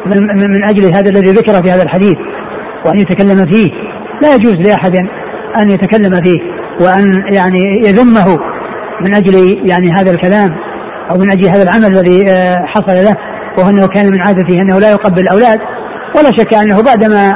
من, 0.05 0.17
من 0.51 0.63
أجل 0.63 0.95
هذا 0.95 1.09
الذي 1.09 1.31
ذكر 1.31 1.63
في 1.63 1.71
هذا 1.71 1.83
الحديث 1.83 2.15
وأن 2.85 2.99
يتكلم 2.99 3.45
فيه. 3.45 3.71
لا 4.21 4.35
يجوز 4.35 4.53
لأحد 4.53 4.95
أن 5.59 5.69
يتكلم 5.69 6.21
فيه 6.21 6.39
وأن 6.81 7.13
يعني 7.31 7.61
يذمه 7.83 8.37
من 9.01 9.13
أجل 9.13 9.57
يعني 9.69 9.91
هذا 9.95 10.11
الكلام 10.11 10.49
أو 11.11 11.17
من 11.17 11.29
أجل 11.29 11.47
هذا 11.47 11.63
العمل 11.63 11.85
الذي 11.85 12.29
آه، 12.29 12.65
حصل 12.65 13.05
له 13.05 13.17
وهو 13.57 13.69
أنه 13.69 13.87
كان 13.87 14.11
من 14.11 14.21
عادته 14.21 14.61
أنه 14.61 14.79
لا 14.79 14.91
يقبل 14.91 15.21
الأولاد. 15.21 15.59
ولا 16.15 16.31
شك 16.37 16.53
أنه 16.53 16.81
بعدما 16.81 17.33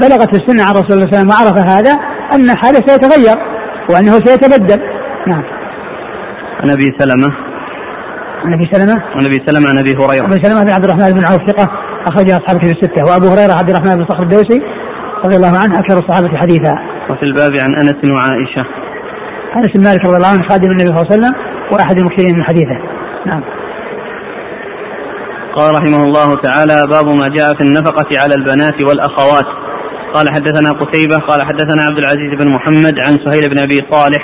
بلغت 0.00 0.34
السنة 0.34 0.64
عن 0.64 0.74
رسول 0.74 0.92
الله 0.92 1.06
صلى 1.06 1.06
الله 1.06 1.06
عليه 1.06 1.16
وسلم 1.16 1.28
وعرف 1.28 1.58
هذا 1.58 2.13
أن 2.32 2.56
حاله 2.56 2.80
سيتغير 2.86 3.36
وأنه 3.90 4.12
سيتبدل. 4.12 4.80
نعم. 5.26 5.44
عن 6.62 6.70
أبي 6.70 6.92
سلمة. 6.98 7.30
عن 8.44 8.54
أبي 8.54 8.68
سلمة. 8.72 9.02
عن 9.16 9.24
أبي 9.24 9.42
سلمة 9.46 9.68
عن 9.68 9.78
أبي 9.78 9.94
هريرة. 9.94 10.26
أبي 10.26 10.42
سلمة 10.42 10.60
بن 10.60 10.70
عبد 10.70 10.84
الرحمن 10.84 11.12
بن 11.12 11.24
عوف 11.24 11.50
ثقة 11.50 11.70
أخرج 12.06 12.30
اصحاب 12.30 12.58
كتب 12.58 12.70
الستة 12.70 13.04
وأبو 13.04 13.28
هريرة 13.28 13.52
عبد 13.52 13.70
الرحمن 13.70 13.96
بن 13.96 14.06
صخر 14.06 14.22
الدوسي 14.22 14.62
رضي 15.24 15.36
الله 15.36 15.58
عنه 15.58 15.78
أكثر 15.78 15.98
الصحابة 15.98 16.36
حديثا. 16.36 16.74
وفي 17.10 17.22
الباب 17.22 17.52
عن 17.56 17.74
أنس 17.78 18.12
وعائشة. 18.12 18.64
أنس 19.56 19.70
بن 19.74 19.84
مالك 19.84 20.04
رضي 20.04 20.16
الله 20.16 20.28
عنه 20.28 20.42
خادم 20.48 20.70
النبي 20.70 20.86
صلى 20.86 20.96
الله 20.96 21.06
عليه 21.10 21.16
وسلم 21.16 21.34
وأحد 21.72 21.98
المكثرين 21.98 22.36
من 22.36 22.44
حديثه. 22.44 22.78
نعم. 23.26 23.42
قال 25.54 25.74
رحمه 25.74 26.02
الله 26.04 26.36
تعالى 26.36 26.86
باب 26.90 27.06
ما 27.06 27.28
جاء 27.28 27.54
في 27.54 27.60
النفقة 27.60 28.20
على 28.22 28.34
البنات 28.34 28.74
والأخوات. 28.88 29.63
قال 30.14 30.28
حدثنا 30.28 30.72
قتيبة 30.72 31.16
قال 31.16 31.42
حدثنا 31.46 31.82
عبد 31.82 31.98
العزيز 31.98 32.30
بن 32.38 32.48
محمد 32.48 33.00
عن 33.00 33.18
سهيل 33.26 33.50
بن 33.50 33.58
أبي 33.58 33.74
صالح 33.90 34.20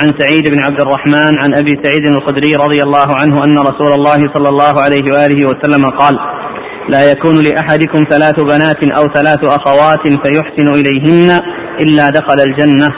عن 0.00 0.12
سعيد 0.18 0.48
بن 0.48 0.58
عبد 0.62 0.80
الرحمن 0.80 1.38
عن 1.38 1.54
أبي 1.54 1.76
سعيد 1.82 2.06
الخدري 2.06 2.56
رضي 2.56 2.82
الله 2.82 3.14
عنه 3.14 3.44
أن 3.44 3.58
رسول 3.58 3.92
الله 3.92 4.26
صلى 4.34 4.48
الله 4.48 4.80
عليه 4.80 5.02
وآله 5.12 5.46
وسلم 5.48 5.86
قال 5.86 6.16
لا 6.88 7.10
يكون 7.12 7.44
لأحدكم 7.44 8.04
ثلاث 8.10 8.40
بنات 8.40 8.84
أو 8.84 9.06
ثلاث 9.06 9.44
أخوات 9.44 10.08
فيحسن 10.08 10.68
إليهن 10.68 11.40
إلا 11.80 12.10
دخل 12.10 12.40
الجنة. 12.40 12.90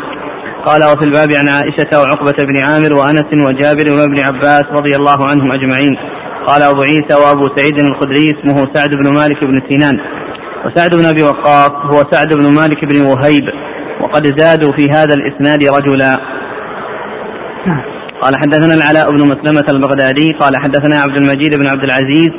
قال 0.67 0.85
وفي 0.85 1.05
الباب 1.05 1.33
عن 1.33 1.49
عائشة 1.49 2.01
وعقبة 2.01 2.45
بن 2.45 2.65
عامر 2.65 2.93
وأنس 2.93 3.47
وجابر 3.47 3.91
وابن 3.93 4.19
عباس 4.19 4.65
رضي 4.73 4.97
الله 4.97 5.29
عنهم 5.31 5.53
أجمعين. 5.53 5.93
قال 6.47 6.63
أبو 6.63 6.83
عيسى 6.83 7.15
وأبو 7.25 7.49
سعيد 7.57 7.79
الخدري 7.79 8.25
اسمه 8.31 8.75
سعد 8.75 8.91
بن 8.91 9.13
مالك 9.15 9.37
بن 9.45 9.61
سنان 9.71 9.97
وسعد 10.67 10.95
بن 10.95 11.07
أبي 11.07 11.23
وقاص 11.23 11.73
هو 11.93 12.05
سعد 12.13 12.35
بن 12.35 12.55
مالك 12.55 12.85
بن 12.85 13.01
وهيب 13.01 13.45
وقد 14.03 14.39
زادوا 14.39 14.73
في 14.77 14.91
هذا 14.91 15.15
الإسناد 15.15 15.65
رجلا. 15.65 16.17
قال 18.23 18.37
حدثنا 18.37 18.75
العلاء 18.75 19.11
بن 19.11 19.29
مسلمة 19.29 19.65
البغدادي 19.69 20.33
قال 20.41 20.57
حدثنا 20.57 21.01
عبد 21.01 21.19
المجيد 21.19 21.55
بن 21.55 21.67
عبد 21.67 21.85
العزيز 21.85 22.31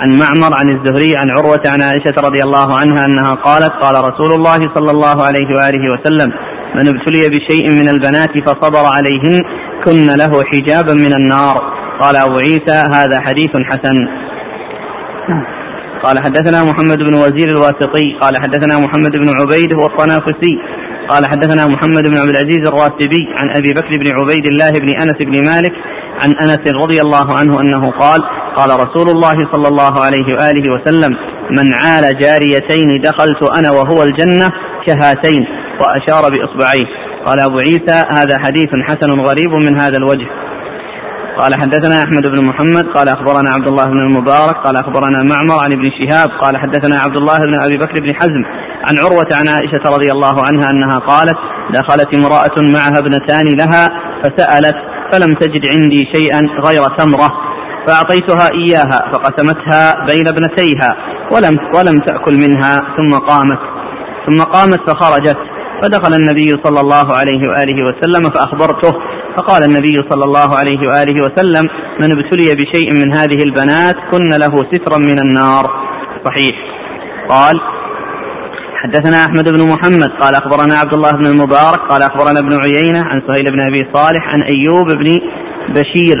عن 0.00 0.18
معمر 0.18 0.56
عن 0.58 0.68
الزهري 0.68 1.16
عن 1.16 1.26
عروة 1.36 1.62
عن 1.66 1.82
عائشة 1.82 2.14
رضي 2.24 2.42
الله 2.42 2.76
عنها 2.76 3.04
أنها 3.04 3.34
قالت 3.34 3.72
قال 3.72 3.94
رسول 3.94 4.32
الله 4.32 4.60
صلى 4.74 4.90
الله 4.90 5.22
عليه 5.22 5.48
وآله 5.56 5.92
وسلم 5.92 6.28
من 6.74 6.88
ابتلي 6.88 7.28
بشيء 7.28 7.70
من 7.70 7.88
البنات 7.88 8.30
فصبر 8.46 8.84
عليهن 8.96 9.42
كن 9.84 10.16
له 10.16 10.44
حجابا 10.52 10.94
من 10.94 11.12
النار. 11.12 11.56
قال 12.00 12.16
أبو 12.16 12.38
عيسى 12.38 12.84
هذا 12.94 13.20
حديث 13.20 13.50
حسن. 13.70 13.96
قال 16.04 16.18
حدثنا 16.18 16.64
محمد 16.64 16.98
بن 16.98 17.14
وزير 17.14 17.48
الواسطي 17.48 18.18
قال 18.20 18.36
حدثنا 18.36 18.78
محمد 18.78 19.10
بن 19.10 19.28
عبيد 19.40 19.74
هو 19.74 19.86
الطنافسي 19.86 20.54
قال 21.08 21.26
حدثنا 21.26 21.66
محمد 21.66 22.06
بن 22.06 22.16
عبد 22.16 22.28
العزيز 22.28 22.66
الراسبي 22.66 23.22
عن 23.36 23.50
أبي 23.50 23.72
بكر 23.72 23.88
بن 23.88 24.08
عبيد 24.20 24.46
الله 24.46 24.70
بن 24.70 24.88
أنس 24.88 25.16
بن 25.20 25.44
مالك 25.44 25.72
عن 26.22 26.30
أنس 26.30 26.74
رضي 26.82 27.00
الله 27.00 27.36
عنه 27.36 27.60
أنه 27.60 27.90
قال 27.90 28.20
قال 28.56 28.70
رسول 28.70 29.08
الله 29.08 29.36
صلى 29.52 29.68
الله 29.68 30.04
عليه 30.04 30.34
وآله 30.34 30.62
وسلم 30.74 31.10
من 31.50 31.74
عال 31.74 32.18
جاريتين 32.18 33.00
دخلت 33.00 33.42
أنا 33.42 33.70
وهو 33.70 34.02
الجنة 34.02 34.50
كهاتين 34.86 35.42
وأشار 35.80 36.30
بإصبعيه. 36.30 36.86
قال 37.26 37.40
أبو 37.40 37.58
عيسى 37.58 38.04
هذا 38.10 38.38
حديث 38.38 38.68
حسن 38.88 39.10
غريب 39.10 39.50
من 39.50 39.78
هذا 39.78 39.96
الوجه. 39.96 40.26
قال 41.38 41.54
حدثنا 41.54 42.02
أحمد 42.02 42.26
بن 42.26 42.44
محمد 42.44 42.86
قال 42.96 43.08
أخبرنا 43.08 43.50
عبد 43.50 43.68
الله 43.68 43.84
بن 43.84 44.00
المبارك 44.00 44.56
قال 44.56 44.76
أخبرنا 44.76 45.22
معمر 45.24 45.64
عن 45.64 45.72
ابن 45.72 45.84
شهاب 45.98 46.30
قال 46.40 46.56
حدثنا 46.56 46.98
عبد 46.98 47.16
الله 47.16 47.38
بن 47.38 47.54
أبي 47.54 47.76
بكر 47.78 48.00
بن 48.00 48.14
حزم 48.14 48.42
عن 48.88 48.98
عروة 48.98 49.26
عن 49.32 49.48
عائشة 49.48 49.82
رضي 49.86 50.12
الله 50.12 50.44
عنها 50.46 50.70
أنها 50.70 50.98
قالت 50.98 51.36
دخلت 51.72 52.14
امرأة 52.14 52.72
معها 52.74 52.98
ابنتان 52.98 53.46
لها 53.56 53.90
فسألت 54.22 54.76
فلم 55.12 55.34
تجد 55.34 55.66
عندي 55.66 56.02
شيئا 56.14 56.42
غير 56.64 56.82
تمرة 56.98 57.30
فأعطيتها 57.86 58.50
إياها 58.54 59.12
فقسمتها 59.12 60.06
بين 60.06 60.28
ابنتيها 60.28 60.90
ولم 61.32 61.56
ولم 61.74 61.98
تأكل 61.98 62.34
منها 62.34 62.80
ثم 62.96 63.18
قامت 63.18 63.58
ثم 64.26 64.42
قامت 64.42 64.90
فخرجت 64.90 65.38
فدخل 65.82 66.14
النبي 66.14 66.50
صلى 66.64 66.80
الله 66.80 67.16
عليه 67.16 67.48
وآله 67.48 67.78
وسلم 67.88 68.30
فأخبرته 68.30 68.94
فقال 69.38 69.64
النبي 69.64 69.96
صلى 70.10 70.24
الله 70.24 70.56
عليه 70.56 70.88
وآله 70.88 71.22
وسلم 71.24 71.64
من 72.00 72.12
ابتلي 72.12 72.54
بشيء 72.54 72.92
من 72.92 73.16
هذه 73.16 73.42
البنات 73.42 73.96
كن 74.12 74.30
له 74.30 74.64
سترا 74.72 74.98
من 74.98 75.18
النار 75.18 75.64
صحيح 76.24 76.54
قال 77.28 77.56
حدثنا 78.82 79.24
أحمد 79.24 79.48
بن 79.48 79.68
محمد 79.72 80.10
قال 80.20 80.34
أخبرنا 80.34 80.74
عبد 80.78 80.94
الله 80.94 81.12
بن 81.12 81.26
المبارك 81.26 81.80
قال 81.88 82.02
أخبرنا 82.02 82.40
ابن 82.40 82.54
عيينة 82.64 82.98
عن 82.98 83.22
سهيل 83.28 83.52
بن 83.52 83.60
أبي 83.60 83.80
صالح 83.94 84.20
عن 84.28 84.42
أيوب 84.42 84.86
بن 84.86 85.18
بشير 85.74 86.18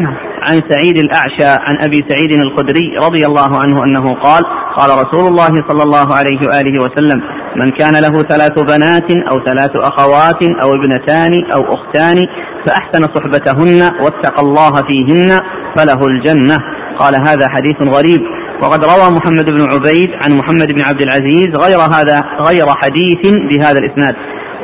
نعم. 0.00 0.16
عن 0.42 0.60
سعيد 0.70 0.98
الأعشى 0.98 1.60
عن 1.66 1.76
أبي 1.80 2.04
سعيد 2.08 2.32
الخدري 2.32 2.96
رضي 3.02 3.26
الله 3.26 3.58
عنه 3.58 3.84
أنه 3.84 4.14
قال 4.14 4.44
قال 4.76 4.90
رسول 4.90 5.28
الله 5.28 5.54
صلى 5.68 5.82
الله 5.82 6.14
عليه 6.14 6.48
وآله 6.48 6.82
وسلم 6.82 7.20
من 7.56 7.70
كان 7.70 8.02
له 8.02 8.22
ثلاث 8.22 8.58
بنات 8.58 9.12
أو 9.30 9.44
ثلاث 9.46 9.76
أخوات 9.76 10.42
أو 10.62 10.74
ابنتان 10.74 11.32
أو 11.54 11.74
أختان 11.74 12.26
فأحسن 12.66 13.02
صحبتهن 13.14 13.92
واتقى 14.02 14.42
الله 14.42 14.72
فيهن 14.72 15.40
فله 15.76 16.06
الجنة. 16.06 16.58
قال 16.98 17.14
هذا 17.28 17.48
حديث 17.48 17.82
غريب. 17.82 18.20
وقد 18.62 18.84
روى 18.84 19.16
محمد 19.16 19.50
بن 19.50 19.62
عبيد 19.72 20.10
عن 20.24 20.32
محمد 20.32 20.66
بن 20.66 20.82
عبد 20.84 21.02
العزيز 21.02 21.48
غير 21.56 21.78
هذا 21.78 22.24
غير 22.40 22.66
حديث 22.66 23.38
بهذا 23.50 23.78
الإسناد. 23.78 24.14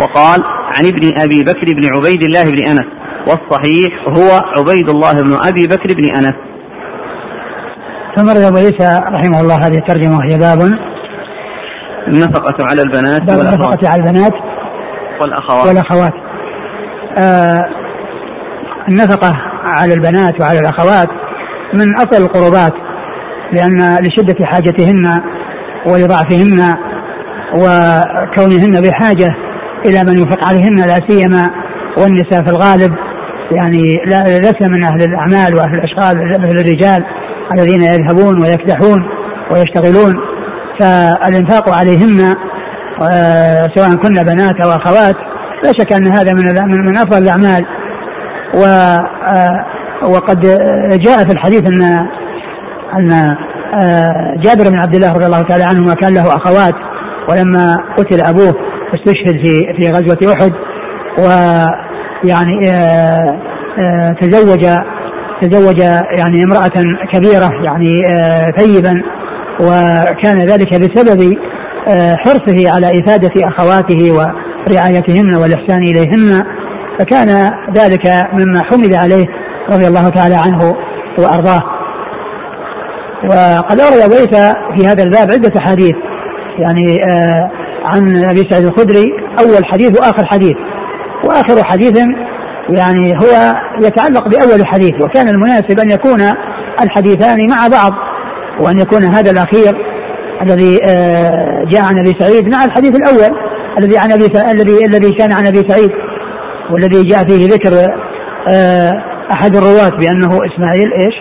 وقال 0.00 0.42
عن 0.76 0.86
ابن 0.86 1.18
أبي 1.18 1.44
بكر 1.44 1.66
بن 1.66 1.84
عبيد 1.94 2.22
الله 2.24 2.44
بن 2.44 2.58
أنس. 2.58 2.84
والصحيح 3.28 3.90
هو 4.08 4.40
عبيد 4.56 4.90
الله 4.90 5.22
بن 5.22 5.32
أبي 5.32 5.66
بكر 5.66 5.94
بن 5.98 6.04
أنس. 6.14 6.34
ثم 8.16 8.30
أبو 8.30 8.56
عيسى 8.56 9.02
رحمه 9.14 9.40
الله 9.40 9.66
هذه 9.66 9.78
الترجمة 9.78 10.18
وهي 10.18 10.38
باب. 10.38 10.72
النفقة 12.08 12.56
على 12.70 12.82
البنات 12.82 13.22
باب 13.22 13.40
النفقة 13.40 13.88
على 13.88 14.02
البنات 14.02 14.32
والأخوات. 15.20 15.66
والأخوات. 15.66 16.12
آه 17.18 17.62
النفقة 18.88 19.32
على 19.64 19.94
البنات 19.94 20.40
وعلى 20.40 20.58
الأخوات 20.58 21.08
من 21.74 21.96
أفضل 21.96 22.22
القربات 22.22 22.72
لأن 23.52 23.96
لشدة 24.02 24.46
حاجتهن 24.46 25.04
ولضعفهن 25.86 26.74
وكونهن 27.54 28.80
بحاجة 28.82 29.34
إلى 29.86 30.04
من 30.04 30.18
ينفق 30.18 30.46
عليهن 30.46 30.76
لا 30.76 31.00
سيما 31.08 31.42
والنساء 31.98 32.44
في 32.44 32.50
الغالب 32.50 32.92
يعني 33.50 33.96
لسنا 34.40 34.68
من 34.68 34.84
أهل 34.84 35.02
الأعمال 35.02 35.54
وأهل 35.54 35.74
الأشغال 35.74 36.40
مثل 36.40 36.60
الرجال 36.60 37.04
الذين 37.54 37.82
يذهبون 37.82 38.42
ويكدحون 38.42 39.00
ويشتغلون. 39.50 40.14
فالإنفاق 40.80 41.74
عليهن 41.74 42.36
آه، 43.12 43.68
سواء 43.74 43.96
كن 43.96 44.14
بنات 44.14 44.60
أو 44.62 44.70
أخوات 44.70 45.16
لا 45.64 45.72
شك 45.78 45.92
أن 45.92 46.12
هذا 46.16 46.32
من 46.32 46.44
من 46.86 46.96
أفضل 46.96 47.18
الأعمال. 47.18 47.64
و 48.54 48.64
آه، 48.64 49.64
وقد 50.08 50.40
جاء 50.90 51.24
في 51.24 51.32
الحديث 51.32 51.66
أن 51.66 51.82
أن 52.98 53.12
آه، 53.80 54.08
جابر 54.38 54.70
بن 54.70 54.78
عبد 54.78 54.94
الله 54.94 55.12
رضي 55.12 55.26
الله 55.26 55.40
تعالى 55.40 55.64
عنهما 55.64 55.94
كان 55.94 56.14
له 56.14 56.36
أخوات 56.36 56.74
ولما 57.30 57.76
قتل 57.98 58.20
أبوه 58.20 58.54
استشهد 58.94 59.42
في 59.42 59.62
في 59.78 59.90
غزوة 59.90 60.32
أحد 60.32 60.52
ويعني 61.18 62.72
تزوج 64.20 64.66
تزوج 65.40 65.78
يعني 66.18 66.44
امرأة 66.44 66.72
كبيرة 67.12 67.50
يعني 67.64 68.02
ثيبا 68.56 68.94
وكان 69.60 70.38
ذلك 70.38 70.74
بسبب 70.74 71.36
آه، 71.88 72.16
حرصه 72.16 72.70
على 72.70 73.00
إفادة 73.00 73.30
أخواته 73.36 74.12
ورعايتهن 74.12 75.34
والإحسان 75.34 75.82
إليهن. 75.82 76.42
فكان 76.98 77.52
ذلك 77.76 78.06
مما 78.32 78.62
حمد 78.62 78.94
عليه 78.94 79.26
رضي 79.72 79.86
الله 79.86 80.08
تعالى 80.08 80.34
عنه 80.34 80.74
وأرضاه. 81.18 81.62
وقد 83.24 83.80
أورد 83.80 84.12
ليس 84.12 84.52
في 84.76 84.86
هذا 84.86 85.02
الباب 85.02 85.30
عدة 85.30 85.60
حديث 85.60 85.94
يعني 86.58 86.96
آه 87.10 87.50
عن 87.86 88.24
أبي 88.24 88.46
سعيد 88.50 88.64
الخدري 88.64 89.06
أول 89.38 89.64
حديث 89.64 90.00
وآخر 90.00 90.26
حديث. 90.26 90.54
وآخر 91.24 91.64
حديث 91.64 91.98
يعني 92.70 93.12
هو 93.12 93.54
يتعلق 93.82 94.28
بأول 94.28 94.66
حديث 94.66 94.94
وكان 95.02 95.28
المناسب 95.28 95.80
أن 95.80 95.90
يكون 95.90 96.20
الحديثان 96.82 97.50
مع 97.50 97.68
بعض 97.68 97.92
وأن 98.60 98.78
يكون 98.78 99.04
هذا 99.04 99.30
الأخير 99.30 99.74
الذي 100.42 100.80
آه، 100.84 101.64
جاء 101.68 101.82
عن 101.82 101.98
أبي 101.98 102.16
سعيد 102.20 102.48
مع 102.48 102.64
الحديث 102.64 102.96
الأول 102.96 103.38
الذي 103.78 103.98
عن 103.98 104.12
أبي 104.12 104.26
الذي 104.50 104.86
الذي 104.86 105.12
كان 105.12 105.32
عن 105.32 105.46
أبي 105.46 105.68
سعيد. 105.68 105.90
والذي 106.70 107.02
جاء 107.02 107.28
فيه 107.28 107.46
ذكر 107.46 107.72
آه، 108.48 108.92
أحد 109.32 109.56
الرواة 109.56 109.90
بأنه 110.00 110.26
إسماعيل 110.26 110.92
إيش؟ 110.92 111.14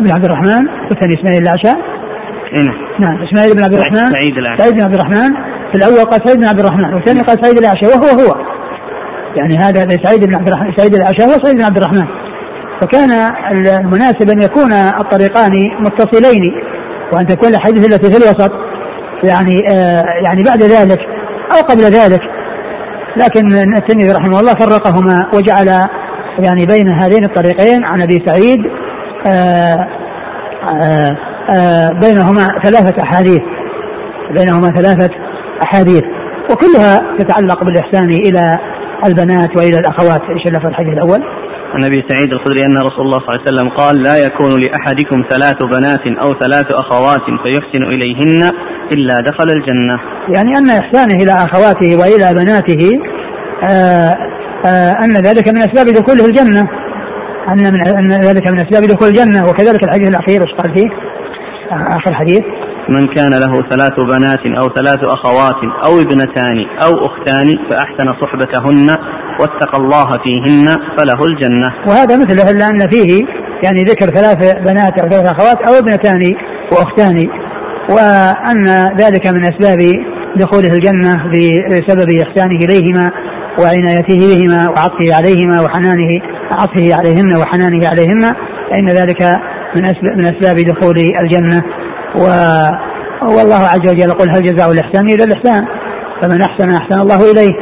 بن 0.00 0.14
عبد 0.14 0.24
الرحمن 0.24 0.68
والثاني 0.90 1.14
إسماعيل 1.14 1.42
الأعشى. 1.42 1.78
نعم 2.54 2.76
نعم 3.00 3.22
إسماعيل 3.28 3.54
بن 3.54 3.62
عبد 3.62 3.74
الرحمن. 3.74 4.12
سعيد 4.12 4.36
الأعشى. 4.38 4.62
سعيد 4.62 4.74
بن 4.74 4.82
عبد 4.82 4.94
الرحمن. 4.94 5.34
في 5.72 5.78
الأول 5.78 6.04
قال 6.04 6.20
سعيد 6.24 6.38
بن 6.38 6.44
عبد 6.44 6.58
الرحمن 6.58 6.94
والثاني 6.94 7.20
قال 7.20 7.44
سعيد 7.44 7.58
الأعشى 7.58 7.86
وهو 7.86 8.20
هو. 8.20 8.34
يعني 9.36 9.56
هذا 9.56 9.80
سعيد 10.04 10.24
بن 10.24 10.34
عبد 10.34 10.48
الرحمن 10.48 10.76
سعيد 10.76 10.94
الأعشى 10.94 11.22
هو 11.22 11.44
سعيد 11.44 11.56
بن 11.56 11.62
عبد 11.62 11.76
الرحمن. 11.76 12.06
فكان 12.80 13.10
المناسب 13.52 14.30
أن 14.30 14.42
يكون 14.42 14.72
الطريقان 14.72 15.52
متصلين 15.80 16.42
وأن 17.12 17.26
تكون 17.26 17.48
الأحاديث 17.48 17.86
التي 17.86 18.10
في 18.10 18.16
الوسط. 18.16 18.52
يعني 19.24 19.68
آه 19.68 20.04
يعني 20.24 20.42
بعد 20.44 20.62
ذلك 20.62 20.98
أو 21.52 21.62
قبل 21.70 21.82
ذلك. 21.82 22.20
لكن 23.16 23.52
الترمذي 23.76 24.12
رحمه 24.12 24.40
الله 24.40 24.54
فرقهما 24.54 25.18
وجعل 25.34 25.68
يعني 26.38 26.66
بين 26.66 26.88
هذين 27.02 27.24
الطريقين 27.24 27.84
عن 27.84 28.02
أبي 28.02 28.22
سعيد 28.26 28.58
آه 29.26 29.76
آه 30.82 31.16
آه 31.54 31.88
بينهما 31.88 32.48
ثلاثة 32.62 33.02
أحاديث 33.02 33.42
بينهما 34.30 34.66
ثلاثة 34.66 35.10
أحاديث 35.62 36.02
وكلها 36.50 37.16
تتعلق 37.18 37.64
بالإحسان 37.64 38.10
إلى 38.10 38.58
البنات 39.04 39.56
وإلى 39.56 39.78
الأخوات 39.78 40.20
إيش 40.20 40.46
الحديث 40.46 40.92
الأول؟ 40.92 41.20
عن 41.74 41.84
أبي 41.84 42.04
سعيد 42.08 42.32
الخدري 42.32 42.66
أن 42.66 42.78
رسول 42.78 43.06
الله 43.06 43.18
صلى 43.18 43.28
الله 43.28 43.40
عليه 43.40 43.50
وسلم 43.50 43.68
قال 43.68 44.02
لا 44.02 44.16
يكون 44.26 44.60
لأحدكم 44.60 45.24
ثلاث 45.30 45.56
بنات 45.64 46.06
أو 46.24 46.38
ثلاث 46.40 46.66
أخوات 46.74 47.20
فيحسن 47.44 47.82
إليهن 47.82 48.52
إلا 48.92 49.20
دخل 49.20 49.50
الجنة. 49.50 49.96
يعني 50.34 50.58
أن 50.58 50.70
إحسانه 50.70 51.14
إلى 51.14 51.32
أخواته 51.32 51.96
وإلى 51.96 52.34
بناته 52.34 52.90
آآ 53.64 53.68
آه، 53.68 54.16
آآ 54.66 54.92
آه، 54.92 55.04
أن 55.04 55.12
ذلك 55.12 55.48
من 55.48 55.58
أسباب 55.58 55.86
دخوله 55.86 56.26
الجنة. 56.26 56.68
أن 57.48 57.72
من 57.72 57.86
أن 57.86 58.22
ذلك 58.22 58.46
من 58.48 58.58
أسباب 58.58 58.82
دخول 58.82 59.08
الجنة 59.08 59.48
وكذلك 59.48 59.84
الحديث 59.84 60.08
الأخير 60.08 60.42
إيش 60.42 60.52
قال 60.52 60.74
فيه؟ 60.74 60.88
آخر 61.72 62.14
حديث 62.14 62.42
من 62.88 63.06
كان 63.06 63.30
له 63.30 63.62
ثلاث 63.70 63.92
بنات 64.00 64.40
أو 64.60 64.68
ثلاث 64.76 64.98
أخوات 65.06 65.60
أو 65.84 66.00
ابنتان 66.00 66.56
أو 66.84 67.06
أختان 67.06 67.46
فأحسن 67.70 68.06
صحبتهن 68.22 68.96
واتقى 69.40 69.78
الله 69.78 70.08
فيهن 70.24 70.66
فله 70.98 71.26
الجنة. 71.26 71.68
وهذا 71.86 72.16
مثله 72.16 72.50
إلا 72.50 72.70
أن 72.70 72.88
فيه 72.88 73.20
يعني 73.64 73.84
ذكر 73.84 74.06
ثلاث 74.06 74.56
بنات 74.56 75.00
أو 75.00 75.08
ثلاث 75.08 75.24
أخوات 75.24 75.68
أو 75.68 75.78
ابنتان 75.78 76.32
وأختان 76.72 77.26
وأن 77.90 78.64
ذلك 78.98 79.26
من 79.26 79.44
أسباب 79.44 79.78
دخوله 80.36 80.74
الجنة 80.74 81.16
بسبب 81.70 82.10
إحسانه 82.10 82.58
إليهما 82.64 83.10
وعنايته 83.58 84.18
بهما 84.18 84.68
وعطفه 84.68 85.14
عليهما 85.14 85.62
وحنانه 85.62 86.20
عطفه 86.50 86.94
عليهن 86.94 87.36
وحنانه 87.36 87.88
عليهن 87.88 88.34
فإن 88.70 88.88
ذلك 88.88 89.22
من 89.76 90.26
أسباب, 90.26 90.56
دخول 90.56 90.96
الجنة. 91.24 91.62
و 92.16 92.24
والله 93.22 93.62
عز 93.72 93.88
وجل 93.88 94.10
يقول 94.10 94.28
هل 94.34 94.42
جزاء 94.42 94.72
الإحسان 94.72 95.08
إلا 95.08 95.24
الإحسان؟ 95.24 95.64
فمن 96.22 96.40
أحسن 96.42 96.70
أحسن 96.70 96.94
الله 96.94 97.30
إليه. 97.30 97.52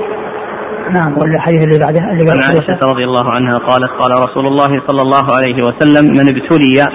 نعم 0.93 1.19
والحديث 1.19 1.65
اللي 1.65 1.79
بعده 1.79 2.01
اللي 2.13 2.25
بعده. 2.25 2.41
عن 2.41 2.45
عائشة 2.45 2.79
رضي 2.83 3.05
الله 3.05 3.31
عنها 3.31 3.59
قالت 3.59 3.91
قال 3.99 4.11
رسول 4.11 4.47
الله 4.47 4.71
صلى 4.89 5.03
الله 5.03 5.37
عليه 5.37 5.63
وسلم 5.63 6.05
من 6.05 6.29
ابتلي 6.29 6.87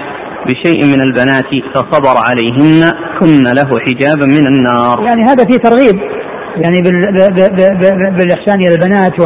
بشيء 0.46 0.84
من 0.84 1.00
البنات 1.02 1.50
فصبر 1.74 2.16
عليهن 2.28 2.92
كن 3.20 3.44
له 3.44 3.68
حجابا 3.86 4.26
من 4.26 4.46
النار. 4.46 5.00
يعني 5.06 5.22
هذا 5.22 5.44
فيه 5.44 5.56
ترغيب. 5.56 5.96
يعني 6.64 6.82
بالإحسان 8.16 8.60
إلى 8.60 8.74
البنات 8.74 9.20
و 9.20 9.24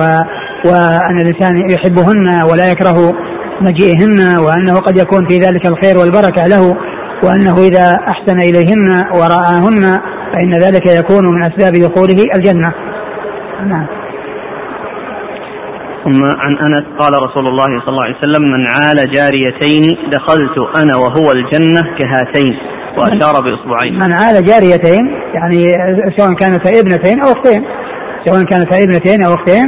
وأن 0.65 1.21
الإنسان 1.21 1.71
يحبهن 1.71 2.43
ولا 2.51 2.71
يكره 2.71 3.13
مجيئهن 3.61 4.39
وأنه 4.39 4.81
قد 4.81 4.99
يكون 4.99 5.27
في 5.27 5.39
ذلك 5.39 5.67
الخير 5.67 5.99
والبركة 5.99 6.47
له. 6.47 6.77
وأنه 7.25 7.55
إذا 7.55 7.97
أحسن 8.09 8.39
إليهن 8.39 9.05
ورآهن 9.15 10.01
فإن 10.35 10.55
ذلك 10.55 10.87
يكون 10.87 11.25
من 11.27 11.43
أسباب 11.43 11.73
دخوله 11.73 12.25
الجنة. 12.35 12.73
نعم. 13.67 13.87
ثم 16.05 16.25
عن 16.25 16.57
أنس 16.67 16.85
قال 16.99 17.13
رسول 17.13 17.47
الله 17.49 17.67
صلى 17.67 17.89
الله 17.89 18.05
عليه 18.05 18.19
وسلم 18.19 18.43
من 18.43 18.67
عال 18.67 19.13
جاريتين 19.13 20.11
دخلت 20.13 20.77
أنا 20.77 20.97
وهو 20.97 21.33
الجنة 21.33 21.83
كهاتين. 21.99 22.53
وأشار 22.99 23.43
بإصبعين. 23.43 23.95
من 23.95 24.13
عال 24.13 24.45
جاريتين 24.45 25.07
يعني 25.35 25.75
سواء 26.17 26.35
كانتا 26.35 26.81
ابنتين 26.81 27.21
أو 27.21 27.33
أختين. 27.33 27.63
سواء 28.25 28.45
كانتا 28.45 28.85
ابنتين 28.85 29.25
أو 29.25 29.35
أختين 29.35 29.67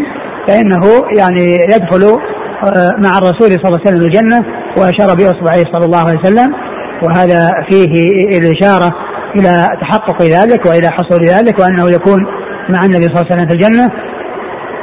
فإنه 0.49 0.85
يعني 1.19 1.55
يدخل 1.55 2.19
آه، 2.65 2.91
مع 2.99 3.19
الرسول 3.19 3.51
صلى 3.51 3.69
الله 3.69 3.81
عليه 3.81 3.91
وسلم 3.91 4.03
الجنة 4.03 4.45
وأشار 4.77 5.15
بإصبعيه 5.17 5.65
صلى 5.75 5.85
الله 5.85 6.09
عليه 6.09 6.19
وسلم. 6.19 6.72
وهذا 7.03 7.49
فيه 7.69 7.93
الإشارة 8.39 8.93
إلى 9.37 9.67
تحقق 9.81 10.23
ذلك 10.23 10.67
وإلى 10.67 10.89
حصول 10.89 11.25
ذلك 11.25 11.59
وأنه 11.59 11.91
يكون 11.91 12.21
مع 12.69 12.85
النبي 12.85 13.05
صلى 13.05 13.13
الله 13.13 13.27
عليه 13.31 13.35
وسلم 13.35 13.49
في 13.49 13.55
الجنة. 13.55 13.89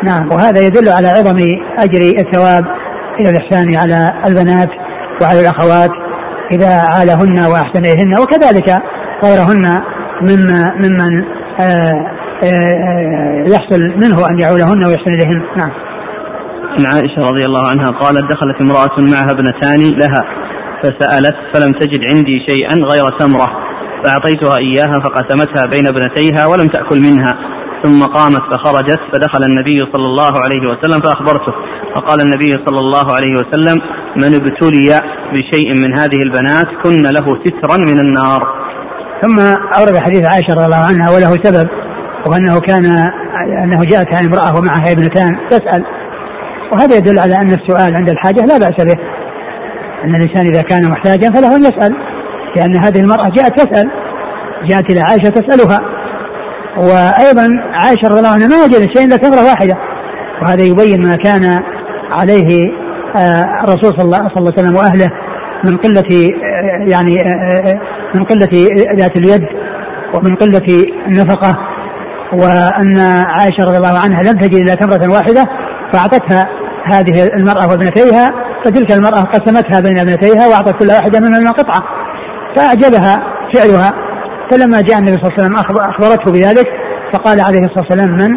نعم 0.03 0.29
وهذا 0.31 0.59
يدل 0.59 0.89
على 0.89 1.07
عظم 1.07 1.37
أجر 1.79 2.01
الثواب 2.19 2.65
إلى 3.19 3.29
الإحسان 3.29 3.75
على 3.77 4.13
البنات 4.27 4.69
وعلى 5.21 5.39
الأخوات 5.39 5.91
إذا 6.51 6.83
عالهن 6.87 7.39
وأحسن 7.51 7.79
إليهن 7.79 8.19
وكذلك 8.21 8.69
غيرهن 9.23 9.69
مما 10.21 10.73
ممن 10.75 11.23
آه، 11.59 11.93
آآ 12.43 12.73
آه، 12.73 13.45
يحصل 13.47 13.79
منه 14.01 14.27
أن 14.29 14.39
يعولهن 14.39 14.85
ويحسن 14.85 15.13
إليهن. 15.13 15.41
نعم. 15.57 15.71
عن 16.77 16.85
عائشة 16.85 17.21
رضي 17.21 17.45
الله 17.45 17.69
عنها 17.69 17.91
قالت 17.91 18.31
دخلت 18.31 18.61
امرأة 18.61 19.11
معها 19.11 19.31
ابنتان 19.31 19.97
لها. 19.99 20.23
فسألت 20.83 21.35
فلم 21.53 21.71
تجد 21.71 21.99
عندي 22.11 22.45
شيئا 22.49 22.75
غير 22.75 23.09
تمرة 23.19 23.49
فأعطيتها 24.03 24.57
إياها 24.57 24.93
فقسمتها 25.05 25.65
بين 25.65 25.87
ابنتيها 25.87 26.45
ولم 26.45 26.67
تأكل 26.67 26.99
منها. 26.99 27.35
ثم 27.83 28.03
قامت 28.03 28.41
فخرجت 28.51 28.99
فدخل 29.13 29.43
النبي 29.43 29.77
صلى 29.77 30.05
الله 30.05 30.33
عليه 30.43 30.63
وسلم 30.71 30.99
فأخبرته 31.01 31.53
فقال 31.95 32.21
النبي 32.21 32.49
صلى 32.49 32.79
الله 32.79 33.15
عليه 33.15 33.31
وسلم 33.31 33.81
من 34.15 34.33
ابتلي 34.35 35.01
بشيء 35.33 35.75
من 35.75 35.99
هذه 35.99 36.21
البنات 36.21 36.65
كن 36.83 37.03
له 37.03 37.43
سترا 37.45 37.77
من 37.77 37.99
النار. 37.99 38.41
ثم 39.21 39.39
أورد 39.79 39.97
حديث 39.97 40.25
عائشة 40.25 40.53
رضي 40.53 40.65
الله 40.65 40.85
عنها 40.89 41.11
وله 41.11 41.43
سبب 41.43 41.69
وأنه 42.27 42.59
كان 42.59 42.85
أنه 43.63 43.83
جاءت 43.83 44.13
امرأة 44.13 44.57
ومعها 44.57 44.91
ابنتان 44.91 45.31
تسأل 45.49 45.83
وهذا 46.73 46.95
يدل 46.97 47.19
على 47.19 47.35
أن 47.35 47.49
السؤال 47.49 47.95
عند 47.95 48.09
الحاجة 48.09 48.45
لا 48.45 48.57
بأس 48.57 48.85
به. 48.85 48.97
أن 50.03 50.15
الإنسان 50.15 50.45
إذا 50.45 50.61
كان 50.61 50.89
محتاجا 50.91 51.31
فله 51.31 51.55
أن 51.55 51.61
يسأل 51.61 51.95
لأن 52.55 52.75
هذه 52.75 52.99
المرأة 52.99 53.29
جاءت 53.29 53.59
تسأل 53.59 53.89
جاءت 54.67 54.89
إلى 54.89 54.99
عائشة 54.99 55.29
تسألها. 55.29 55.81
وأيضا 56.77 57.47
عائشة 57.73 58.07
رضي 58.07 58.19
الله 58.19 58.29
عنها 58.29 58.47
ما 58.47 58.63
وجدت 58.63 58.97
شيء 58.97 59.07
إلا 59.07 59.17
تمره 59.17 59.43
واحدة. 59.43 59.77
وهذا 60.41 60.61
يبين 60.61 61.07
ما 61.07 61.15
كان 61.15 61.63
عليه 62.11 62.69
آه، 63.15 63.43
الرسول 63.63 63.97
صلى 63.97 64.05
الله 64.05 64.17
عليه 64.17 64.41
وسلم 64.41 64.75
وأهله 64.75 65.09
من 65.63 65.77
قلة 65.77 66.31
آه، 66.33 66.89
يعني 66.89 67.21
آه، 67.21 67.79
من 68.15 68.23
قلة 68.23 68.69
ذات 68.97 69.17
اليد 69.17 69.45
ومن 70.15 70.35
قلة 70.35 70.85
النفقة. 71.07 71.55
وأن 72.33 72.99
عائشة 73.27 73.65
رضي 73.65 73.77
الله 73.77 73.99
عنها 73.99 74.23
لم 74.23 74.39
تجد 74.39 74.55
إلا 74.55 74.75
تمره 74.75 75.13
واحدة 75.13 75.45
فأعطتها 75.93 76.49
هذه 76.85 77.23
المرأة 77.23 77.67
وابنتيها 77.67 78.48
فتلك 78.65 78.91
المرأة 78.91 79.21
قسمتها 79.21 79.79
بين 79.79 79.99
ابنتيها 79.99 80.47
وأعطت 80.47 80.79
كل 80.79 80.87
واحدة 80.87 81.19
منهما 81.19 81.51
قطعة. 81.51 81.83
فأعجبها 82.55 83.19
فعلها 83.53 83.91
فلما 84.51 84.81
جاء 84.81 84.99
النبي 84.99 85.17
صلى 85.17 85.23
الله 85.23 85.33
عليه 85.33 85.43
وسلم 85.43 85.55
أخبرته 85.89 86.31
بذلك 86.31 86.67
فقال 87.13 87.41
عليه 87.41 87.59
الصلاة 87.59 87.85
والسلام 87.89 88.11
من؟ 88.11 88.31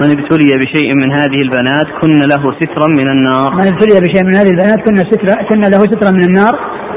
من 0.00 0.10
ابتلي 0.10 0.58
بشيء 0.58 0.94
من 0.94 1.16
هذه 1.18 1.42
البنات 1.44 1.86
كن 2.02 2.18
له 2.18 2.42
سترا 2.60 2.88
من 2.88 3.08
النار. 3.08 3.54
من 3.54 3.66
ابتلي 3.66 4.00
بشيء 4.00 4.24
من 4.24 4.34
هذه 4.34 4.50
البنات 4.50 4.78
كن 4.78 4.96
سترا 4.96 5.34
كن 5.48 5.60
له 5.60 5.78
سترا 5.78 6.10
من 6.10 6.24
النار 6.24 6.54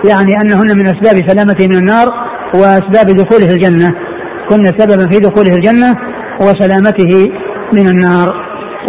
يعني 0.10 0.42
أنهن 0.42 0.78
من 0.78 0.86
أسباب 0.86 1.28
سلامته 1.28 1.68
من 1.68 1.78
النار 1.78 2.08
وأسباب 2.56 3.16
دخوله 3.16 3.54
الجنة. 3.54 3.94
كن 4.50 4.66
سببا 4.66 5.10
في 5.10 5.20
دخوله 5.20 5.56
الجنة 5.56 5.96
وسلامته 6.42 7.30
من 7.74 7.88
النار 7.88 8.34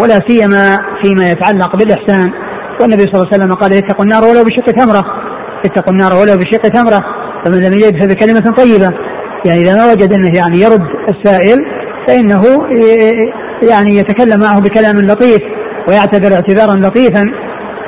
ولا 0.00 0.20
سيما 0.28 0.78
فيما 1.02 1.30
يتعلق 1.30 1.76
بالإحسان. 1.76 2.32
والنبي 2.80 3.02
صلى 3.02 3.14
الله 3.14 3.28
عليه 3.32 3.42
وسلم 3.42 3.54
قال 3.54 3.72
اتقوا 3.72 4.04
النار 4.04 4.24
ولو 4.24 4.44
بشق 4.44 4.64
تمرة. 4.64 5.04
اتقوا 5.64 5.92
النار 5.92 6.12
ولو 6.12 6.36
بشق 6.36 6.62
تمرة. 6.62 7.04
فمن 7.44 7.60
لم 7.60 7.72
يجد 7.72 8.02
فبكلمة 8.02 8.54
طيبة. 8.56 8.90
يعني 9.46 9.62
إذا 9.62 9.74
ما 9.74 9.92
وجد 9.92 10.12
أنه 10.12 10.36
يعني 10.36 10.60
يرد 10.60 10.86
السائل 11.08 11.58
فإنه 12.08 12.42
يعني 13.70 13.96
يتكلم 13.96 14.40
معه 14.40 14.60
بكلام 14.60 14.96
لطيف 14.96 15.42
ويعتبر 15.88 16.34
اعتبارا 16.34 16.76
لطيفا 16.76 17.24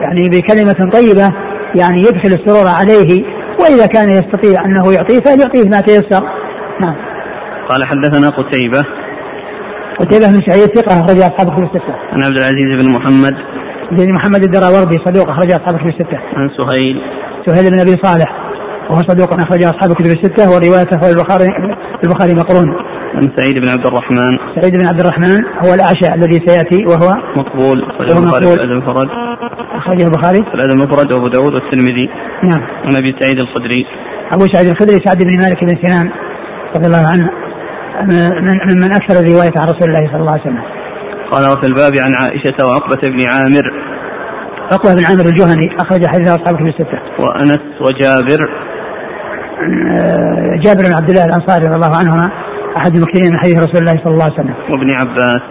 يعني 0.03 0.29
بكلمة 0.29 0.90
طيبة 0.92 1.33
يعني 1.75 2.01
يدخل 2.01 2.29
السرور 2.29 2.68
عليه. 2.68 3.25
وإذا 3.61 3.87
كان 3.87 4.11
يستطيع 4.11 4.64
أنه 4.64 4.92
يعطيه 4.92 5.20
فليعطيه 5.20 5.68
ما 5.68 5.81
تيسر. 5.81 6.22
نعم. 6.81 6.96
قال 7.68 7.85
حدثنا 7.85 8.29
قتيبة. 8.29 8.85
قتيبة 10.01 10.27
بن 10.27 10.42
سعيد 10.46 10.66
ثقة 10.79 11.01
أخرج 11.01 11.18
أصحاب 11.18 11.55
كتب 11.55 11.64
الستة. 11.64 11.94
عن 12.12 12.22
عبد 12.22 12.37
العزيز 12.37 12.66
بن 12.83 12.92
محمد. 12.92 13.35
بن 13.92 14.12
محمد 14.14 14.42
الدراوردي 14.42 14.99
صدوق 15.07 15.31
أخرج 15.31 15.51
أصحاب 15.51 15.77
كتب 15.77 15.87
الستة. 15.87 16.18
عن 16.37 16.51
سهيل. 16.59 16.96
سهيل 17.46 17.70
بن 17.70 17.79
أبي 17.79 17.96
صالح 18.03 18.31
وهو 18.90 19.01
صدوق 19.09 19.35
أخرج 19.35 19.62
أصحاب 19.62 19.92
كتب 19.92 20.07
الستة 20.07 20.51
وروايته 20.51 21.11
البخاري 21.11 21.46
البخاري 22.05 22.35
مقرون. 22.35 22.68
عن 23.14 23.31
سعيد 23.37 23.59
بن 23.61 23.68
عبد 23.68 23.87
الرحمن. 23.87 24.33
سعيد 24.61 24.77
بن 24.77 24.87
عبد 24.87 25.01
الرحمن 25.01 25.44
هو 25.64 25.75
الأعشى 25.75 26.14
الذي 26.14 26.40
سيأتي 26.46 26.85
وهو 26.87 27.09
مقبول. 27.37 27.83
أخرجه 27.90 28.18
البخاري 28.18 28.46
في 28.46 28.62
المفرد. 28.62 29.09
أخرجه 29.72 30.05
البخاري. 30.07 30.38
في 30.38 30.55
الأدب 30.55 30.70
المفرد 30.70 31.12
وأبو 31.12 31.29
داود 31.29 31.55
والترمذي. 31.55 32.09
نعم. 32.44 32.62
عن 32.85 32.96
أبي 32.96 33.16
سعيد 33.20 33.40
الخدري. 33.40 33.87
أبو 34.33 34.46
سعيد 34.53 34.68
الخدري 34.68 34.99
سعد 35.05 35.22
بن 35.22 35.38
مالك 35.42 35.64
بن 35.64 35.75
سنان 35.87 36.11
رضي 36.77 36.87
الله 36.87 37.05
عنه 37.12 37.31
من 38.11 38.20
من 38.83 38.92
أكثر 38.92 39.20
الرواية 39.20 39.53
عن 39.57 39.68
رسول 39.68 39.88
الله 39.88 40.07
صلى 40.11 40.20
الله 40.20 40.33
عليه 40.33 40.42
وسلم. 40.42 40.76
قال 41.33 41.53
وفي 41.53 41.67
الباب 41.67 41.93
عن 41.97 42.15
عائشة 42.15 42.67
وعقبة 42.67 43.09
بن 43.09 43.27
عامر. 43.27 43.62
عقبة 44.73 44.95
بن 44.95 45.05
عامر 45.05 45.25
الجهني 45.25 45.77
أخرج 45.81 46.07
حديث 46.07 46.29
أصحاب 46.29 46.57
في 46.57 46.62
الستة. 46.62 47.25
وأنس 47.25 47.61
وجابر. 47.81 48.41
آه، 49.97 50.61
جابر 50.65 50.83
بن 50.89 50.95
عبد 50.97 51.11
الله 51.11 51.25
الأنصاري 51.25 51.67
رضي 51.67 51.75
الله 51.75 51.97
عنهما 51.97 52.31
أحد 52.79 52.95
المكثرين 52.95 53.33
من 53.33 53.39
حديث 53.39 53.57
رسول 53.57 53.81
الله 53.83 53.97
صلى 54.05 54.12
الله 54.12 54.25
عليه 54.25 54.35
وسلم. 54.35 54.55
وابن 54.71 54.91
عباس. 54.91 55.43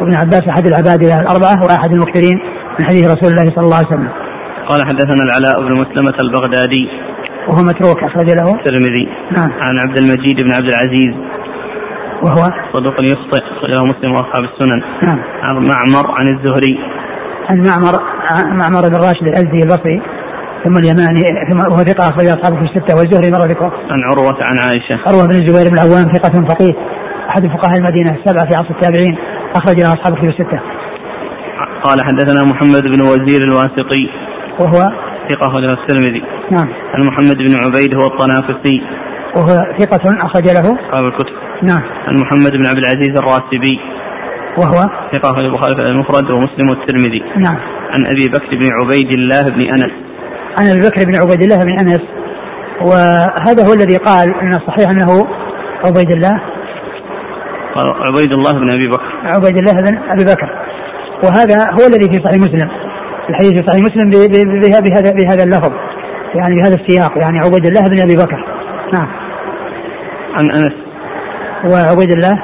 وابن 0.00 0.14
عباس 0.14 0.42
أحد 0.48 0.66
العبادلة 0.66 1.20
الأربعة 1.20 1.64
وأحد 1.64 1.92
المكثرين 1.92 2.38
من 2.80 2.86
حديث 2.86 3.04
رسول 3.04 3.30
الله 3.30 3.50
صلى 3.54 3.64
الله 3.64 3.76
عليه 3.76 3.86
وسلم. 3.86 4.08
قال 4.68 4.86
حدثنا 4.86 5.22
العلاء 5.24 5.60
بن 5.60 5.72
مسلمة 5.76 6.18
البغدادي. 6.20 6.88
وهو 7.48 7.62
متروك 7.62 7.98
أخرج 8.02 8.30
له. 8.30 8.54
الترمذي. 8.54 9.06
نعم. 9.36 9.50
عن 9.60 9.78
عبد 9.78 9.98
المجيد 9.98 10.40
بن 10.44 10.52
عبد 10.52 10.68
العزيز. 10.68 11.14
وهو 12.24 12.50
صدوق 12.72 12.94
يخطئ 13.00 13.42
أخرجه 13.56 13.80
مسلم 13.80 14.12
وأصحاب 14.12 14.44
السنن 14.44 14.80
نعم 15.06 15.18
عن 15.42 15.54
معمر 15.54 16.10
عن 16.10 16.26
الزهري 16.26 16.78
عن 17.50 17.58
معمر 17.68 17.94
معمر 18.60 18.88
بن 18.88 18.96
راشد 18.96 19.26
الأزدي 19.28 19.58
البصري 19.62 20.02
ثم 20.64 20.76
اليماني 20.78 21.22
ثم 21.50 21.60
وهو 21.60 21.82
ثقة 21.84 22.08
أخرج 22.08 22.26
أصحابه 22.26 22.56
في 22.56 22.62
الستة 22.62 22.96
والزهري 22.96 23.30
مرة 23.30 23.44
ذكره. 23.44 23.72
عن 23.90 24.00
عروة 24.10 24.36
عن 24.48 24.58
عائشة. 24.58 24.96
عروة 25.06 25.26
بن 25.26 25.34
الزبير 25.34 25.70
بن 25.70 25.78
العوام 25.78 26.04
ثقة 26.12 26.48
فقيه 26.48 26.74
أحد 27.28 27.46
فقهاء 27.46 27.78
المدينة 27.78 28.10
السبعة 28.10 28.48
في 28.48 28.54
عصر 28.54 28.70
التابعين 28.70 29.16
أخرج 29.56 29.80
له 29.80 29.92
أصحابه 29.92 30.16
في 30.20 30.26
الستة. 30.26 30.60
قال 31.82 32.00
حدثنا 32.00 32.42
محمد 32.42 32.82
بن 32.82 33.00
وزير 33.00 33.42
الواسطي 33.42 34.04
وهو 34.60 34.80
ثقة 35.30 35.46
أخرج 35.46 35.64
له 35.64 35.72
الترمذي. 35.72 36.22
نعم. 36.50 36.68
عن 36.94 37.06
محمد 37.06 37.36
بن 37.36 37.54
عبيد 37.64 37.94
هو 37.94 38.06
الطنافسي. 38.06 38.76
وهو 39.36 39.76
ثقة 39.78 40.02
أخرج 40.26 40.44
له 40.44 40.60
أصحاب 40.60 41.04
الكتب. 41.04 41.43
نعم. 41.62 41.82
عن 42.08 42.16
محمد 42.16 42.50
بن 42.50 42.66
عبد 42.66 42.78
العزيز 42.78 43.16
الراسبي. 43.18 43.78
وهو؟ 44.58 44.88
ثقة 45.12 45.30
أخرج 45.30 45.44
البخاري 45.44 45.90
المفرد 45.90 46.30
ومسلم 46.30 46.70
والترمذي. 46.70 47.22
نعم. 47.36 47.56
عن 47.94 48.06
أبي 48.06 48.28
بكر 48.28 48.58
بن 48.58 48.68
عبيد 48.80 49.12
الله 49.12 49.42
بن 49.42 49.68
أنس. 49.74 49.92
عن 50.58 50.66
أبي 50.66 50.88
بكر 50.88 51.04
بن 51.04 51.14
عبيد 51.14 51.42
الله 51.42 51.64
بن 51.64 51.78
أنس. 51.78 52.00
وهذا 52.80 53.68
هو 53.68 53.72
الذي 53.72 53.96
قال 53.96 54.34
إن 54.42 54.54
الصحيح 54.54 54.90
أنه 54.90 55.26
عبيد 55.84 56.10
الله. 56.10 56.40
قال 57.74 57.86
عبيد 58.06 58.32
الله 58.32 58.52
بن 58.52 58.70
أبي 58.70 58.88
بكر. 58.88 59.12
عبيد 59.24 59.56
الله 59.56 59.72
بن 59.72 59.98
أبي 60.10 60.24
بكر. 60.24 60.48
وهذا 61.24 61.70
هو 61.72 61.86
الذي 61.86 62.10
في 62.10 62.24
صحيح 62.24 62.36
مسلم. 62.36 62.68
الحديث 63.30 63.52
في 63.52 63.68
صحيح 63.68 63.82
مسلم 63.82 64.10
بهذا 64.60 65.12
بهذا 65.12 65.44
اللفظ. 65.44 65.72
يعني 66.34 66.54
بهذا 66.54 66.74
السياق. 66.74 67.12
يعني 67.18 67.38
عبيد 67.38 67.66
الله 67.66 67.88
بن 67.88 68.00
أبي 68.00 68.16
بكر. 68.16 68.44
نعم. 68.92 69.08
عن 70.38 70.50
أنس. 70.50 70.83
وعبيد 71.64 72.10
الله. 72.10 72.38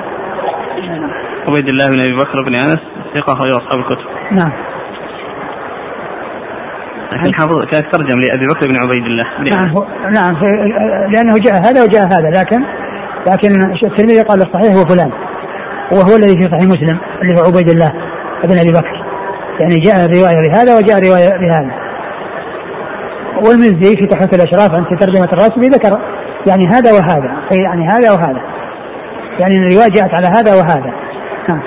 عبيد 1.48 1.68
الله 1.68 1.88
بن 1.88 2.00
أبي 2.00 2.14
بكر 2.14 2.44
بن 2.46 2.54
أنس 2.54 2.80
ثقة 3.14 3.32
أخرجه 3.32 3.56
أصحاب 3.56 3.78
الكتب. 3.78 4.06
نعم. 4.32 4.52
لكن 7.12 7.34
حافظ 7.34 7.56
كانت 7.70 7.86
ترجم 7.92 8.20
لابي 8.20 8.46
بكر 8.46 8.68
بن 8.68 8.76
عبيد 8.76 9.04
الله؟ 9.04 9.24
نعم 9.50 9.74
نعم 10.12 10.34
لأنه 11.12 11.34
جاء 11.34 11.54
هذا 11.54 11.82
وجاء 11.84 12.06
هذا 12.06 12.30
لكن 12.40 12.60
لكن 13.26 13.48
الترمذي 13.86 14.22
قال 14.22 14.42
الصحيح 14.42 14.74
هو 14.74 14.84
فلان. 14.84 15.12
وهو 15.92 16.16
الذي 16.16 16.34
في 16.40 16.44
صحيح 16.44 16.62
مسلم 16.62 16.98
اللي 17.22 17.34
هو 17.34 17.44
عبيد 17.44 17.68
الله 17.68 17.92
بن 18.44 18.58
أبي 18.58 18.72
بكر. 18.72 19.04
يعني 19.60 19.78
جاء 19.78 19.94
الرواية 20.06 20.48
بهذا 20.48 20.76
وجاء 20.78 21.08
روايه 21.08 21.28
بهذا. 21.28 21.70
والمزي 23.44 23.96
في 23.96 24.06
تحفة 24.06 24.30
الأشراف 24.34 24.70
عند 24.74 24.86
ترجمه 25.00 25.28
الراسبي 25.32 25.68
ذكر 25.68 25.98
يعني 26.48 26.64
هذا 26.74 26.92
وهذا 26.92 27.30
يعني 27.50 27.88
هذا 27.88 28.10
وهذا. 28.10 28.59
يعني 29.40 29.56
الرواية 29.56 29.88
جاءت 29.88 30.14
على 30.14 30.26
هذا 30.26 30.54
وهذا. 30.54 30.92
نعم. 31.48 31.62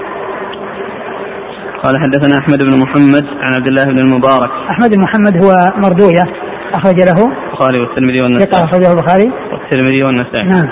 قال 1.84 1.96
حدثنا 2.04 2.38
أحمد 2.38 2.60
بن 2.60 2.74
محمد 2.84 3.26
عن 3.44 3.54
عبد 3.54 3.68
الله 3.68 3.86
بن 3.86 4.00
المبارك. 4.00 4.50
أحمد 4.72 4.90
بن 4.96 5.02
محمد 5.02 5.44
هو 5.44 5.52
مردويه 5.76 6.24
أخرج 6.74 7.00
له 7.00 7.20
البخاري 7.52 7.78
والترمذي 7.78 8.22
والنسائي. 8.22 8.52
ثقة 8.52 8.64
أخرجه 8.64 8.92
البخاري. 8.92 9.32
والترمذي 9.52 10.04
والنسائي. 10.04 10.48
نعم. 10.48 10.68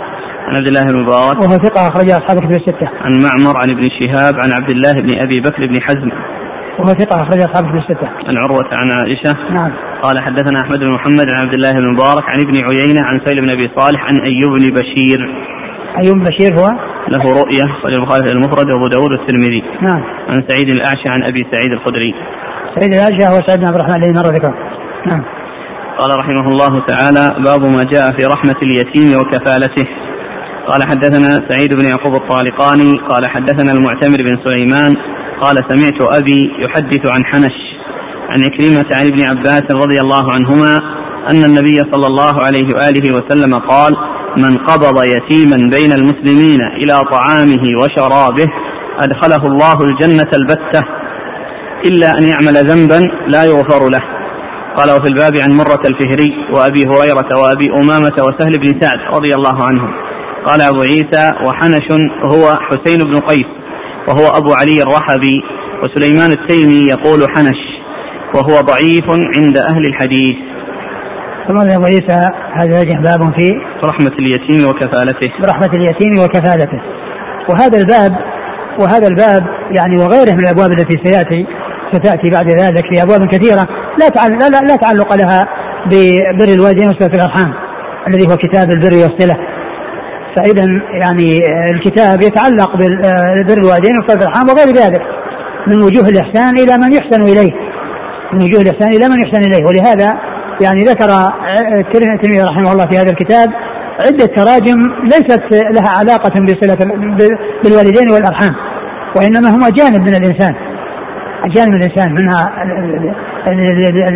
عن 0.48 0.56
عبد 0.56 0.68
الله 0.68 0.84
بن 0.84 0.90
المبارك. 0.90 1.42
وهو 1.42 1.58
ثقة 1.68 1.88
أخرج 1.88 2.10
أصحاب 2.10 2.38
كتب 2.40 2.52
الستة. 2.52 2.88
عن 3.04 3.12
معمر 3.26 3.58
عن 3.62 3.70
ابن 3.70 3.84
شهاب 4.00 4.34
عن 4.44 4.52
عبد 4.52 4.70
الله 4.70 4.94
بن 4.94 5.22
أبي 5.22 5.40
بكر 5.40 5.68
بن 5.68 5.82
حزم. 5.82 6.12
وهو 6.80 6.94
ثقة 6.94 7.16
أخرج 7.24 7.40
أصحاب 7.42 7.64
كتب 7.64 7.76
الستة. 7.76 8.08
عن 8.28 8.38
عروة 8.38 8.70
عن 8.80 8.88
عائشة. 8.92 9.54
نعم. 9.54 9.72
قال 10.04 10.20
حدثنا 10.20 10.60
أحمد 10.62 10.80
بن 10.80 10.90
محمد 10.96 11.28
عن 11.30 11.46
عبد 11.46 11.54
الله 11.54 11.72
بن 11.74 11.84
المبارك 11.84 12.24
عن 12.32 12.40
ابن 12.46 12.56
عيينة 12.68 13.02
عن 13.08 13.16
سهيل 13.26 13.42
بن 13.42 13.50
أبي 13.52 13.68
صالح 13.78 14.02
عن 14.10 14.16
أيوب 14.30 14.52
بن 14.52 14.66
بشير. 14.80 15.20
أيوب 16.04 16.16
بن 16.18 16.24
بشير 16.24 16.52
هو؟ 16.60 16.91
له 17.14 17.24
رؤية 17.42 17.66
قال 17.84 17.96
البخاري 17.96 18.32
المفرد 18.32 18.72
وأبو 18.72 18.88
داود 18.88 19.12
والترمذي. 19.12 19.62
نعم. 19.82 20.02
عن 20.30 20.44
سعيد 20.50 20.70
الأعشى 20.70 21.08
عن 21.14 21.22
أبي 21.30 21.42
سعيد 21.52 21.72
الخدري. 21.72 22.14
سعيد 22.76 22.94
الأعشى 22.94 23.24
هو 23.34 23.42
سعيد 23.48 23.60
بن 23.60 23.68
عبد 23.68 23.76
الرحمن 23.76 23.96
الذي 23.96 24.14
مر 24.14 24.28
ذكره 24.38 24.54
نعم. 25.08 25.24
قال 26.00 26.10
رحمه 26.20 26.46
الله 26.52 26.86
تعالى 26.88 27.44
باب 27.46 27.62
ما 27.62 27.84
جاء 27.84 28.06
في 28.18 28.26
رحمة 28.26 28.56
اليتيم 28.64 29.20
وكفالته. 29.20 29.86
قال 30.68 30.84
حدثنا 30.84 31.50
سعيد 31.50 31.74
بن 31.74 31.86
يعقوب 31.86 32.16
الطالقاني 32.16 32.96
قال 33.10 33.30
حدثنا 33.30 33.72
المعتمر 33.72 34.18
بن 34.18 34.38
سليمان 34.46 34.96
قال 35.42 35.56
سمعت 35.70 36.02
أبي 36.02 36.50
يحدث 36.64 37.08
عن 37.08 37.26
حنش 37.26 37.58
عن 38.30 38.44
عكرمة 38.44 38.86
عن 38.92 39.08
ابن 39.08 39.22
عباس 39.30 39.64
رضي 39.72 40.02
الله 40.02 40.26
عنهما 40.32 40.82
أن 41.30 41.44
النبي 41.44 41.76
صلى 41.76 42.08
الله 42.08 42.46
عليه 42.46 42.74
وآله 42.74 43.16
وسلم 43.16 43.56
قال 43.56 43.94
من 44.38 44.58
قبض 44.58 45.04
يتيما 45.04 45.70
بين 45.70 45.92
المسلمين 45.92 46.60
إلى 46.84 47.04
طعامه 47.12 47.64
وشرابه 47.80 48.48
أدخله 49.00 49.48
الله 49.48 49.82
الجنة 49.82 50.28
البتة 50.34 50.82
إلا 51.86 52.18
أن 52.18 52.24
يعمل 52.24 52.70
ذنبا 52.70 53.08
لا 53.28 53.44
يغفر 53.44 53.90
له. 53.90 54.02
قال 54.78 54.92
وفي 54.92 55.08
الباب 55.08 55.38
عن 55.38 55.52
مرة 55.52 55.82
الفهري 55.86 56.32
وأبي 56.54 56.86
هريرة 56.86 57.40
وأبي 57.42 57.72
أمامة 57.76 58.14
وسهل 58.20 58.60
بن 58.60 58.82
سعد 58.82 58.98
رضي 59.16 59.36
الله 59.36 59.64
عنهم. 59.64 59.90
قال 60.46 60.62
أبو 60.62 60.82
عيسى 60.82 61.34
وحنش 61.46 61.92
هو 62.26 62.56
حسين 62.70 63.00
بن 63.00 63.20
قيس 63.20 63.48
وهو 64.10 64.38
أبو 64.38 64.54
علي 64.54 64.82
الرحبي 64.82 65.42
وسليمان 65.84 66.32
التيمي 66.32 66.88
يقول 66.88 67.28
حنش 67.36 67.62
وهو 68.36 68.62
ضعيف 68.62 69.10
عند 69.10 69.58
أهل 69.58 69.86
الحديث. 69.86 70.51
أبو 71.50 71.86
عيسى 71.86 72.22
هذا 72.58 72.82
يجه 72.82 73.02
باب 73.02 73.20
في 73.38 73.54
رحمة 73.84 74.12
اليتيم 74.20 74.70
وكفالته. 74.70 75.30
برحمة 75.42 75.70
اليتيم 75.74 76.24
وكفالته. 76.24 76.82
وهذا 77.50 77.78
الباب 77.78 78.12
وهذا 78.80 79.08
الباب 79.08 79.44
يعني 79.72 79.98
وغيره 79.98 80.32
من 80.32 80.40
الأبواب 80.40 80.72
التي 80.72 80.98
سياتي 81.04 81.46
ستأتي 81.94 82.32
بعد 82.32 82.50
ذلك 82.50 82.92
في 82.92 83.04
أبواب 83.04 83.26
كثيرة 83.26 83.68
لا 84.00 84.10
تعلق 84.10 84.48
لا, 84.48 84.62
لا 84.62 84.76
تعلق 84.76 85.14
لها 85.16 85.46
ببر 85.86 86.54
الوالدين 86.54 86.90
وصله 86.90 87.08
الأرحام 87.08 87.54
الذي 88.08 88.28
هو 88.28 88.38
كتاب 88.38 88.70
البر 88.72 88.94
والصلة. 88.94 89.38
فاذا 90.36 90.66
يعني 91.02 91.40
الكتاب 91.72 92.22
يتعلق 92.22 92.78
ببر 92.78 93.58
الوالدين 93.58 93.92
وصله 93.98 94.22
الأرحام 94.22 94.50
وغير 94.50 94.68
ذلك 94.68 95.02
من 95.68 95.84
وجوه 95.84 96.10
الإحسان 96.10 96.58
إلى 96.58 96.78
من 96.78 96.94
يحسن 96.94 97.22
إليه. 97.22 97.52
من 98.34 98.44
وجوه 98.44 98.62
الإحسان 98.62 98.90
إلى 98.90 99.10
من 99.10 99.22
يحسن 99.22 99.44
إليه. 99.44 99.66
ولهذا 99.66 100.14
يعني 100.62 100.84
ذكر 100.84 101.10
الترمذي 101.80 102.42
رحمه 102.42 102.72
الله 102.72 102.88
في 102.88 102.98
هذا 102.98 103.12
الكتاب 103.12 103.50
عدة 104.00 104.26
تراجم 104.26 104.78
ليست 105.04 105.42
لها 105.52 105.90
علاقة 106.00 106.42
بصلة 106.42 106.78
بالوالدين 107.64 108.10
والأرحام 108.10 108.56
وإنما 109.18 109.50
هما 109.50 109.70
جانب 109.70 110.02
من 110.02 110.16
الإنسان 110.16 110.56
جانب 111.56 111.76
من 111.76 111.82
الإنسان 111.82 112.12
منها 112.12 112.46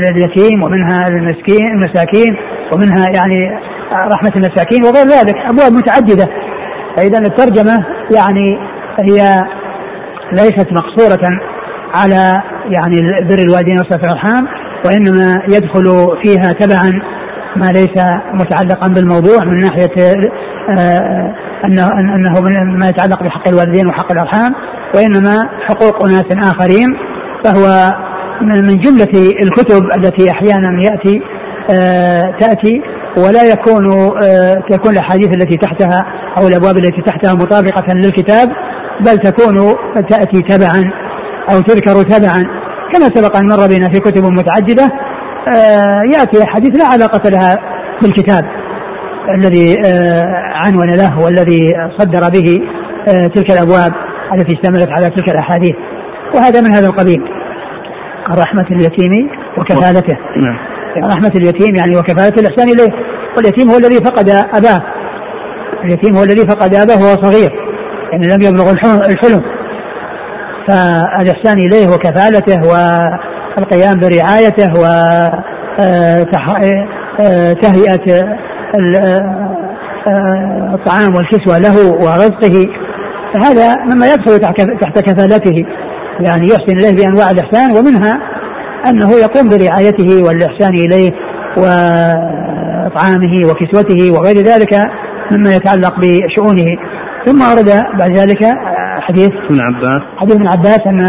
اليتيم 0.09 0.63
ومنها 0.63 1.07
المسكين 1.07 1.67
المساكين 1.67 2.35
ومنها 2.73 3.05
يعني 3.15 3.35
رحمة 3.93 4.31
المساكين 4.35 4.83
وغير 4.83 5.05
ذلك 5.05 5.35
أبواب 5.35 5.73
متعددة. 5.73 6.27
فإذا 6.97 7.19
الترجمة 7.19 7.85
يعني 8.15 8.57
هي 8.99 9.35
ليست 10.31 10.67
مقصورة 10.71 11.29
على 11.95 12.41
يعني 12.69 13.01
بر 13.29 13.39
الوالدين 13.47 13.79
وصلة 13.79 14.03
الأرحام 14.03 14.47
وإنما 14.85 15.41
يدخل 15.49 16.07
فيها 16.23 16.51
تبعا 16.51 16.91
ما 17.55 17.71
ليس 17.71 18.05
متعلقا 18.33 18.87
بالموضوع 18.87 19.45
من 19.45 19.57
ناحية 19.57 20.15
آه، 20.79 21.35
أنه 21.65 21.87
أنه 21.99 22.41
ما 22.77 22.89
يتعلق 22.89 23.23
بحق 23.23 23.47
الوالدين 23.47 23.87
وحق 23.87 24.11
الأرحام 24.11 24.53
وإنما 24.95 25.49
حقوق 25.67 26.05
أناس 26.05 26.51
آخرين 26.51 26.87
فهو 27.43 27.93
من 28.41 28.77
جملة 28.77 29.31
الكتب 29.43 29.83
التي 29.97 30.31
أحيانا 30.31 30.81
يأتي 30.83 31.21
آه، 31.71 32.35
تأتي 32.39 32.81
ولا 33.17 33.43
يكون 33.43 33.91
آه، 34.23 34.55
تكون 34.69 34.91
الأحاديث 34.91 35.27
التي 35.27 35.57
تحتها 35.57 36.05
أو 36.37 36.47
الأبواب 36.47 36.77
التي 36.77 37.01
تحتها 37.01 37.33
مطابقة 37.33 37.93
للكتاب 37.93 38.49
بل 38.99 39.17
تكون 39.17 39.75
تأتي 40.09 40.41
تبعا 40.41 40.91
أو 41.51 41.61
تذكر 41.61 42.03
تبعا. 42.03 42.64
كما 42.93 43.05
سبق 43.15 43.37
أن 43.37 43.47
مر 43.47 43.67
بنا 43.67 43.89
في 43.89 43.99
كتب 43.99 44.25
متعددة 44.25 44.91
آه، 45.53 46.03
يأتي 46.13 46.43
احاديث 46.43 46.75
لا 46.75 46.85
علاقة 46.85 47.29
لها 47.29 47.57
بالكتاب 48.01 48.45
الذي 49.37 49.75
آه، 49.85 50.25
عنون 50.53 50.89
له 50.89 51.19
والذي 51.19 51.73
صدر 51.99 52.29
به 52.29 52.61
آه، 53.07 53.27
تلك 53.27 53.51
الأبواب 53.51 53.93
التي 54.33 54.53
اشتملت 54.53 54.89
على 54.91 55.09
تلك 55.09 55.29
الأحاديث. 55.29 55.75
وهذا 56.35 56.61
من 56.61 56.71
هذا 56.71 56.87
القبيل 56.87 57.21
رحمة 58.37 58.65
اليتيم 58.71 59.11
وكفالته. 59.57 60.17
نعم. 60.37 60.57
رحمة 61.11 61.31
اليتيم 61.35 61.75
يعني 61.75 61.97
وكفالة 61.97 62.33
الإحسان 62.37 62.69
إليه. 62.69 62.91
واليتيم 63.37 63.69
هو 63.69 63.77
الذي 63.77 63.95
فقد 63.95 64.29
أباه. 64.29 64.81
اليتيم 65.83 66.15
هو 66.15 66.23
الذي 66.23 66.47
فقد 66.47 66.75
أباه 66.75 67.03
وهو 67.03 67.21
صغير 67.21 67.51
يعني 68.11 68.27
لم 68.27 68.41
يبلغ 68.41 68.71
الحلم. 69.09 69.41
فالإحسان 70.67 71.57
إليه 71.57 71.87
وكفالته 71.87 72.61
القيام 73.57 73.99
برعايته 73.99 74.71
وتهيئة 77.19 78.25
الطعام 80.73 81.15
والكسوة 81.15 81.57
له 81.57 81.91
ورزقه. 81.91 82.67
فهذا 83.33 83.75
مما 83.75 84.13
يدخل 84.13 84.39
تحت 84.81 84.99
كفالته 84.99 85.65
يعني 86.19 86.47
يحسن 86.47 86.77
إليه 86.79 86.95
بأنواع 86.95 87.31
الإحسان 87.31 87.71
ومنها 87.77 88.15
أنه 88.87 89.11
يقوم 89.11 89.49
برعايته 89.49 90.23
والإحسان 90.23 90.73
إليه 90.73 91.11
وإطعامه 91.57 93.45
وكسوته 93.45 94.11
وغير 94.11 94.37
ذلك 94.37 94.87
مما 95.31 95.55
يتعلق 95.55 95.93
بشؤونه. 95.99 96.67
ثم 97.25 97.41
ورد 97.41 97.83
بعد 97.99 98.17
ذلك 98.17 98.43
حديث 99.01 99.31
ابن 99.49 99.59
عباس. 99.59 100.01
حديث 100.17 100.35
ابن 100.35 100.47
عباس 100.47 100.79
أن 100.87 101.01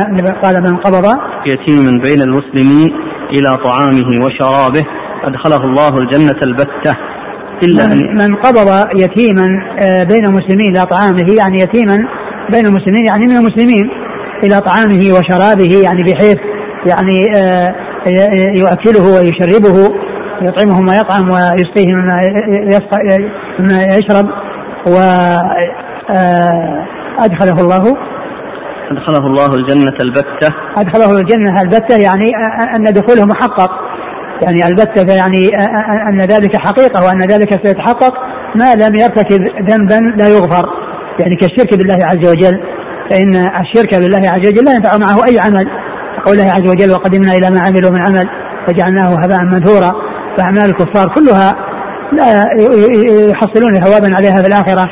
قال 0.43 0.63
من 0.63 0.77
قبض 0.77 1.05
يتيما 1.47 1.91
بين 2.03 2.21
المسلمين 2.21 2.91
إلى 3.39 3.57
طعامه 3.57 4.25
وشرابه 4.25 4.85
أدخله 5.25 5.65
الله 5.65 5.99
الجنة 5.99 6.41
البتة. 6.43 6.97
إلا 7.65 7.85
أن 7.85 8.17
من 8.17 8.35
قبض 8.35 8.89
يتيما 8.97 9.47
آه، 9.85 10.05
بين 10.05 10.25
المسلمين 10.25 10.77
إلى 10.77 10.87
طعامه 10.87 11.35
يعني 11.39 11.61
يتيما 11.61 11.97
بين 12.51 12.67
المسلمين 12.67 13.07
يعني 13.07 13.27
من 13.27 13.37
المسلمين 13.37 13.91
إلى 14.45 14.61
طعامه 14.61 15.13
وشرابه 15.13 15.83
يعني 15.83 16.03
بحيث 16.03 16.39
يعني 16.87 17.27
آه، 17.37 17.75
يؤكله 18.57 19.15
ويشربه 19.15 19.95
يطعمه 20.43 20.81
ما 20.81 20.97
يطعم 20.97 21.31
ويسقيه 21.31 21.95
مما 23.59 23.83
يشرب 23.83 24.27
و 24.87 24.99
آه، 26.11 26.87
أدخله 27.21 27.61
الله. 27.61 27.97
أدخله 28.91 29.27
الله 29.27 29.55
الجنة 29.55 29.97
البتة. 30.01 30.55
أدخله 30.77 31.19
الجنة 31.19 31.63
البتة 31.63 31.97
يعني 31.97 32.31
أن 32.77 32.83
دخوله 32.83 33.27
محقق. 33.27 33.71
يعني 34.43 34.67
البتة 34.67 35.15
يعني 35.15 35.49
أن 36.09 36.21
ذلك 36.21 36.57
حقيقة 36.57 37.05
وأن 37.05 37.19
ذلك 37.19 37.67
سيتحقق. 37.67 38.15
ما 38.57 38.75
لم 38.75 38.95
يرتكب 38.95 39.41
ذنبا 39.69 40.17
لا 40.17 40.29
يغفر. 40.29 40.67
يعني 41.21 41.37
كالشرك 41.37 41.79
بالله 41.79 41.99
عز 42.01 42.29
وجل. 42.29 42.61
فإن 43.11 43.35
الشرك 43.37 43.95
بالله 43.95 44.31
عز 44.31 44.47
وجل 44.47 44.65
لا 44.65 44.73
ينفع 44.73 44.97
معه 44.99 45.25
أي 45.27 45.39
عمل. 45.39 45.67
قول 46.27 46.39
الله 46.39 46.53
عز 46.53 46.69
وجل 46.69 46.93
وقدمنا 46.93 47.33
إلى 47.33 47.51
ما 47.51 47.61
عملوا 47.61 47.91
من 47.91 48.07
عمل 48.07 48.27
فجعلناه 48.67 49.17
هباء 49.23 49.39
منثورا. 49.53 49.93
فأعمال 50.37 50.65
الكفار 50.65 51.15
كلها 51.15 51.53
لا 52.13 52.47
يحصلون 53.31 53.81
ثوابا 53.81 54.17
عليها 54.17 54.43
في 54.43 54.49
الآخرة. 54.49 54.87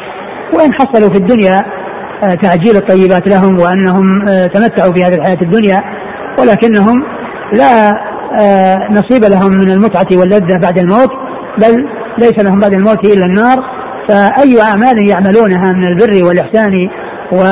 وإن 0.54 0.72
حصلوا 0.72 1.08
في 1.08 1.16
الدنيا 1.16 1.83
تعجيل 2.20 2.76
الطيبات 2.76 3.28
لهم 3.28 3.58
وأنهم 3.58 4.28
آه، 4.28 4.46
تمتعوا 4.46 4.92
في 4.92 5.04
هذه 5.04 5.14
الحياة 5.14 5.38
الدنيا 5.42 5.80
ولكنهم 6.38 7.02
لا 7.52 7.92
آه، 8.40 8.78
نصيب 8.90 9.24
لهم 9.24 9.50
من 9.50 9.70
المتعة 9.70 10.06
واللذة 10.12 10.56
بعد 10.56 10.78
الموت 10.78 11.10
بل 11.58 11.86
ليس 12.18 12.38
لهم 12.38 12.60
بعد 12.60 12.72
الموت 12.72 13.06
إلا 13.06 13.26
النار. 13.26 13.56
فأي 14.08 14.62
أعمال 14.62 15.08
يعملونها 15.08 15.72
من 15.72 15.84
البر 15.84 16.24
والإحسان 16.24 16.88
و 17.32 17.42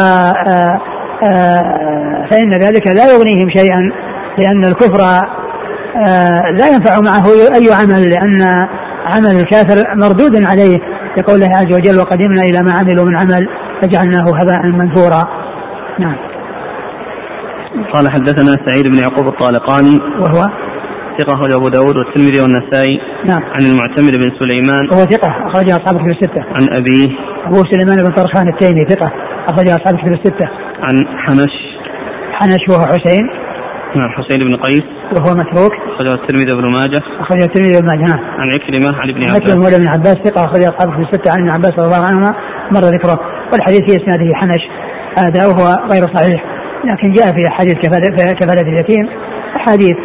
فإن 2.30 2.54
ذلك 2.54 2.86
لا 2.86 3.12
يغنيهم 3.12 3.50
شيئا 3.50 3.80
لأن 4.38 4.64
الكفر 4.64 4.98
لا 6.58 6.68
ينفع 6.68 7.00
معه 7.00 7.26
أي 7.54 7.72
عمل 7.72 8.10
لأن 8.10 8.48
عمل 9.06 9.40
الكافر 9.40 9.84
مردود 9.96 10.44
عليه 10.44 10.78
لقول 11.18 11.42
الله 11.42 11.56
عز 11.56 11.74
وجل 11.74 11.98
وقدمنا 11.98 12.40
إلى 12.40 12.58
ما 12.58 12.72
عملوا 12.72 13.04
من 13.04 13.16
عمل 13.18 13.48
فجعلناه 13.82 14.24
هباء 14.40 14.72
منثورا. 14.72 15.24
نعم. 15.98 16.16
قال 17.92 18.08
حدثنا 18.12 18.66
سعيد 18.66 18.88
بن 18.88 18.98
يعقوب 18.98 19.28
الطالقاني. 19.28 19.98
وهو؟ 20.20 20.46
ثقة 21.18 21.56
أبو 21.56 21.68
داود 21.68 21.96
والترمذي 21.96 22.40
والنسائي. 22.40 22.98
نعم. 23.26 23.42
عن 23.42 23.62
المعتمر 23.70 24.12
بن 24.22 24.30
سليمان. 24.40 24.84
وهو 24.92 25.04
ثقة 25.04 25.28
أخرجه 25.28 25.76
أصحاب 25.76 25.96
الكتب 25.96 26.10
الستة. 26.10 26.42
عن 26.56 26.64
أبيه. 26.78 27.08
أبو 27.46 27.64
سليمان 27.70 27.96
بن 27.96 28.14
طرخان 28.14 28.48
التيمي 28.48 28.84
ثقة 28.84 29.10
أخرجه 29.48 29.76
أصحاب 29.76 29.94
الكتب 29.94 30.12
الستة. 30.12 30.48
عن 30.82 31.04
حنش. 31.18 31.54
حنش 32.32 32.68
وهو 32.68 32.86
حسين. 32.86 33.22
نعم 33.96 34.10
حسين 34.16 34.38
بن 34.48 34.56
قيس. 34.56 34.86
وهو 35.16 35.34
متروك. 35.34 35.72
أخرجه 35.94 36.14
الترمذي 36.14 36.52
وابن 36.52 36.72
ماجه. 36.72 37.00
أخرجه 37.20 37.44
الترمذي 37.44 37.76
وابن 37.76 37.86
ماجه 37.86 38.08
نعم. 38.08 38.24
عن 38.40 38.48
عكرمة 38.54 39.00
عن 39.00 39.10
ابن 39.10 39.22
عباس 39.22 39.36
عكرمة 39.36 39.62
مولى 39.62 39.76
ابن 39.76 39.88
عباس 39.88 40.16
ثقة 40.24 40.44
أخرجه 40.44 40.68
أصحاب 40.68 40.88
الكتب 40.88 41.02
الستة. 41.02 41.30
عن 41.32 41.40
ابن 41.40 41.50
عباس 41.50 41.72
رضي 41.72 41.86
الله 41.86 42.06
عنهما 42.06 42.34
مر 42.72 42.80
ذكره. 42.80 43.18
والحديث 43.52 43.80
في 43.80 43.96
إسناده 43.96 44.34
حنش 44.34 44.60
هذا 45.18 45.46
وهو 45.46 45.88
غير 45.92 46.02
صحيح. 46.14 46.44
لكن 46.84 47.12
جاء 47.12 47.36
في 47.36 47.48
احاديث 47.48 47.74
كفالة 48.40 48.62
اليتيم 48.62 49.08
احاديث 49.56 49.96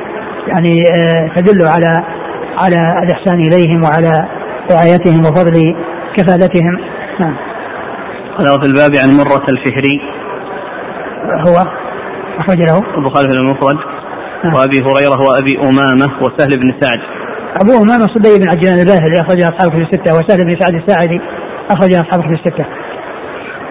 يعني 0.48 0.82
آه، 0.96 1.34
تدل 1.36 1.68
على 1.68 2.04
على 2.58 3.04
الإحسان 3.04 3.40
إليهم 3.40 3.84
وعلى 3.84 4.24
رعايتهم 4.72 5.20
وفضل 5.20 5.76
كفالتهم. 6.18 6.74
نعم. 7.20 7.36
قال 8.38 8.62
في 8.62 8.68
الباب 8.68 8.92
عن 9.04 9.10
مرة 9.18 9.44
الفهري 9.50 10.00
هو 11.48 11.66
أخرج 12.40 12.60
له 12.60 12.82
البخاري 12.98 13.28
في 13.28 13.34
المفرد. 13.34 13.78
نعم. 14.44 14.54
وأبي 14.54 14.80
هريرة 14.80 15.22
وأبي 15.22 15.58
أمامة 15.70 16.18
وسهل 16.22 16.60
بن 16.60 16.82
سعد. 16.82 17.00
أبو 17.62 17.84
أمامة 17.84 18.08
صدي 18.16 18.40
بن 18.40 18.50
عجلان 18.50 18.80
الباهلي 18.80 19.22
أخرج 19.22 19.42
أصحابه 19.42 19.72
في 19.72 19.78
الستة 19.78 20.14
وسهل 20.14 20.46
بن 20.46 20.60
سعد 20.60 20.74
الساعدي 20.74 21.20
أخرج 21.70 21.94
أصحابه 21.94 22.24
في 22.24 22.34
الستة. 22.34 22.66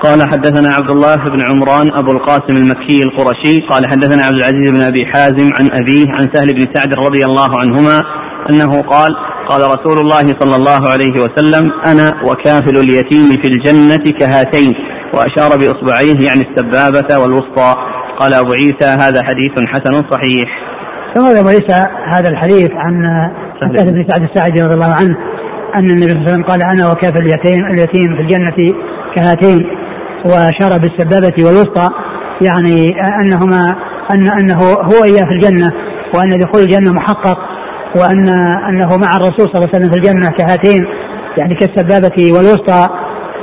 قال 0.02 0.22
حدثنا 0.22 0.72
عبد 0.72 0.90
الله 0.90 1.16
بن 1.16 1.42
عمران 1.42 1.86
أبو 1.92 2.12
القاسم 2.12 2.56
المكي 2.56 3.02
القرشي 3.02 3.60
قال 3.70 3.86
حدثنا 3.90 4.22
عبد 4.22 4.36
العزيز 4.36 4.70
بن 4.70 4.80
أبي 4.80 5.06
حازم 5.06 5.50
عن 5.58 5.70
أبيه 5.72 6.06
عن 6.10 6.28
سهل 6.32 6.54
بن 6.54 6.66
سعد 6.74 6.94
رضي 6.94 7.24
الله 7.24 7.58
عنهما 7.58 8.02
أنه 8.50 8.82
قال 8.82 9.12
قال 9.48 9.60
رسول 9.60 9.98
الله 9.98 10.34
صلى 10.40 10.56
الله 10.56 10.88
عليه 10.88 11.12
وسلم 11.12 11.70
أنا 11.84 12.14
وكافل 12.24 12.76
اليتيم 12.76 13.28
في 13.42 13.48
الجنة 13.48 14.12
كهاتين 14.20 14.72
وأشار 15.14 15.58
بإصبعيه 15.58 16.26
يعني 16.26 16.44
السبابة 16.48 17.18
والوسطى 17.18 17.74
قال 18.18 18.34
أبو 18.34 18.52
عيسى 18.52 18.86
هذا 18.86 19.22
حديث 19.22 19.52
حسن 19.68 19.92
صحيح 20.10 20.48
ثم 21.14 21.36
أبو 21.36 21.48
عيسى 21.48 21.80
هذا 22.12 22.28
الحديث 22.28 22.70
عن 22.72 23.02
سهل. 23.60 23.92
بن 23.92 24.04
سعد 24.08 24.22
الساعدي 24.22 24.60
رضي 24.60 24.74
الله 24.74 24.94
عنه 24.94 25.16
أن 25.76 25.90
النبي 25.90 26.12
صلى 26.12 26.18
الله 26.18 26.22
عليه 26.22 26.32
وسلم 26.32 26.44
قال 26.44 26.62
أنا 26.62 26.92
وكافل 26.92 27.18
اليتيم 27.18 27.66
اليتيم 27.72 28.16
في 28.16 28.22
الجنة 28.22 28.74
كهاتين 29.14 29.85
وأشار 30.24 30.78
بالسبابة 30.78 31.44
والوسطى 31.44 31.90
يعني 32.42 32.92
أنهما 33.22 33.76
أن 34.14 34.28
أنه 34.40 34.62
هو 34.62 35.04
إياه 35.04 35.24
في 35.24 35.32
الجنة 35.32 35.72
وأن 36.14 36.28
دخول 36.28 36.62
الجنة 36.62 36.92
محقق 36.92 37.38
وأن 37.96 38.28
أنه 38.68 38.96
مع 38.96 39.16
الرسول 39.16 39.48
صلى 39.52 39.54
الله 39.54 39.68
عليه 39.74 39.76
وسلم 39.76 39.90
في 39.90 39.96
الجنة 39.96 40.30
كهاتين 40.30 40.84
يعني 41.38 41.54
كالسبابة 41.54 42.32
والوسطى 42.32 42.88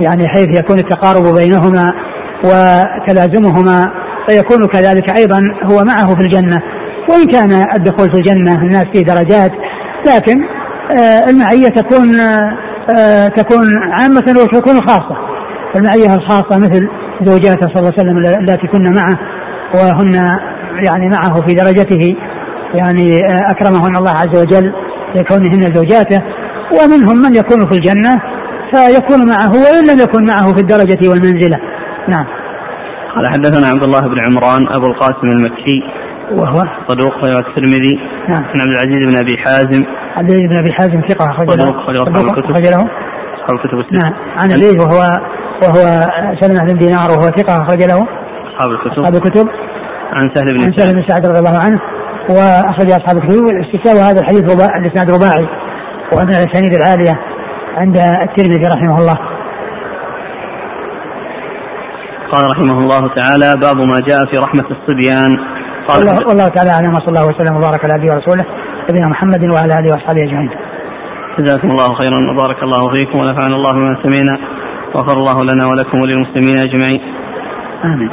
يعني 0.01 0.27
حيث 0.27 0.59
يكون 0.59 0.79
التقارب 0.79 1.35
بينهما 1.35 1.89
وتلازمهما 2.43 3.85
فيكون 4.27 4.67
كذلك 4.67 5.15
أيضا 5.17 5.39
هو 5.65 5.83
معه 5.83 6.15
في 6.15 6.21
الجنة. 6.21 6.59
وإن 7.09 7.25
كان 7.27 7.67
الدخول 7.75 8.11
في 8.11 8.17
الجنة 8.17 8.55
الناس 8.55 8.85
في 8.93 9.03
درجات 9.03 9.51
لكن 10.07 10.41
آه 10.99 11.29
المعية 11.29 11.67
تكون 11.67 12.19
آه 12.19 13.27
تكون 13.27 13.63
عامة 13.99 14.41
وتكون 14.41 14.81
خاصة. 14.81 15.32
المعية 15.75 16.15
الخاصة 16.15 16.57
مثل 16.57 16.87
زوجاته 17.21 17.67
صلى 17.67 17.79
الله 17.79 17.93
عليه 17.97 18.01
وسلم 18.01 18.17
التي 18.49 18.67
كن 18.67 18.83
معه 18.83 19.17
وهن 19.75 20.13
يعني 20.83 21.09
معه 21.09 21.41
في 21.45 21.53
درجته 21.53 22.15
يعني 22.73 23.19
آه، 23.19 23.51
أكرمهن 23.51 23.95
الله 23.95 24.11
عز 24.11 24.41
وجل 24.41 24.73
لكونهن 25.15 25.61
زوجاته 25.73 26.21
ومنهم 26.73 27.17
من 27.17 27.35
يكون 27.35 27.67
في 27.69 27.75
الجنة 27.75 28.19
فيكون 28.73 29.27
معه 29.29 29.51
وإن 29.51 29.87
لم 29.91 29.99
يكن 29.99 30.25
معه 30.25 30.53
في 30.53 30.61
الدرجة 30.61 31.09
والمنزلة. 31.09 31.57
نعم. 32.09 32.25
قال 33.15 33.27
حدثنا 33.33 33.67
عبد 33.67 33.83
الله 33.83 34.01
بن 34.01 34.19
عمران 34.27 34.67
أبو 34.67 34.87
القاسم 34.87 35.27
المكي 35.27 35.83
وهو؟ 36.31 36.63
صدوق 36.89 37.11
خرج 37.21 37.31
الترمذي. 37.31 37.95
نعم. 38.29 38.43
عن 38.43 38.61
عبد 38.61 38.69
العزيز 38.69 38.97
بن 39.07 39.15
أبي 39.15 39.37
حازم. 39.37 39.83
عبد 40.17 40.29
العزيز 40.31 40.49
بن 40.49 40.57
أبي 40.57 40.73
حازم 40.73 41.01
ثقة 41.07 41.25
أخرج 41.31 41.47
له. 41.47 41.65
صدوق 41.65 42.39
أخرج 42.39 42.67
له. 42.67 42.85
أصحاب 43.43 43.55
الكتب 43.59 43.79
الستة 43.79 44.09
نعم. 44.09 44.13
عن 44.37 44.51
أبيه 44.51 44.79
وهو 44.81 45.17
وهو 45.63 46.07
سلمة 46.41 46.73
بن 46.73 46.77
دينار 46.77 47.11
وهو 47.11 47.21
ثقة 47.21 47.61
أخرج 47.61 47.83
له. 47.83 48.07
أصحاب 48.55 48.69
الكتب. 48.71 48.99
أصحاب 48.99 49.15
الكتب. 49.15 49.47
عن 50.13 50.35
سهل 50.35 50.53
بن 50.53 50.61
عن 50.61 50.73
سهل 50.77 50.95
بن 50.95 51.03
سعد 51.07 51.25
رضي 51.25 51.39
الله 51.39 51.57
عنه. 51.59 51.79
وأخرج 52.29 52.91
أصحاب 52.91 53.17
الكتب. 53.17 53.47
الاستثناء 53.47 53.95
وهذا 53.95 54.19
الحديث 54.19 54.53
رباع 54.53 54.77
الإسناد 54.77 55.11
رباعي. 55.11 55.47
ومن 56.13 56.29
الاسانيد 56.29 56.73
العالية 56.73 57.19
عند 57.77 57.97
الترمذي 57.97 58.67
رحمه 58.67 58.95
الله. 58.97 59.17
قال 62.31 62.43
رحمه 62.51 62.77
الله 62.79 63.15
تعالى 63.15 63.55
باب 63.61 63.77
ما 63.77 63.99
جاء 64.07 64.25
في 64.31 64.37
رحمة 64.37 64.65
الصبيان. 64.71 65.35
قال 65.87 65.97
والله, 65.99 66.27
والله 66.27 66.47
تعالى 66.47 66.71
أعلم 66.71 66.89
وصلى 66.89 67.07
الله 67.07 67.27
وسلم 67.27 67.55
وبارك 67.57 67.85
على 67.85 67.93
عبده 67.93 68.13
ورسوله 68.13 68.45
نبينا 68.89 69.07
محمد 69.07 69.51
وعلى 69.53 69.79
آله 69.79 69.91
وأصحابه 69.91 70.23
أجمعين. 70.23 70.72
جزاكم 71.39 71.67
الله 71.67 71.93
خيرا 71.95 72.31
وبارك 72.31 72.63
الله 72.63 72.93
فيكم 72.93 73.19
ونفعنا 73.19 73.55
الله 73.55 73.71
بما 73.71 74.03
سمعنا 74.03 74.37
وغفر 74.95 75.17
الله 75.17 75.43
لنا 75.43 75.65
ولكم 75.65 75.99
وللمسلمين 75.99 76.55
أجمعين. 76.57 77.01
آمين. 77.83 78.09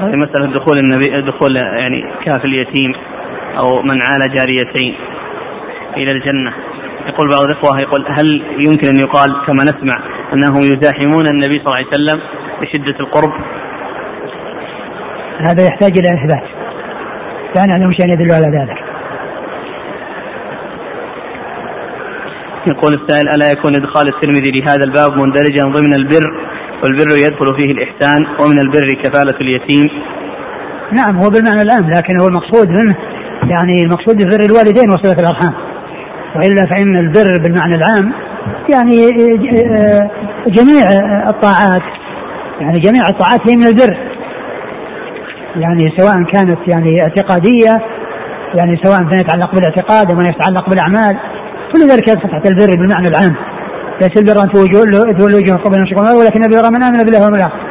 هذه 0.00 0.16
مسألة 0.16 0.52
دخول 0.52 0.78
النبي 0.78 1.30
دخول 1.30 1.56
يعني 1.56 2.04
كاف 2.24 2.44
اليتيم 2.44 2.92
أو 3.60 3.82
من 3.82 4.02
عال 4.02 4.32
جاريتين 4.34 4.94
إلى 5.96 6.12
الجنة. 6.12 6.52
يقول 7.08 7.28
بعض 7.28 7.44
الإخوة 7.44 7.80
يقول 7.80 8.06
هل 8.08 8.42
يمكن 8.66 8.88
أن 8.88 8.96
يقال 8.96 9.30
كما 9.46 9.64
نسمع 9.64 10.02
أنهم 10.32 10.62
يزاحمون 10.62 11.26
النبي 11.26 11.58
صلى 11.58 11.66
الله 11.66 11.76
عليه 11.76 11.86
وسلم 11.86 12.20
بشدة 12.60 13.00
القرب؟ 13.00 13.32
هذا 15.46 15.66
يحتاج 15.66 15.98
إلى 15.98 16.08
إثبات. 16.08 16.48
لا 17.56 17.66
نعلم 17.66 17.92
شيئا 17.92 18.12
يدل 18.12 18.32
على 18.32 18.58
ذلك. 18.58 18.92
يقول 22.68 22.94
السائل 22.94 23.28
ألا 23.28 23.50
يكون 23.52 23.74
إدخال 23.74 24.06
الترمذي 24.14 24.60
لهذا 24.60 24.84
الباب 24.84 25.12
مندرجا 25.12 25.62
ضمن 25.62 25.92
البر 25.94 26.26
والبر 26.82 27.16
يدخل 27.16 27.56
فيه 27.56 27.74
الإحسان 27.74 28.26
ومن 28.40 28.58
البر 28.58 29.02
كفالة 29.02 29.34
اليتيم؟ 29.40 29.88
نعم 30.92 31.16
هو 31.18 31.30
بالمعنى 31.30 31.62
العام 31.62 31.90
لكن 31.90 32.20
هو 32.20 32.28
المقصود 32.28 32.68
منه 32.68 33.11
يعني 33.50 33.82
المقصود 33.82 34.16
ببر 34.16 34.44
الوالدين 34.44 34.90
وصلة 34.90 35.12
الأرحام 35.12 35.54
وإلا 36.36 36.66
فإن 36.70 36.96
البر 36.96 37.42
بالمعنى 37.42 37.74
العام 37.74 38.12
يعني 38.70 39.08
آه، 39.80 40.10
جميع 40.46 40.82
الطاعات 41.28 41.82
يعني 42.60 42.78
جميع 42.78 43.02
الطاعات 43.08 43.40
هي 43.48 43.56
من 43.56 43.66
البر 43.66 44.12
يعني 45.56 45.96
سواء 45.96 46.14
كانت 46.32 46.58
يعني 46.68 47.02
اعتقادية 47.02 47.70
يعني 48.54 48.80
سواء 48.82 48.98
فيما 48.98 49.20
يتعلق 49.20 49.54
بالاعتقاد 49.54 50.12
وما 50.12 50.28
يتعلق 50.28 50.70
بالأعمال 50.70 51.16
كل 51.72 51.88
ذلك 51.88 52.08
يدخل 52.08 52.28
تحت 52.30 52.46
البر 52.46 52.76
بالمعنى 52.76 53.08
العام 53.08 53.36
ليس 54.00 54.16
البر 54.16 54.42
ان 54.44 54.50
تولوا 55.18 55.40
وجوهكم 55.40 55.62
قبل 55.64 55.76
ان 55.76 56.16
ولكن 56.16 56.42
البر 56.42 56.70
من 56.70 56.82
امن 56.82 57.04
بالله 57.04 57.28
الآخر 57.28 57.61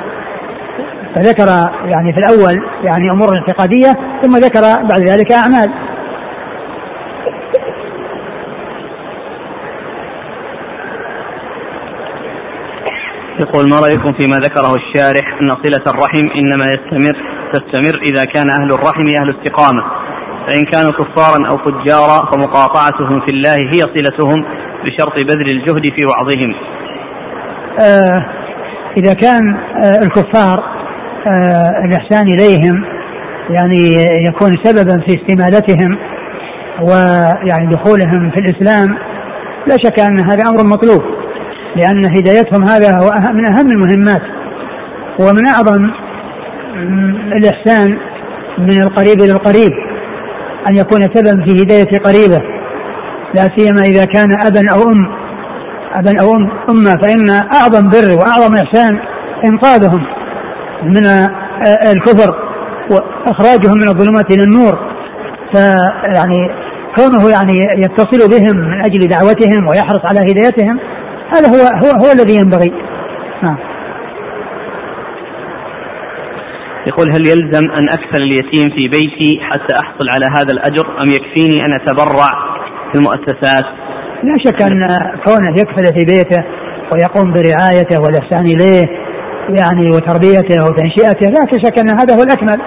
فذكر 1.15 1.47
يعني 1.85 2.13
في 2.13 2.19
الأول 2.19 2.55
يعني 2.83 3.11
أمور 3.11 3.37
اعتقاديه 3.37 3.93
ثم 4.21 4.37
ذكر 4.37 4.61
بعد 4.61 5.01
ذلك 5.07 5.31
أعمال. 5.31 5.71
يقول 13.39 13.69
ما 13.69 13.79
رأيكم 13.79 14.13
فيما 14.13 14.39
ذكره 14.39 14.75
الشارح؟ 14.75 15.23
ان 15.41 15.49
صله 15.63 15.81
الرحم 15.87 16.27
إنما 16.35 16.65
يستمر 16.65 17.15
تستمر 17.53 18.01
إذا 18.01 18.25
كان 18.25 18.49
أهل 18.49 18.71
الرحم 18.73 19.07
أهل 19.07 19.35
استقامة 19.37 19.83
فإن 20.47 20.65
كانوا 20.65 20.91
كفارا 20.91 21.47
أو 21.49 21.57
فجارا 21.57 22.31
فمقاطعتهم 22.31 23.21
في 23.25 23.31
الله 23.31 23.55
هي 23.55 23.79
صلتهم 23.79 24.45
بشرط 24.85 25.13
بذل 25.23 25.49
الجهد 25.49 25.81
في 25.81 26.01
وعظهم 26.07 26.53
آه 27.79 28.25
إذا 28.97 29.13
كان 29.13 29.41
آه 29.83 30.03
الكفار 30.03 30.80
الإحسان 31.85 32.27
إليهم 32.27 32.83
يعني 33.49 34.05
يكون 34.27 34.51
سببا 34.63 35.03
في 35.07 35.17
استمالتهم 35.21 35.97
ويعني 36.81 37.67
دخولهم 37.67 38.31
في 38.31 38.39
الإسلام. 38.39 38.97
لا 39.67 39.75
شك 39.83 39.99
أن 39.99 40.19
هذا 40.19 40.43
أمر 40.49 40.63
مطلوب 40.63 41.01
لأن 41.75 42.05
هدايتهم 42.05 42.63
هذا 42.63 42.97
هو 42.97 43.11
من 43.33 43.45
أهم 43.45 43.67
المهمات. 43.67 44.21
ومن 45.19 45.45
أعظم 45.45 45.89
الإحسان 47.37 47.97
من 48.59 48.81
القريب 48.81 49.21
إلى 49.21 49.31
القريب 49.31 49.71
أن 50.69 50.75
يكون 50.75 51.01
سببا 51.01 51.45
في 51.45 51.63
هداية 51.63 51.99
قريبه. 51.99 52.39
لا 53.35 53.49
سيما 53.57 53.81
إذا 53.81 54.05
كان 54.05 54.29
أبا 54.39 54.71
أو 54.71 54.81
أم 54.91 54.99
أبا 55.93 56.21
أو 56.21 56.35
أم 56.35 56.49
أمة 56.69 56.97
فإن 57.01 57.29
أعظم 57.29 57.89
بر 57.89 58.17
وأعظم 58.19 58.55
إحسان 58.55 58.99
إنقاذهم. 59.45 60.20
من 60.83 61.05
الكفر 61.91 62.35
وإخراجهم 62.91 63.77
من 63.77 63.87
الظلمات 63.87 64.31
إلى 64.31 64.43
النور. 64.43 64.91
فيعني 65.53 66.37
كونه 66.95 67.29
يعني 67.29 67.83
يتصل 67.83 68.29
بهم 68.29 68.57
من 68.57 68.85
أجل 68.85 69.07
دعوتهم 69.07 69.67
ويحرص 69.67 70.09
على 70.09 70.19
هدايتهم 70.19 70.79
هذا 71.33 71.47
هو 71.49 71.55
هو, 71.55 72.05
هو 72.05 72.11
الذي 72.11 72.35
ينبغي. 72.35 72.71
نعم. 73.43 73.57
يقول 76.87 77.11
هل 77.13 77.27
يلزم 77.27 77.71
أن 77.77 77.89
أكفل 77.89 78.23
اليتيم 78.23 78.69
في 78.69 78.87
بيتي 78.87 79.39
حتى 79.51 79.73
أحصل 79.75 80.09
على 80.13 80.25
هذا 80.25 80.51
الأجر 80.51 80.85
أم 81.03 81.11
يكفيني 81.11 81.65
أن 81.65 81.73
أتبرع 81.73 82.31
في 82.91 82.97
المؤسسات؟ 82.97 83.65
لا 84.23 84.37
شك 84.45 84.61
أن 84.61 84.81
كونه 85.25 85.59
يكفل 85.59 85.83
في 85.83 86.05
بيته 86.05 86.43
ويقوم 86.93 87.33
برعايته 87.33 88.01
والإحسان 88.01 88.41
إليه 88.41 88.87
يعني 89.49 89.91
وتربيته 89.91 90.65
وتنشئته 90.65 91.29
لا 91.29 91.47
شك 91.63 91.79
أن 91.79 91.89
هذا 91.89 92.15
هو 92.15 92.23
الأكمل. 92.23 92.57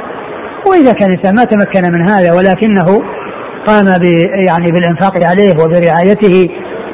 وإذا 0.67 0.93
كان 0.93 1.11
الإنسان 1.11 1.35
ما 1.35 1.45
تمكن 1.45 1.93
من 1.93 2.11
هذا 2.11 2.33
ولكنه 2.33 3.01
قام 3.67 3.99
ب 3.99 4.05
يعني 4.47 4.73
بالإنفاق 4.73 5.25
عليه 5.25 5.53
وبرعايته 5.53 6.49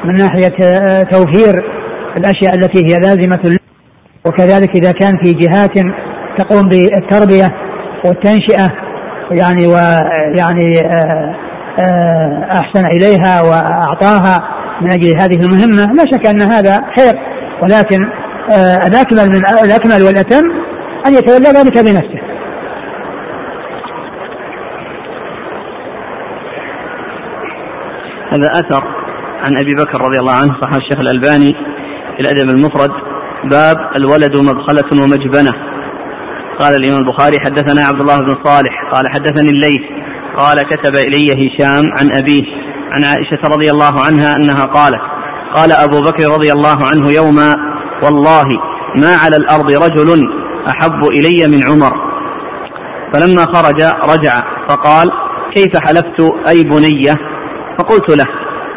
من 0.04 0.14
ناحية 0.14 1.02
توفير 1.02 1.54
الأشياء 2.18 2.54
التي 2.54 2.86
هي 2.86 3.00
لازمة 3.00 3.58
وكذلك 4.26 4.76
إذا 4.76 4.92
كان 4.92 5.16
في 5.22 5.32
جهات 5.32 5.78
تقوم 6.38 6.68
بالتربية 6.68 7.50
والتنشئة 8.04 8.68
يعني 9.30 9.66
ويعني 9.66 10.80
آه، 10.80 11.34
آه، 11.80 12.46
أحسن 12.50 12.86
إليها 12.86 13.42
وأعطاها 13.42 14.42
من 14.82 14.92
أجل 14.92 15.20
هذه 15.20 15.34
المهمة 15.34 15.92
لا 15.92 16.04
شك 16.12 16.26
أن 16.26 16.42
هذا 16.42 16.82
خير. 16.96 17.14
ولكن 17.62 18.04
آه، 18.04 18.19
الأكمل 18.86 19.28
من 19.28 19.46
الأكمل 19.64 20.02
والأتم 20.02 20.44
أن 21.06 21.14
يتولى 21.14 21.48
ذلك 21.48 21.78
بنفسه. 21.78 22.20
هذا 28.32 28.50
أثر 28.60 28.84
عن 29.44 29.56
أبي 29.56 29.74
بكر 29.74 30.00
رضي 30.00 30.18
الله 30.18 30.32
عنه 30.32 30.60
صححه 30.60 30.76
الشيخ 30.76 31.00
الألباني 31.00 31.52
في 32.16 32.20
الأدب 32.20 32.50
المفرد 32.50 32.90
باب 33.50 33.76
الولد 33.96 34.36
مبخلة 34.36 35.02
ومجبنة. 35.02 35.52
قال 36.58 36.74
الإمام 36.74 36.98
البخاري 36.98 37.40
حدثنا 37.40 37.82
عبد 37.82 38.00
الله 38.00 38.20
بن 38.20 38.36
صالح 38.44 38.72
قال 38.92 39.08
حدثني 39.08 39.50
الليث 39.50 39.80
قال 40.36 40.62
كتب 40.62 40.96
إلي 40.96 41.32
هشام 41.32 41.84
عن 41.98 42.12
أبيه 42.12 42.42
عن 42.92 43.04
عائشة 43.04 43.54
رضي 43.54 43.70
الله 43.70 44.00
عنها 44.00 44.36
أنها 44.36 44.64
قالت 44.64 45.00
قال 45.54 45.72
أبو 45.72 46.00
بكر 46.00 46.28
رضي 46.28 46.52
الله 46.52 46.86
عنه 46.86 47.12
يوما 47.12 47.56
والله 48.04 48.46
ما 48.96 49.16
على 49.24 49.36
الأرض 49.36 49.70
رجل 49.70 50.24
أحب 50.68 51.04
إلي 51.04 51.46
من 51.48 51.62
عمر. 51.62 51.92
فلما 53.12 53.44
خرج 53.54 53.80
رجع 54.12 54.42
فقال 54.68 55.10
كيف 55.54 55.76
حلفت 55.76 56.20
أي 56.48 56.64
بنية؟ 56.64 57.16
فقلت 57.78 58.10
له 58.10 58.26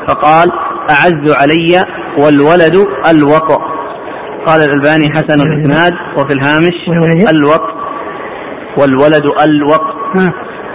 فقال 0.08 0.52
أعز 0.90 1.32
علي 1.42 1.86
والولد 2.18 2.88
الوط 3.10 3.62
قال 4.46 4.62
الألباني 4.62 5.10
حسن 5.10 5.42
الإسناد 5.42 5.94
وفي 6.18 6.34
الهامش 6.34 6.74
الوط 7.30 7.62
والولد 8.78 9.24
الوط 9.44 9.84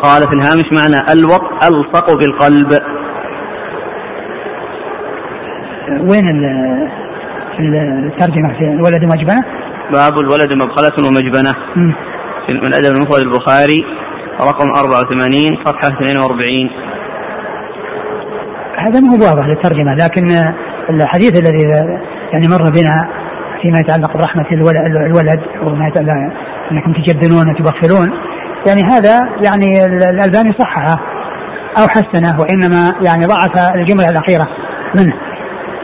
قال 0.02 0.22
في 0.28 0.34
الهامش 0.36 0.64
معنى 0.72 1.12
الوط 1.12 1.42
ألصق 1.62 2.18
بالقلب. 2.18 2.80
وين 6.00 6.24
الترجمة 7.58 8.58
في 8.58 8.64
الولد 8.64 9.04
مجبنة؟ 9.04 9.40
باب 9.92 10.18
الولد 10.18 10.52
مبخلة 10.52 11.08
ومجبنة. 11.08 11.54
من 12.50 12.66
الأدب 12.66 12.96
المفرد 12.96 13.20
البخاري 13.20 13.80
رقم 14.40 14.70
84 14.74 15.64
صفحة 15.64 15.88
42 15.88 16.70
هذا 18.86 19.00
ما 19.00 19.08
هو 19.08 19.26
واضح 19.26 19.46
للترجمة 19.46 19.94
لكن 19.94 20.24
الحديث 20.90 21.40
الذي 21.40 21.66
يعني 22.32 22.48
مر 22.48 22.70
بنا 22.70 23.08
فيما 23.62 23.78
يتعلق 23.78 24.16
برحمة 24.16 24.46
الولد 24.52 25.40
وما 25.62 25.88
يتعلق 25.88 26.12
أنكم 26.72 26.92
تجبنون 26.92 27.50
وتبخلون 27.50 28.08
يعني 28.66 28.82
هذا 28.90 29.18
يعني 29.42 29.84
الألباني 29.84 30.52
صححه 30.58 30.96
أو 31.78 31.86
حسنه 31.88 32.40
وإنما 32.40 32.94
يعني 33.02 33.26
ضعف 33.26 33.74
الجملة 33.74 34.08
الأخيرة 34.08 34.48
منه. 34.96 35.14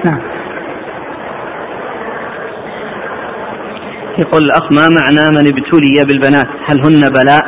نعم. 0.05 0.34
يقول 4.19 4.43
الأخ 4.43 4.73
ما 4.73 4.89
معنى 4.89 5.31
من 5.31 5.47
ابتلي 5.47 6.05
بالبنات 6.09 6.49
هل 6.69 6.85
هن 6.85 7.11
بلاء؟ 7.11 7.45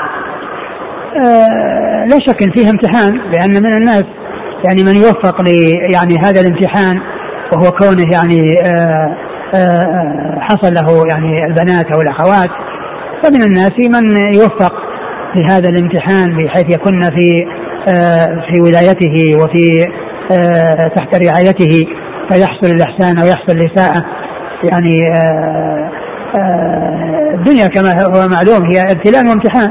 آه 1.16 2.04
لا 2.06 2.18
شك 2.26 2.42
إن 2.42 2.50
فيه 2.50 2.70
امتحان 2.70 3.12
لأن 3.32 3.62
من 3.62 3.72
الناس 3.72 4.04
يعني 4.68 4.82
من 4.82 4.94
يوفق 4.94 5.42
ل 5.42 5.48
يعني 5.94 6.18
هذا 6.18 6.40
الامتحان 6.40 6.96
وهو 7.52 7.70
كونه 7.70 8.12
يعني 8.12 8.60
آه 8.64 9.16
آه 9.54 10.38
حصل 10.40 10.74
له 10.74 11.06
يعني 11.08 11.46
البنات 11.46 11.86
أو 11.96 12.00
الأخوات 12.02 12.50
فمن 13.22 13.42
الناس 13.42 13.72
من 13.78 14.16
يوفق 14.34 14.72
لهذا 15.36 15.68
الامتحان 15.68 16.26
بحيث 16.36 16.74
يكون 16.74 17.00
في 17.00 17.46
آه 17.88 18.26
في 18.50 18.60
ولايته 18.60 19.36
وفي 19.44 19.88
آه 20.32 20.88
تحت 20.96 21.22
رعايته 21.28 21.84
فيحصل 22.30 22.66
الإحسان 22.66 23.18
أو 23.18 23.26
يحصل 23.26 23.52
الإساءة 23.52 24.04
يعني 24.72 25.10
آه 25.14 25.16
آه 25.16 25.95
الدنيا 27.34 27.66
كما 27.66 28.04
هو 28.04 28.28
معلوم 28.28 28.70
هي 28.70 28.82
ابتلاء 28.92 29.26
وامتحان. 29.26 29.70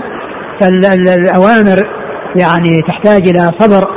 فالأوامر 0.61 1.83
يعني 2.35 2.81
تحتاج 2.87 3.27
إلى 3.27 3.51
صبر 3.59 3.87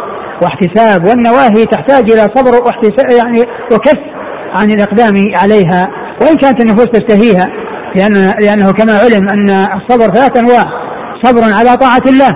واحتساب 0.42 1.04
والنواهي 1.04 1.66
تحتاج 1.66 2.10
إلى 2.10 2.28
صبر 2.34 2.50
واحتساب 2.66 3.10
يعني 3.10 3.40
وكف 3.72 3.98
عن 4.54 4.70
الإقدام 4.70 5.14
عليها 5.34 5.88
وإن 6.22 6.36
كانت 6.36 6.60
النفوس 6.60 6.86
تشتهيها 6.86 7.48
لأن 7.96 8.34
لأنه 8.40 8.72
كما 8.72 8.92
علم 8.92 9.28
أن 9.28 9.50
الصبر 9.50 10.14
ثلاث 10.14 10.36
أنواع 10.36 10.64
صبر 11.22 11.40
على 11.58 11.76
طاعة 11.76 12.02
الله 12.06 12.34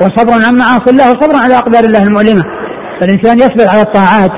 وصبر 0.00 0.46
عن 0.46 0.56
معاصي 0.56 0.90
الله 0.90 1.10
وصبر 1.10 1.36
على 1.44 1.58
أقدار 1.58 1.84
الله 1.84 2.02
المؤلمة. 2.02 2.44
فالإنسان 3.00 3.38
يصبر 3.38 3.68
على 3.72 3.82
الطاعات 3.82 4.30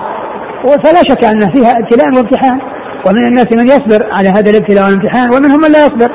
فلا 0.84 1.02
شك 1.08 1.24
أن 1.24 1.52
فيها 1.52 1.70
ابتلاء 1.70 2.14
وامتحان. 2.16 2.58
ومن 3.06 3.24
الناس 3.24 3.46
من 3.52 3.68
يصبر 3.68 4.06
على 4.12 4.28
هذا 4.28 4.50
الابتلاء 4.50 4.84
والامتحان 4.84 5.30
ومنهم 5.30 5.60
من 5.60 5.72
لا 5.72 5.86
يصبر. 5.86 6.10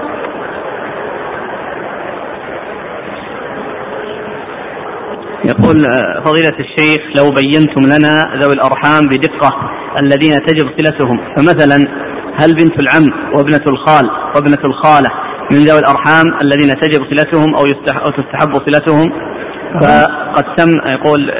يقول 5.45 5.85
آه، 5.85 6.23
فضيلة 6.25 6.53
الشيخ 6.59 7.01
لو 7.15 7.31
بينتم 7.31 7.81
لنا 7.81 8.27
ذوي 8.41 8.53
الأرحام 8.53 9.07
بدقة 9.07 9.49
الذين 10.01 10.41
تجب 10.41 10.65
صلتهم 10.77 11.17
فمثلا 11.35 11.75
هل 12.35 12.55
بنت 12.55 12.79
العم 12.81 13.09
وابنة 13.35 13.61
الخال 13.67 14.09
وابنة 14.35 14.61
الخالة 14.65 15.09
من 15.51 15.57
ذوي 15.57 15.79
الأرحام 15.79 16.25
الذين 16.41 16.69
تجب 16.79 17.01
صلتهم 17.15 17.55
أو, 17.55 17.65
أو 18.05 18.09
تستحب 18.09 18.53
صلتهم؟ 18.67 19.09
فقد 19.81 20.43
تم 20.57 20.69
يقول 20.91 21.31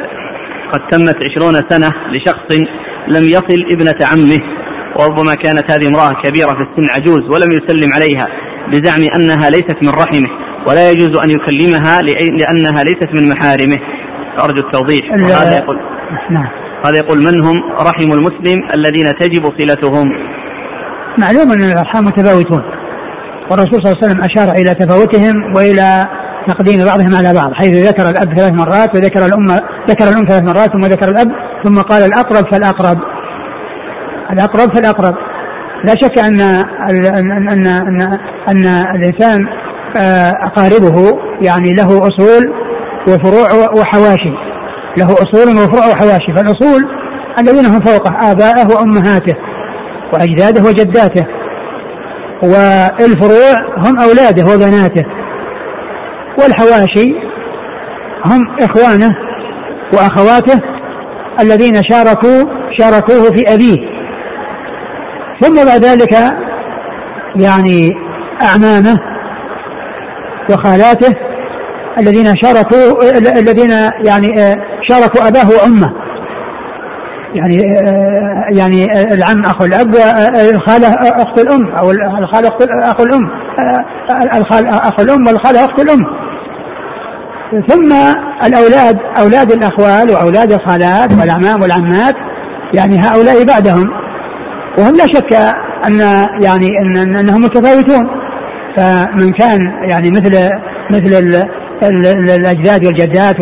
قد 0.74 0.82
تمت 0.92 1.18
عشرون 1.26 1.54
سنة 1.70 1.92
لشخص 2.12 2.68
لم 3.08 3.24
يصل 3.24 3.62
ابنة 3.72 3.96
عمه 4.12 4.61
وربما 5.00 5.36
كانت 5.36 5.72
هذه 5.72 5.88
امرأة 5.88 6.14
كبيرة 6.24 6.48
في 6.48 6.62
السن 6.62 6.96
عجوز 6.96 7.22
ولم 7.34 7.52
يسلم 7.52 7.94
عليها 7.94 8.26
بزعم 8.72 9.02
أنها 9.16 9.50
ليست 9.50 9.78
من 9.84 9.90
رحمه 9.90 10.30
ولا 10.68 10.92
يجوز 10.92 11.18
أن 11.18 11.30
يكلمها 11.30 12.02
لأنها 12.38 12.84
ليست 12.84 13.10
من 13.16 13.30
محارمه. 13.30 13.80
أرجو 14.40 14.62
التوضيح. 14.68 15.04
وهذا 15.12 15.56
يقول 15.56 15.78
نعم. 16.32 16.48
هذا 16.86 16.98
يقول 16.98 17.18
من 17.18 17.46
هم 17.46 17.56
رحم 17.80 18.12
المسلم 18.12 18.60
الذين 18.74 19.06
تجب 19.20 19.44
صلتهم؟ 19.60 20.08
معلوم 21.18 21.52
أن 21.52 21.72
الأرحام 21.72 22.06
متفاوتون. 22.06 22.62
والرسول 23.52 23.82
صلى 23.84 23.92
الله 23.92 23.98
عليه 24.04 24.06
وسلم 24.08 24.24
أشار 24.24 24.56
إلى 24.56 24.76
تفاوتهم 24.76 25.56
وإلى 25.56 26.08
تقديم 26.48 26.86
بعضهم 26.86 27.16
على 27.16 27.34
بعض 27.34 27.54
حيث 27.54 27.88
ذكر 27.88 28.10
الأب 28.10 28.34
ثلاث 28.38 28.54
مرات 28.54 28.96
وذكر 28.96 29.26
الأم 29.26 29.46
ذكر 29.90 30.10
الأم 30.10 30.26
ثلاث 30.28 30.44
مرات 30.44 30.74
ثم 30.74 30.86
ذكر 30.86 31.10
الأب 31.10 31.28
ثم 31.64 31.82
قال 31.82 32.04
الأقرب 32.04 32.52
فالأقرب. 32.52 32.98
الأقرب 34.34 34.76
فالأقرب. 34.76 35.16
لا 35.84 35.96
شك 36.02 36.20
أن 36.20 36.42
أن 36.42 37.06
أن 37.06 37.68
أن, 37.68 38.02
أن 38.50 38.68
الإنسان 38.96 39.48
آه، 39.98 40.32
أقاربه 40.32 41.20
يعني 41.42 41.74
له 41.74 41.88
أصول 42.08 42.54
وفروع 43.08 43.70
وحواشي. 43.80 44.34
له 44.98 45.14
أصول 45.14 45.58
وفروع 45.58 45.88
وحواشي. 45.88 46.34
فالأصول 46.36 46.82
الذين 47.40 47.66
هم 47.66 47.80
فوقه 47.80 48.32
آباءه 48.32 48.68
وأمهاته 48.76 49.36
وأجداده 50.14 50.64
وجداته. 50.64 51.26
والفروع 52.44 53.54
هم 53.78 54.00
أولاده 54.00 54.54
وبناته. 54.54 55.06
والحواشي 56.40 57.14
هم 58.26 58.46
إخوانه 58.62 59.12
وأخواته 59.94 60.60
الذين 61.42 61.74
شاركوا 61.90 62.44
شاركوه 62.78 63.24
في 63.32 63.54
أبيه. 63.54 64.01
ثم 65.42 65.56
بعد 65.66 65.86
ذلك 65.86 66.14
يعني 67.36 67.90
أعمامه 68.42 68.98
وخالاته 70.50 71.14
الذين 71.98 72.36
شاركوا 72.42 73.04
الذين 73.40 73.72
يعني 74.06 74.30
شاركوا 74.90 75.28
أباه 75.28 75.50
وأمه. 75.50 75.92
يعني 77.36 77.62
يعني 78.52 78.86
العم 79.14 79.44
أخو 79.46 79.66
الأب 79.66 79.96
الخالة 80.56 80.88
أخت 80.94 81.40
الأم 81.40 81.76
أو 81.76 81.92
الخالة 81.92 82.52
أخو 82.84 83.04
الأم 83.04 83.30
الخال 84.38 84.68
أخو 84.68 85.04
الأم 85.04 85.28
والخالة 85.28 85.66
أخت 85.66 85.80
الأم. 85.80 86.04
ثم 87.68 87.94
الأولاد 88.46 88.98
أولاد 89.18 89.52
الأخوال 89.52 90.12
وأولاد 90.12 90.52
الخالات 90.52 91.14
والأعمام 91.20 91.62
والعمات 91.62 92.16
يعني 92.74 93.00
هؤلاء 93.00 93.44
بعدهم. 93.46 93.88
وهم 94.78 94.96
لا 94.96 95.06
شك 95.06 95.34
أن 95.88 96.00
يعني 96.44 96.68
أن 96.82 97.18
أنهم 97.18 97.42
متفاوتون. 97.42 98.08
فمن 98.78 99.32
كان 99.32 99.60
يعني 99.90 100.12
مثل 100.12 100.50
مثل 100.92 101.46
الأجداد 102.36 102.86
والجدات 102.86 103.36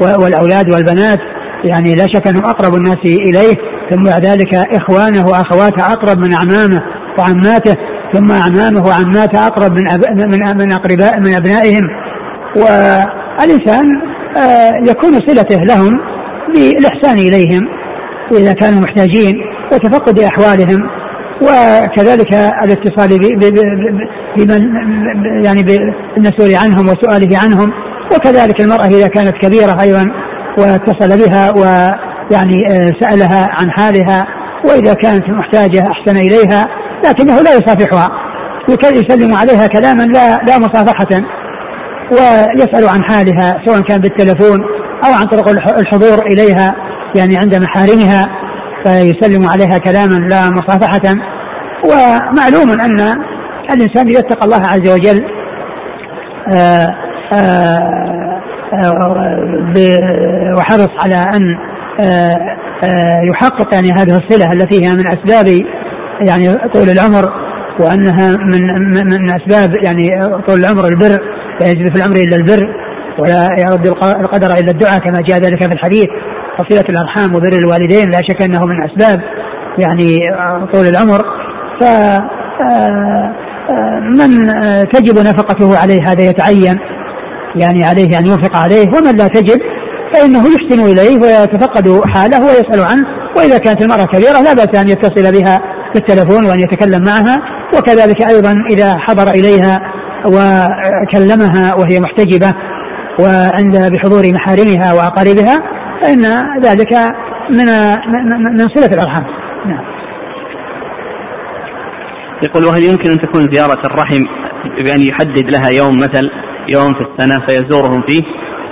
والأولاد 0.00 0.72
والبنات 0.72 1.18
يعني 1.64 1.94
لا 1.94 2.06
شك 2.06 2.28
أنهم 2.28 2.44
أقرب 2.44 2.74
الناس 2.74 2.98
إليه. 3.04 3.56
ثم 3.90 4.04
بعد 4.04 4.26
ذلك 4.26 4.54
إخوانه 4.54 5.26
وأخواته 5.26 5.92
أقرب 5.92 6.18
من 6.18 6.32
أعمامه 6.32 6.82
وعماته 7.18 7.76
ثم 8.12 8.32
أعمامه 8.32 8.86
وعماته 8.86 9.46
أقرب 9.46 9.72
من 9.78 9.90
أب... 9.90 10.00
من 10.10 10.58
من 10.58 10.72
أقرباء 10.72 11.20
من 11.20 11.34
أبنائهم. 11.34 11.84
والإنسان 12.56 13.86
آه، 14.36 14.72
يكون 14.90 15.20
صلته 15.26 15.56
لهم 15.56 15.98
بالإحسان 16.54 17.18
إليهم 17.18 17.68
إذا 18.32 18.52
كانوا 18.52 18.80
محتاجين. 18.80 19.34
وتفقد 19.72 20.18
أحوالهم 20.18 20.90
وكذلك 21.42 22.32
الاتصال 22.64 23.18
بمن 24.36 24.62
يعني 25.44 25.62
بالمسؤول 25.62 26.54
عنهم 26.54 26.88
وسؤاله 26.88 27.38
عنهم. 27.38 27.72
وكذلك 28.16 28.60
المرأة 28.60 28.86
إذا 28.86 29.08
كانت 29.08 29.36
كبيرة 29.36 29.80
أيضا 29.80 30.10
واتصل 30.58 31.24
بها 31.24 31.50
ويعني 31.50 32.66
آه، 32.70 32.92
سألها 33.00 33.48
عن 33.58 33.70
حالها 33.70 34.26
وإذا 34.64 34.94
كانت 34.94 35.24
محتاجة 35.28 35.80
أحسن 35.90 36.16
إليها 36.16 36.68
لكنه 37.04 37.40
لا 37.40 37.54
يصافحها. 37.54 38.10
يسلم 38.68 39.34
عليها 39.34 39.66
كلاما 39.66 40.02
لا 40.02 40.36
لا 40.36 40.58
مصافحة 40.58 41.22
ويسأل 42.12 42.88
عن 42.88 43.02
حالها 43.04 43.54
سواء 43.66 43.80
كان 43.80 44.00
بالتلفون 44.00 44.60
أو 45.04 45.12
عن 45.12 45.26
طرق 45.26 45.48
الحضور 45.78 46.26
إليها 46.26 46.74
يعني 47.16 47.36
عند 47.36 47.54
محارمها. 47.54 48.45
فيسلم 48.86 49.46
عليها 49.46 49.78
كلاما 49.78 50.14
لا 50.14 50.50
مصافحة 50.50 51.14
ومعلوم 51.84 52.80
أن 52.80 53.00
الإنسان 53.70 54.08
إذا 54.08 54.18
اتقى 54.18 54.44
الله 54.44 54.66
عز 54.66 54.88
وجل 54.88 55.24
آآ 56.52 56.86
آآ 57.32 57.78
آآ 58.72 58.92
وحرص 60.56 60.90
على 61.04 61.26
أن 61.34 61.42
يحقق 63.30 63.74
يعني 63.74 63.92
هذه 63.92 64.16
الصلة 64.16 64.52
التي 64.52 64.84
هي 64.84 64.92
من 64.92 65.06
أسباب 65.06 65.46
يعني 66.20 66.54
طول 66.54 66.90
العمر 66.90 67.28
وأنها 67.80 68.36
من 68.36 68.60
من 69.06 69.30
أسباب 69.34 69.84
يعني 69.84 70.10
طول 70.46 70.60
العمر 70.60 70.88
البر 70.88 71.18
لا 71.60 71.70
يجد 71.70 71.92
في 71.92 71.96
العمر 71.96 72.16
إلا 72.16 72.36
البر 72.36 72.66
ولا 73.18 73.48
يرد 73.58 73.86
القدر 74.20 74.46
إلا 74.46 74.70
الدعاء 74.70 74.98
كما 74.98 75.20
جاء 75.20 75.38
ذلك 75.38 75.64
في 75.64 75.72
الحديث. 75.72 76.08
وصلة 76.60 76.84
الأرحام 76.88 77.34
وبر 77.34 77.52
الوالدين 77.52 78.10
لا 78.10 78.20
شك 78.28 78.42
أنه 78.42 78.66
من 78.66 78.82
أسباب 78.82 79.20
يعني 79.78 80.20
طول 80.72 80.86
العمر. 80.86 81.20
ف 81.80 81.84
من 84.18 84.48
تجب 84.92 85.18
نفقته 85.18 85.78
عليه 85.78 86.00
هذا 86.06 86.22
يتعين 86.22 86.78
يعني 87.56 87.84
عليه 87.84 88.18
أن 88.18 88.26
ينفق 88.26 88.56
عليه. 88.56 88.88
ومن 88.88 89.16
لا 89.16 89.28
تجب 89.28 89.58
فإنه 90.14 90.44
يحسن 90.46 90.80
إليه 90.80 91.20
ويتفقد 91.20 92.00
حاله 92.14 92.46
ويسأل 92.46 92.80
عنه. 92.84 93.04
وإذا 93.36 93.58
كانت 93.58 93.82
المرأة 93.82 94.04
كبيرة 94.04 94.40
لا 94.40 94.52
بأس 94.54 94.80
أن 94.80 94.88
يتصل 94.88 95.32
بها 95.32 95.60
بالتلفون 95.94 96.46
وأن 96.46 96.60
يتكلم 96.60 97.02
معها. 97.02 97.40
وكذلك 97.78 98.22
أيضا 98.22 98.54
إذا 98.70 98.96
حضر 98.98 99.30
إليها 99.30 99.80
وكلمها 100.26 101.74
وهي 101.74 102.00
محتجبة 102.00 102.54
وعند 103.20 103.92
بحضور 103.92 104.22
محارمها 104.32 104.92
وأقاربها 104.92 105.75
فإن 106.00 106.22
ذلك 106.62 106.92
من 107.50 107.66
من 108.58 108.68
صلة 108.68 108.94
الأرحام. 108.94 109.24
نعم. 109.66 109.84
يقول 112.44 112.64
وهل 112.64 112.82
يمكن 112.82 113.10
أن 113.10 113.18
تكون 113.18 113.42
زيارة 113.42 113.86
الرحم 113.86 114.22
بأن 114.84 115.00
يحدد 115.00 115.54
لها 115.54 115.68
يوم 115.70 115.96
مثل 115.96 116.30
يوم 116.68 116.92
في 116.92 117.00
السنة 117.00 117.46
فيزورهم 117.46 118.02
فيه؟ 118.08 118.22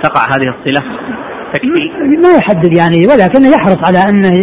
تقع 0.03 0.35
هذه 0.35 0.45
الصلة؟ 0.59 0.81
تكفي؟ 1.53 2.17
ما 2.23 2.29
يحدد 2.37 2.73
يعني 2.73 3.07
ولكن 3.07 3.41
يحرص 3.45 3.77
على 3.87 4.09
أنه 4.09 4.37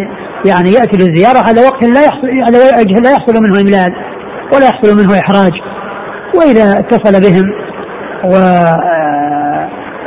يعني 0.47 0.71
يأتي 0.71 0.97
للزيارة 0.97 1.39
على 1.39 1.61
وقت 1.61 1.85
لا 1.85 2.05
يحصل 2.05 2.29
على 2.47 2.59
وجه 2.59 3.01
لا 3.01 3.11
يحصل 3.11 3.43
منه 3.43 3.61
إملال 3.61 3.93
ولا 4.55 4.69
يحصل 4.69 4.97
منه 4.97 5.19
إحراج. 5.21 5.53
وإذا 6.35 6.79
اتصل 6.79 7.21
بهم 7.21 7.45
و 8.25 8.35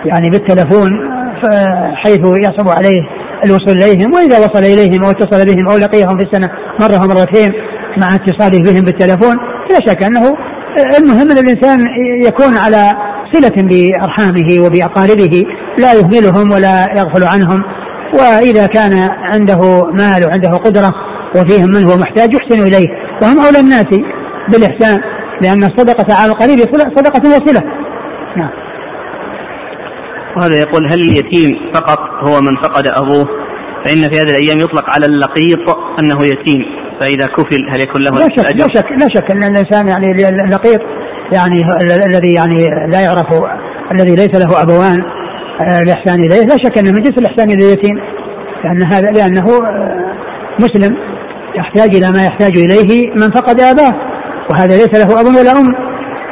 يعني 0.05 0.30
بالتلفون 0.30 1.14
حيث 1.95 2.19
يصعب 2.19 2.69
عليه 2.69 3.01
الوصول 3.45 3.77
إليهم 3.83 4.13
وإذا 4.13 4.37
وصل 4.37 4.63
إليهم 4.63 5.03
أو 5.03 5.11
اتصل 5.11 5.45
بهم 5.45 5.69
أو 5.69 5.77
لقيهم 5.77 6.17
في 6.17 6.23
السنة 6.23 6.49
مرة 6.79 7.05
ومرتين 7.05 7.51
مع 7.97 8.15
اتصاله 8.15 8.71
بهم 8.71 8.83
بالتلفون 8.83 9.35
لا 9.71 9.79
شك 9.87 10.03
أنه 10.03 10.33
المهم 10.97 11.31
أن 11.31 11.37
الإنسان 11.37 11.79
يكون 12.23 12.57
على 12.57 12.95
صلة 13.33 13.53
بأرحامه 13.57 14.65
وبأقاربه 14.65 15.43
لا 15.77 15.93
يهملهم 15.93 16.51
ولا 16.51 16.87
يغفل 16.95 17.23
عنهم 17.23 17.63
وإذا 18.13 18.65
كان 18.65 19.09
عنده 19.33 19.81
مال 19.93 20.25
وعنده 20.27 20.57
قدرة 20.57 20.93
وفيهم 21.35 21.69
من 21.69 21.83
هو 21.83 21.97
محتاج 21.97 22.33
يحسن 22.33 22.63
إليه 22.63 22.87
وهم 23.21 23.45
أولى 23.45 23.59
الناس 23.59 23.87
بالإحسان 24.49 24.99
لأن 25.41 25.63
الصدقة 25.63 26.13
على 26.13 26.31
القريب 26.31 26.59
صدقة 26.95 27.29
وصلة. 27.29 27.61
نعم. 28.37 28.64
وهذا 30.38 30.59
يقول 30.59 30.91
هل 30.91 30.99
اليتيم 30.99 31.71
فقط 31.73 31.99
هو 32.27 32.41
من 32.41 32.55
فقد 32.63 32.88
أبوه؟ 32.88 33.25
فإن 33.86 34.09
في 34.11 34.21
هذه 34.21 34.29
الأيام 34.29 34.59
يطلق 34.59 34.93
على 34.93 35.05
اللقيط 35.05 35.77
أنه 35.99 36.25
يتيم. 36.25 36.61
فإذا 37.01 37.27
كفل 37.27 37.69
هل 37.71 37.81
يكون 37.81 38.01
له 38.01 38.11
لا 38.11 38.29
شك 38.38 38.55
لا 38.55 38.67
شك 38.73 38.91
لا 38.91 39.07
شك 39.15 39.31
أن 39.31 39.43
الإنسان 39.43 39.88
يعني 39.88 40.29
اللقيط 40.29 40.81
يعني 41.33 41.61
الذي 42.05 42.33
يعني 42.33 42.67
لا 42.91 43.01
يعرف 43.01 43.27
الذي 43.91 44.15
ليس 44.15 44.36
له 44.36 44.61
أبوان 44.61 45.01
آه، 45.61 45.81
الإحسان 45.81 46.19
إليه. 46.19 46.45
لا 46.45 46.57
شك 46.63 46.77
أنه 46.77 46.91
من 46.91 47.01
جنس 47.01 47.17
الإحسان 47.17 47.51
إلى 47.51 47.65
اليتيم 47.65 47.95
لأن 48.63 48.83
هذا 48.83 49.11
لأنه 49.11 49.45
آه، 49.45 50.15
مسلم 50.59 50.97
يحتاج 51.55 51.95
إلى 51.95 52.11
ما 52.11 52.25
يحتاج 52.25 52.57
إليه 52.57 53.11
من 53.15 53.31
فقد 53.31 53.61
أباه 53.61 53.91
وهذا 54.51 54.77
ليس 54.77 54.95
له 54.95 55.21
أب 55.21 55.25
ولا 55.25 55.51
أم. 55.51 55.71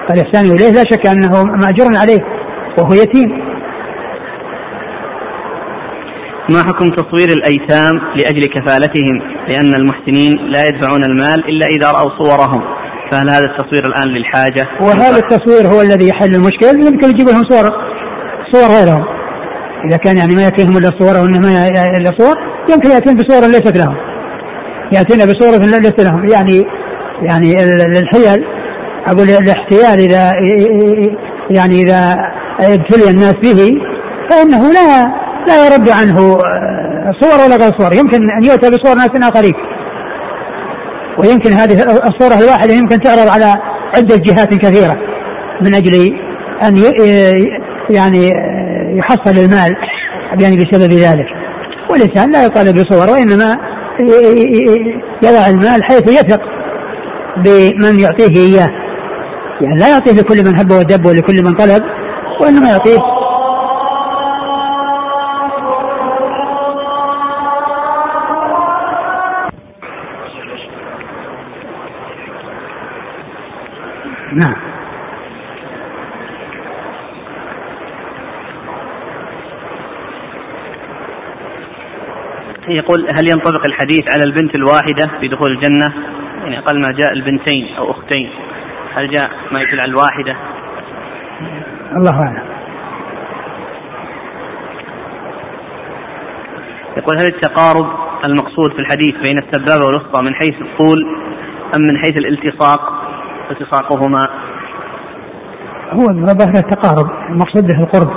فالإحسان 0.10 0.46
إليه 0.46 0.72
لا 0.72 0.84
شك 0.84 1.08
أنه 1.08 1.44
مأجور 1.44 1.98
عليه 1.98 2.20
وهو 2.78 2.94
يتيم. 2.94 3.43
ما 6.50 6.64
حكم 6.64 6.90
تصوير 6.90 7.30
الأيتام 7.30 7.94
لأجل 8.16 8.46
كفالتهم؟ 8.46 9.22
لأن 9.50 9.74
المحسنين 9.74 10.38
لا 10.52 10.68
يدفعون 10.68 11.04
المال 11.04 11.40
إلا 11.50 11.66
إذا 11.66 11.92
رأوا 11.92 12.10
صورهم. 12.24 12.62
فهل 13.12 13.30
هذا 13.30 13.44
التصوير 13.46 13.86
الآن 13.86 14.08
للحاجة؟ 14.08 14.68
وهذا 14.82 15.18
التصوير 15.18 15.68
هو 15.68 15.82
الذي 15.82 16.08
يحل 16.08 16.36
المشكلة 16.36 16.70
يمكن 16.70 17.10
يجيب 17.10 17.28
لهم 17.30 17.44
صور 17.44 17.70
صور 18.52 18.76
غيرهم. 18.76 19.04
إذا 19.88 19.98
كان 19.98 20.18
يعني 20.18 20.36
ما 20.36 20.48
يكفيهم 20.48 20.78
إلا 20.78 20.92
صور 21.00 21.22
وإنما 21.22 21.68
إلا 21.98 22.12
صور 22.20 22.36
يمكن 22.70 22.92
يأتون 22.92 23.16
بصور 23.16 23.48
ليست 23.48 23.78
لهم. 23.78 23.96
يأتون 24.94 25.26
بصورة 25.26 25.58
ليست 25.58 26.02
لهم. 26.02 26.30
يعني 26.30 26.64
يعني 27.22 27.64
الحيل 28.00 28.44
أقول 29.08 29.30
الاحتيال 29.30 30.00
إذا 30.00 30.34
يعني 31.50 31.82
إذا 31.82 32.16
ابتلي 32.60 33.10
الناس 33.10 33.36
به 33.36 33.74
فإنه 34.30 34.72
لا 34.72 35.23
لا 35.48 35.66
يرد 35.66 35.90
عنه 35.90 36.20
آه، 36.20 37.12
صور 37.22 37.46
ولا 37.46 37.56
غير 37.56 37.72
صور. 37.80 37.94
يمكن 37.94 38.32
أن 38.32 38.44
يؤتى 38.44 38.70
بصور 38.70 38.96
ناس 38.96 39.10
آخرين. 39.30 39.54
ويمكن 41.18 41.52
هذه 41.52 41.74
الصورة 41.84 42.40
الواحدة 42.40 42.74
يمكن 42.74 43.00
تعرض 43.00 43.28
على 43.28 43.58
عدة 43.96 44.16
جهات 44.16 44.54
كثيرة 44.54 44.98
من 45.62 45.74
أجل 45.74 45.94
أن 46.62 46.78
يعني 47.90 48.28
آه، 48.28 48.98
يحصل 48.98 49.38
المال 49.38 49.76
يعني 50.40 50.56
بسبب 50.56 50.92
ذلك. 50.92 51.26
والإنسان 51.90 52.32
لا 52.32 52.46
يطالب 52.46 52.80
بصور 52.80 53.10
وإنما 53.10 53.58
يضع 55.24 55.48
المال 55.48 55.84
حيث 55.84 56.12
يثق 56.12 56.42
بمن 57.38 58.00
يعطيه 58.00 58.38
إياه. 58.38 58.70
يعني 59.62 59.80
لا 59.80 59.90
يعطيه 59.90 60.12
لكل 60.12 60.46
من 60.46 60.60
هب 60.60 60.72
ودب 60.72 61.06
ولكل 61.06 61.44
من 61.44 61.54
طلب 61.54 61.84
وإنما 62.42 62.70
يعطيه 62.70 62.98
نعم. 74.34 74.74
يقول 82.68 83.08
هل 83.16 83.28
ينطبق 83.28 83.66
الحديث 83.66 84.04
على 84.14 84.24
البنت 84.24 84.56
الواحدة 84.56 85.20
في 85.20 85.28
دخول 85.28 85.52
الجنة؟ 85.52 85.94
يعني 86.44 86.60
أقل 86.60 86.82
ما 86.82 86.90
جاء 87.00 87.14
البنتين 87.14 87.76
أو 87.76 87.92
أختين. 87.92 88.30
هل 88.96 89.10
جاء 89.10 89.30
ما 89.52 89.60
يدل 89.60 89.80
على 89.80 89.92
الواحدة؟ 89.92 90.36
الله 91.98 92.22
أعلم. 92.22 92.54
يقول 96.98 97.18
هل 97.18 97.26
التقارب 97.26 97.86
المقصود 98.24 98.72
في 98.72 98.80
الحديث 98.80 99.14
بين 99.24 99.38
السبابة 99.38 99.86
والوسطى 99.86 100.22
من 100.22 100.36
حيث 100.36 100.54
الطول 100.62 100.98
أم 101.76 101.82
من 101.82 101.98
حيث 102.02 102.18
الالتصاق؟ 102.18 103.03
التصاقهما 103.54 104.28
هو 105.92 106.10
المنبه 106.10 106.44
إلى 106.44 106.60
التقارب، 106.60 107.10
المقصود 107.30 107.68
به 107.68 107.84
القرب 107.84 108.10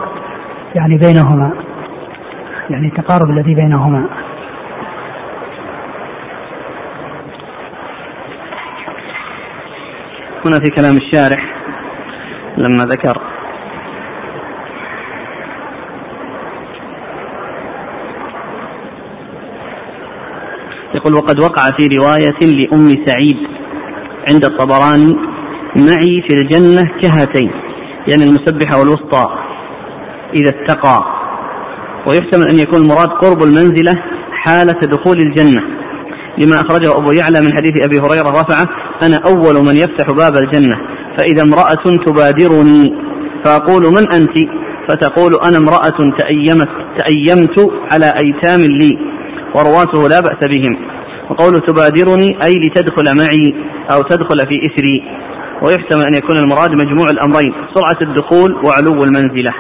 يعني 0.75 0.99
بينهما 0.99 1.53
يعني 2.71 2.89
التقارب 2.89 3.31
الذي 3.31 3.55
بينهما. 3.55 4.09
هنا 10.47 10.61
في 10.61 10.71
كلام 10.71 10.97
الشارح 10.97 11.57
لما 12.57 12.85
ذكر 12.85 13.21
يقول 20.95 21.15
وقد 21.15 21.41
وقع 21.41 21.71
في 21.77 21.97
رواية 21.99 22.39
لأم 22.41 22.89
سعيد 23.07 23.37
عند 24.29 24.45
الطبراني 24.45 25.26
معي 25.77 26.23
في 26.29 26.35
الجنة 26.35 26.85
كهاتين 27.01 27.51
يعني 28.09 28.25
المسبحة 28.25 28.79
والوسطى 28.79 29.27
إذا 30.35 30.49
اتقى. 30.49 31.17
ويحتمل 32.07 32.49
أن 32.49 32.59
يكون 32.59 32.81
المراد 32.81 33.09
قرب 33.09 33.43
المنزلة 33.43 33.95
حالة 34.33 34.73
دخول 34.73 35.19
الجنة 35.19 35.63
لما 36.39 36.61
أخرجه 36.61 36.99
أبو 36.99 37.13
يعلى 37.13 37.41
من 37.41 37.57
حديث 37.57 37.85
أبي 37.85 37.99
هريرة 37.99 38.41
رفعه 38.41 38.67
أنا 39.03 39.17
أول 39.27 39.65
من 39.65 39.77
يفتح 39.77 40.11
باب 40.11 40.37
الجنة 40.37 40.77
فإذا 41.19 41.43
امرأة 41.43 42.05
تبادرني 42.07 42.93
فأقول 43.45 43.83
من 43.83 44.13
أنت؟ 44.13 44.39
فتقول 44.89 45.35
أنا 45.35 45.59
امرأة 45.59 46.11
تأيمت 46.19 46.69
تأيمت 46.99 47.71
على 47.93 48.07
أيتام 48.07 48.61
لي 48.61 48.99
ورواته 49.55 50.09
لا 50.09 50.21
بأس 50.21 50.49
بهم. 50.49 50.77
وقول 51.31 51.61
تبادرني 51.61 52.39
أي 52.43 52.53
لتدخل 52.53 53.17
معي 53.17 53.55
أو 53.91 54.03
تدخل 54.03 54.39
في 54.39 54.67
إثري. 54.67 55.03
ويحتمل 55.63 56.03
أن 56.03 56.15
يكون 56.15 56.37
المراد 56.37 56.71
مجموع 56.71 57.11
الأمرين 57.11 57.53
سرعة 57.75 58.09
الدخول 58.09 58.55
وعلو 58.65 59.05
المنزلة. 59.05 59.53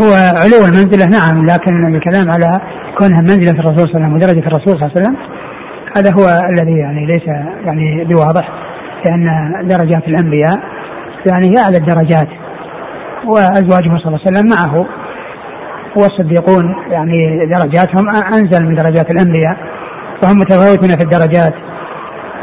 هو 0.00 0.12
علو 0.42 0.64
المنزلة 0.64 1.06
نعم 1.06 1.46
لكن 1.46 1.94
الكلام 1.94 2.30
على 2.30 2.60
كونها 2.98 3.20
منزلة 3.20 3.60
الرسول 3.60 3.88
صلى 3.88 3.94
الله 3.94 4.04
عليه 4.04 4.06
وسلم 4.06 4.14
ودرجة 4.14 4.46
الرسول 4.46 4.72
صلى 4.72 4.74
الله 4.74 4.90
عليه 4.96 5.00
وسلم 5.00 5.16
هذا 5.96 6.12
هو 6.12 6.40
الذي 6.50 6.78
يعني 6.78 7.06
ليس 7.06 7.26
يعني 7.66 8.04
بواضح 8.04 8.48
لأن 9.06 9.26
درجات 9.68 10.08
الأنبياء 10.08 10.58
يعني 11.26 11.46
هي 11.50 11.62
أعلى 11.64 11.76
الدرجات 11.76 12.28
وأزواجه 13.24 13.98
صلى 13.98 14.06
الله 14.06 14.20
عليه 14.26 14.30
وسلم 14.30 14.48
معه 14.50 14.86
والصديقون 15.96 16.74
يعني 16.90 17.46
درجاتهم 17.46 18.06
أنزل 18.34 18.66
من 18.66 18.74
درجات 18.74 19.10
الأنبياء 19.10 19.56
فهم 20.22 20.36
متفاوتون 20.38 20.88
في 20.88 21.02
الدرجات. 21.02 21.54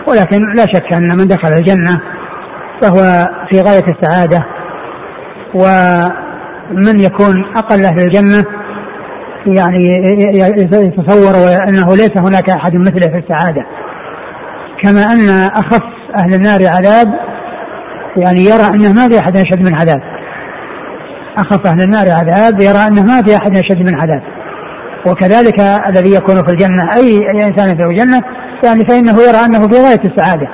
ولكن 0.08 0.54
لا 0.56 0.66
شك 0.74 0.94
أن 0.94 1.18
من 1.18 1.28
دخل 1.28 1.50
الجنة 1.54 2.00
فهو 2.82 3.28
في 3.50 3.62
غاية 3.62 3.84
السعادة 3.88 4.46
ومن 5.54 7.00
يكون 7.00 7.46
أقل 7.56 7.86
أهل 7.86 8.00
الجنة 8.00 8.46
يعني 9.46 9.88
يتصور 10.72 11.36
أنه 11.68 11.96
ليس 11.96 12.18
هناك 12.18 12.50
أحد 12.50 12.76
مثله 12.76 13.08
في 13.08 13.18
السعادة. 13.18 13.66
كما 14.84 15.14
أن 15.14 15.30
أخف 15.56 15.84
أهل 16.18 16.34
النار 16.34 16.60
عذاب 16.68 17.08
يعني 18.18 18.40
يرى 18.40 18.68
أنه 18.74 18.94
ما 18.94 19.10
في 19.10 19.20
أحد 19.20 19.38
أشد 19.38 19.60
من 19.60 19.76
عذاب. 19.76 20.02
أخف 21.38 21.68
أهل 21.68 21.82
النار 21.82 22.06
عذاب 22.10 22.62
يرى 22.62 22.88
أنه 22.88 23.04
ما 23.04 23.22
في 23.22 23.36
أحد 23.36 23.58
أشد 23.58 23.78
من 23.78 23.96
عذاب. 23.96 24.24
وكذلك 25.08 25.60
الذي 25.90 26.16
يكون 26.16 26.36
في 26.36 26.52
الجنة 26.52 26.84
أي, 26.96 27.20
إنسان 27.36 27.78
في 27.78 27.88
الجنة 27.88 28.22
يعني 28.64 28.86
فإنه 28.86 29.22
يرى 29.22 29.46
أنه 29.46 29.68
في 29.68 29.76
غاية 29.76 30.02
السعادة. 30.06 30.48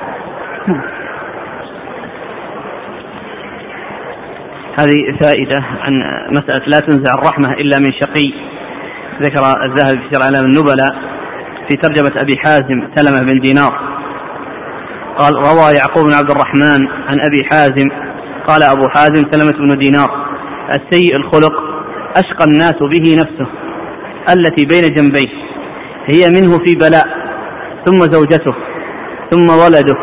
هذه 4.78 4.98
فائدة 5.20 5.60
عن 5.62 5.92
مسألة 6.30 6.62
لا 6.66 6.80
تنزع 6.80 7.14
الرحمة 7.14 7.48
إلا 7.48 7.78
من 7.78 7.90
شقي. 8.00 8.32
ذكر 9.22 9.42
الذهبي 9.64 10.00
في 10.00 10.08
سير 10.12 10.22
أعلام 10.22 10.44
النبلاء 10.44 10.92
في 11.68 11.76
ترجمة 11.76 12.12
أبي 12.16 12.36
حازم 12.38 12.88
سلمة 12.94 13.20
بن 13.20 13.40
دينار. 13.40 13.72
قال 15.18 15.34
روى 15.34 15.74
يعقوب 15.74 16.06
بن 16.06 16.12
عبد 16.12 16.30
الرحمن 16.30 16.88
عن 17.08 17.20
أبي 17.20 17.44
حازم. 17.50 17.88
قال 18.46 18.62
أبو 18.62 18.88
حازم 18.88 19.22
سلمة 19.32 19.52
بن 19.52 19.78
دينار 19.78 20.10
السيء 20.70 21.16
الخلق 21.16 21.52
أشقى 22.16 22.44
الناس 22.44 22.74
به 22.74 23.16
نفسه 23.20 23.46
التي 24.30 24.66
بين 24.66 24.92
جنبيه 24.92 25.28
هي 26.10 26.30
منه 26.30 26.58
في 26.64 26.74
بلاء 26.74 27.19
ثم 27.86 28.00
زوجته 28.00 28.54
ثم 29.30 29.50
ولده 29.50 29.96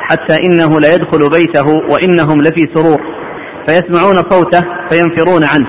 حتى 0.00 0.46
إنه 0.46 0.80
لا 0.80 0.94
يدخل 0.94 1.30
بيته 1.30 1.66
وإنهم 1.90 2.42
لفي 2.42 2.68
سرور 2.74 2.98
فيسمعون 3.68 4.16
صوته 4.16 4.64
فينفرون 4.90 5.44
عنه 5.44 5.68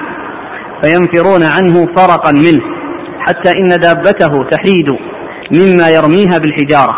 فينفرون 0.84 1.43
عنه 1.43 1.86
فرقا 1.95 2.32
منه 2.32 2.62
حتى 3.20 3.52
إن 3.52 3.80
دابته 3.80 4.43
تحيد 4.52 4.89
مما 5.52 5.89
يرميها 5.89 6.38
بالحجارة 6.38 6.95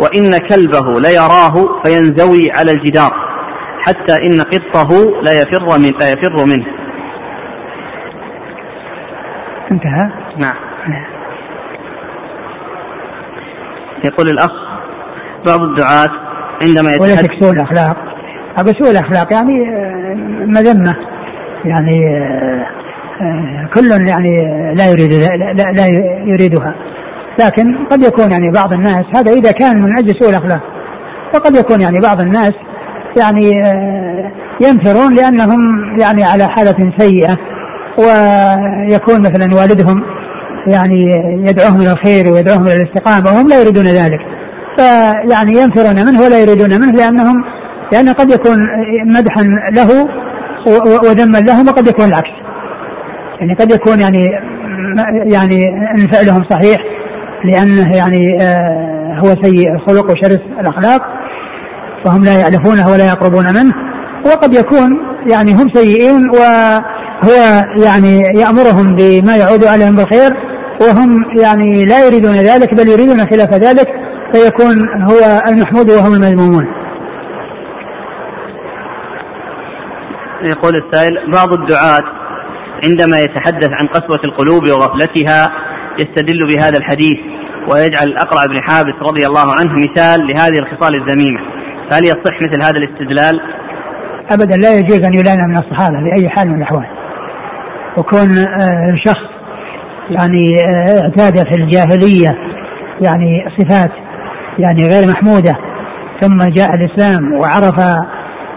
وإن 0.00 0.38
كلبه 0.38 1.00
ليراه 1.00 1.82
فينزوي 1.84 2.50
على 2.56 2.72
الجدار 2.72 3.10
حتى 3.86 4.16
إن 4.16 4.40
قطه 4.40 5.20
لا 5.22 5.40
يفر 5.40 5.78
من 5.78 5.92
لا 6.00 6.12
يفر 6.12 6.44
منه. 6.44 6.66
انتهى؟ 9.72 10.08
نعم. 10.38 10.65
يقول 14.04 14.28
الأخ 14.28 14.50
بعض 15.46 15.60
الدعاة 15.60 16.10
عندما 16.62 16.90
يتحدث 16.90 17.30
سوء 17.40 17.52
الأخلاق. 17.52 17.96
أبو 18.58 18.70
سوء 18.80 18.90
الأخلاق 18.90 19.32
يعني 19.32 19.68
آه، 19.68 20.14
مذمة. 20.46 20.96
يعني 21.64 22.00
آه، 22.06 22.66
آه، 23.20 23.68
كل 23.74 24.08
يعني 24.08 24.30
لا 24.74 24.86
يريد 24.86 25.12
لا, 25.12 25.72
لا 25.72 25.86
يريدها. 26.26 26.74
لكن 27.40 27.86
قد 27.90 28.02
يكون 28.02 28.30
يعني 28.30 28.50
بعض 28.54 28.72
الناس 28.72 29.04
هذا 29.16 29.32
إذا 29.32 29.52
كان 29.52 29.82
من 29.82 29.98
أجل 29.98 30.14
سوء 30.20 30.30
الأخلاق. 30.30 30.60
وقد 31.34 31.56
يكون 31.56 31.80
يعني 31.80 31.98
بعض 32.02 32.20
الناس 32.20 32.52
يعني 33.16 33.50
ينفرون 34.60 35.14
لأنهم 35.14 35.58
يعني 36.00 36.24
على 36.24 36.48
حالة 36.48 36.92
سيئة. 36.98 37.36
ويكون 37.98 39.20
مثلا 39.20 39.54
والدهم 39.54 40.15
يعني 40.66 40.98
يدعوهم 41.48 41.80
إلى 41.80 41.92
الخير 41.92 42.32
ويدعوهم 42.32 42.62
إلى 42.62 42.76
الاستقامة 42.76 43.36
وهم 43.36 43.48
لا 43.48 43.60
يريدون 43.60 43.84
ذلك. 43.84 44.20
فيعني 44.78 45.52
ينفرون 45.52 46.06
منه 46.06 46.22
ولا 46.22 46.38
يريدون 46.38 46.70
منه 46.80 46.92
لانهم 46.92 47.44
لأن 47.92 48.08
قد 48.08 48.30
يكون 48.30 48.58
مدحا 49.06 49.42
له 49.72 50.08
وذما 51.04 51.38
لهم 51.38 51.68
وقد 51.68 51.88
يكون 51.88 52.04
العكس. 52.04 52.46
يعني 53.40 53.54
قد 53.54 53.72
يكون 53.72 54.00
يعني 54.00 54.28
يعني 55.32 55.62
إن 55.96 56.08
فعلهم 56.08 56.44
صحيح 56.50 56.80
لأنه 57.44 57.96
يعني 57.96 58.38
آه، 58.40 59.20
هو 59.24 59.42
سيء 59.42 59.72
الخلق 59.74 60.10
وشرس 60.10 60.40
الأخلاق 60.60 61.02
فهم 62.04 62.24
لا 62.24 62.32
يعرفونه 62.40 62.88
ولا 62.88 63.06
يقربون 63.06 63.44
منه 63.54 63.72
وقد 64.26 64.54
يكون 64.54 64.98
يعني 65.30 65.52
هم 65.52 65.68
سيئين 65.74 66.30
وهو 66.30 67.62
يعني 67.84 68.20
يأمرهم 68.20 68.94
بما 68.94 69.36
يعود 69.36 69.64
عليهم 69.64 69.96
بالخير 69.96 70.30
وهم 70.80 71.38
يعني 71.40 71.84
لا 71.86 72.06
يريدون 72.06 72.34
ذلك 72.34 72.74
بل 72.74 72.88
يريدون 72.88 73.18
خلاف 73.18 73.54
ذلك 73.54 73.88
فيكون 74.32 74.88
هو 75.02 75.42
المحمود 75.48 75.90
وهم 75.90 76.14
المذمومون. 76.14 76.66
يقول 80.42 80.74
السائل 80.76 81.32
بعض 81.32 81.52
الدعاة 81.52 82.02
عندما 82.86 83.18
يتحدث 83.18 83.70
عن 83.80 83.86
قسوة 83.86 84.20
القلوب 84.24 84.68
وغفلتها 84.68 85.50
يستدل 85.98 86.46
بهذا 86.48 86.78
الحديث 86.78 87.16
ويجعل 87.70 88.06
الأقرع 88.06 88.46
بن 88.46 88.62
حابس 88.62 88.94
رضي 89.02 89.26
الله 89.26 89.52
عنه 89.52 89.72
مثال 89.72 90.26
لهذه 90.26 90.58
الخصال 90.58 90.94
الذميمة. 91.02 91.40
فهل 91.90 92.04
يصح 92.04 92.42
مثل 92.42 92.62
هذا 92.62 92.78
الاستدلال؟ 92.78 93.40
أبدا 94.30 94.56
لا 94.56 94.78
يجوز 94.78 95.04
أن 95.04 95.14
يلام 95.14 95.38
من 95.48 95.56
الصحابة 95.56 95.96
بأي 95.96 96.28
حال 96.28 96.48
من 96.48 96.56
الأحوال. 96.56 96.86
وكون 97.96 98.38
آه، 98.38 98.96
شخص 99.04 99.35
يعني 100.10 100.50
آه، 100.68 101.02
اعتاد 101.02 101.48
في 101.48 101.54
الجاهلية 101.54 102.30
يعني 103.00 103.44
صفات 103.58 103.90
يعني 104.58 104.88
غير 104.88 105.08
محمودة. 105.08 105.52
ثم 106.20 106.38
جاء 106.38 106.70
الإسلام 106.74 107.32
وعرف 107.32 107.80
آه، 107.80 108.06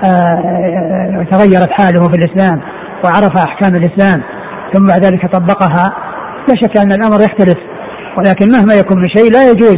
آه، 0.03 1.25
تغيرت 1.31 1.71
حاله 1.71 2.09
في 2.09 2.15
الإسلام 2.15 2.61
وعرف 3.03 3.37
أحكام 3.37 3.75
الإسلام. 3.75 4.23
ثم 4.73 4.87
بعد 4.87 5.05
ذلك 5.05 5.31
طبقها. 5.33 5.93
لا 6.47 6.55
شك 6.61 6.77
أن 6.77 6.91
الأمر 6.91 7.21
يختلف 7.21 7.57
ولكن 8.17 8.51
مهما 8.51 8.73
يكون 8.73 8.97
من 8.97 9.09
شيء 9.15 9.31
لا 9.31 9.51
يجوز 9.51 9.77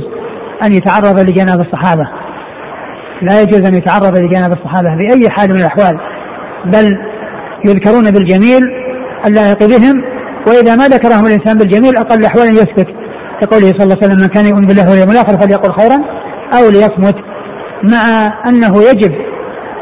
أن 0.63 0.73
يتعرض 0.73 1.19
لجناب 1.19 1.59
الصحابة. 1.59 2.03
لا 3.21 3.41
يجوز 3.41 3.65
أن 3.65 3.75
يتعرض 3.75 4.17
لجناب 4.17 4.51
الصحابة 4.51 4.89
بأي 4.89 5.29
حال 5.29 5.49
من 5.49 5.55
الأحوال 5.55 5.99
بل 6.65 6.97
يذكرون 7.65 8.11
بالجميل 8.11 8.61
اللائق 9.25 9.59
بهم 9.59 10.03
وإذا 10.47 10.75
ما 10.75 10.87
ذكرهم 10.87 11.25
الإنسان 11.25 11.57
بالجميل 11.57 11.97
أقل 11.97 12.19
الاحوال 12.19 12.47
ان 12.47 12.53
يسكت 12.53 12.87
كقوله 13.41 13.67
صلى 13.67 13.83
الله 13.83 13.97
عليه 14.01 14.05
وسلم 14.05 14.21
من 14.21 14.27
كان 14.27 14.45
يؤمن 14.45 14.65
بالله 14.65 14.89
واليوم 14.89 15.11
الآخر 15.11 15.39
فليقل 15.39 15.73
خيرا 15.73 15.97
أو 16.57 16.69
ليصمت 16.69 17.15
مع 17.83 18.31
أنه 18.47 18.83
يجب 18.89 19.11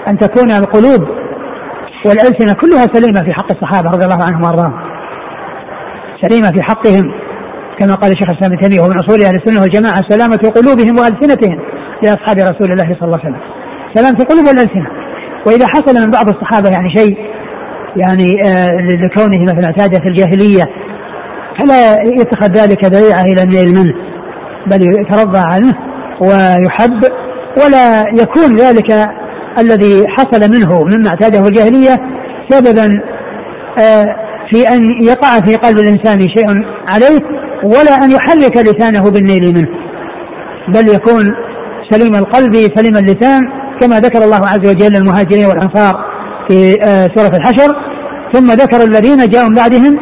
أن 0.07 0.18
تكون 0.18 0.51
القلوب 0.51 1.07
والألسنة 2.05 2.53
كلها 2.53 2.86
سليمة 2.93 3.22
في 3.22 3.34
حق 3.34 3.51
الصحابة 3.51 3.89
رضي 3.89 4.05
الله 4.05 4.24
عنهم 4.24 4.43
وأرضاهم 4.43 4.74
سليمة 6.22 6.51
في 6.51 6.62
حقهم 6.62 7.12
كما 7.80 7.95
قال 7.95 8.12
الشيخ 8.12 8.30
الإسلام 8.30 8.53
ابن 8.53 8.62
تيمية 8.62 8.82
ومن 8.82 8.99
أصول 8.99 9.22
أهل 9.22 9.36
السنة 9.36 9.62
والجماعة 9.62 10.03
سلامة 10.10 10.51
قلوبهم 10.55 10.99
وألسنتهم 10.99 11.60
لأصحاب 12.03 12.38
رسول 12.38 12.72
الله 12.72 12.84
صلى 12.84 13.03
الله 13.03 13.20
عليه 13.20 13.30
وسلم. 13.30 13.41
سلامة 13.93 14.20
القلوب 14.20 14.47
والألسنة. 14.47 14.88
وإذا 15.47 15.66
حصل 15.68 15.95
من 16.05 16.12
بعض 16.12 16.30
الصحابة 16.30 16.70
يعني 16.70 16.89
شيء 16.95 17.18
يعني 17.96 18.36
آه 18.46 18.70
لكونه 19.06 19.42
مثلا 19.42 19.66
اعتاد 19.66 20.02
في 20.02 20.08
الجاهلية 20.08 20.64
فلا 21.60 21.94
يتخذ 22.02 22.52
ذلك 22.52 22.86
ذريعة 22.86 23.22
إلى 23.22 23.44
النيل 23.44 23.76
منه 23.76 23.94
بل 24.68 24.82
يترضى 24.82 25.40
عنه 25.40 25.74
ويحب 26.22 27.04
ولا 27.66 28.04
يكون 28.22 28.56
ذلك 28.56 29.10
الذي 29.60 30.06
حصل 30.08 30.52
منه 30.52 30.84
مما 30.84 31.10
اعتاده 31.10 31.48
الجاهلية 31.48 31.98
سببا 32.50 33.02
آه 33.80 34.06
في 34.52 34.68
أن 34.68 35.04
يقع 35.04 35.40
في 35.40 35.56
قلب 35.56 35.80
الإنسان 35.80 36.20
شيء 36.20 36.48
عليه 36.90 37.20
ولا 37.64 38.04
أن 38.04 38.12
يحرك 38.12 38.58
لسانه 38.58 39.12
بالنيل 39.12 39.54
منه 39.56 39.68
بل 40.68 40.88
يكون 40.88 41.26
سليم 41.92 42.16
القلب 42.16 42.54
سليم 42.76 42.98
اللسان 42.98 43.42
كما 43.82 44.00
ذكر 44.00 44.24
الله 44.24 44.48
عز 44.48 44.68
وجل 44.68 44.96
المهاجرين 44.96 45.46
والأنصار. 45.46 45.96
في 46.50 46.84
آه 46.84 47.10
سورة 47.16 47.38
الحشر 47.38 47.76
ثم 48.34 48.52
ذكر 48.52 48.84
الذين 48.84 49.30
جاءوا 49.30 49.50
من 49.50 49.56
بعدهم 49.56 49.97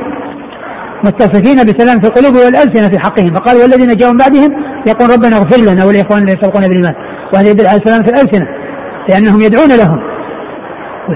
متصفين 1.03 1.63
بسلامة 1.63 2.03
القلوب 2.03 2.35
والألسنة 2.35 2.89
في 2.89 2.99
حقهم 2.99 3.33
فقال 3.33 3.57
والذين 3.57 3.97
جاءوا 3.97 4.13
من 4.13 4.19
بعدهم 4.19 4.51
يقول 4.87 5.09
ربنا 5.09 5.37
اغفر 5.37 5.61
لنا 5.61 5.85
ولإخواننا 5.85 6.25
الذين 6.25 6.43
سبقونا 6.43 6.67
بالإيمان 6.67 6.93
وهذا 7.33 7.49
يدل 7.49 7.67
على 7.67 7.81
سلامة 7.85 8.05
الألسنة 8.09 8.47
لأنهم 9.09 9.41
يدعون 9.41 9.69
لهم. 9.69 9.99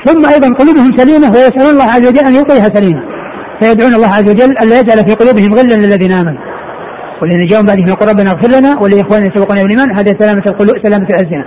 ثم 0.06 0.26
أيضا 0.26 0.48
قلوبهم 0.60 0.98
سليمة 0.98 1.32
ويسألون 1.32 1.70
الله 1.70 1.84
عز 1.84 2.08
وجل 2.08 2.20
أن 2.20 2.34
يعطيها 2.36 2.70
سليمة 2.76 3.02
فيدعون 3.62 3.96
الله 3.96 4.08
عز 4.08 4.30
وجل 4.30 4.58
ألا 4.58 4.80
يجعل 4.80 4.98
في 5.08 5.14
قلوبهم 5.14 5.54
غلا 5.54 5.74
للذين 5.74 6.12
آمنوا. 6.12 6.42
والذين 7.22 7.48
جاءوا 7.48 7.64
من 7.64 7.68
بعدهم 7.68 7.88
يقول 7.88 8.10
ربنا 8.10 8.32
اغفر 8.32 8.48
لنا 8.48 8.80
ولإخواننا 8.82 9.30
سبقونا 9.36 9.62
بالإيمان 9.62 9.98
هذا 9.98 10.16
سلامة 10.20 10.44
القلوب 10.48 10.76
سلامة 10.84 11.08
الألسنة. 11.10 11.46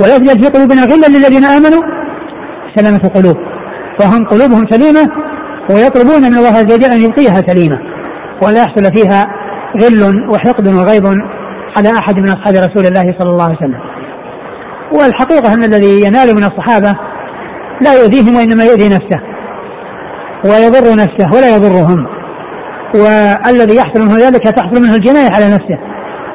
ولا 0.00 0.16
يجعل 0.16 0.40
في 0.42 0.48
قلوبنا 0.48 0.84
غلا 0.84 1.06
للذين 1.06 1.44
آمنوا 1.44 1.82
سلامة 2.76 3.00
القلوب 3.04 3.36
فهم 4.00 4.24
قلوبهم 4.24 4.64
سليمة 4.70 5.08
ويطلبون 5.70 6.22
من 6.22 6.38
الله 6.38 6.48
عز 6.48 6.72
وجل 6.72 6.92
أن 6.92 7.00
يبقيها 7.00 7.34
سليمة. 7.46 7.78
ولا 8.42 8.62
يحصل 8.62 8.92
فيها 8.94 9.26
غل 9.82 10.30
وحقد 10.30 10.66
وغيظ 10.68 11.06
على 11.76 11.98
أحد 11.98 12.16
من 12.16 12.28
أصحاب 12.28 12.54
رسول 12.54 12.86
الله 12.86 13.14
صلى 13.18 13.30
الله 13.30 13.44
عليه 13.44 13.56
وسلم. 13.56 13.80
والحقيقة 14.92 15.54
أن 15.54 15.64
الذي 15.64 16.02
ينال 16.06 16.34
من 16.34 16.44
الصحابة 16.44 16.94
لا 17.80 17.94
يؤذيهم 17.94 18.36
وإنما 18.36 18.64
يؤذي 18.64 18.88
نفسه 18.88 19.20
ويضر 20.44 20.96
نفسه 20.96 21.36
ولا 21.36 21.56
يضرهم. 21.56 22.06
والذي 22.94 23.76
يحصل 23.76 24.00
منه 24.00 24.18
ذلك 24.18 24.42
تحصل 24.42 24.82
منه 24.82 24.94
الجناية 24.94 25.30
على 25.30 25.46
نفسه. 25.46 25.78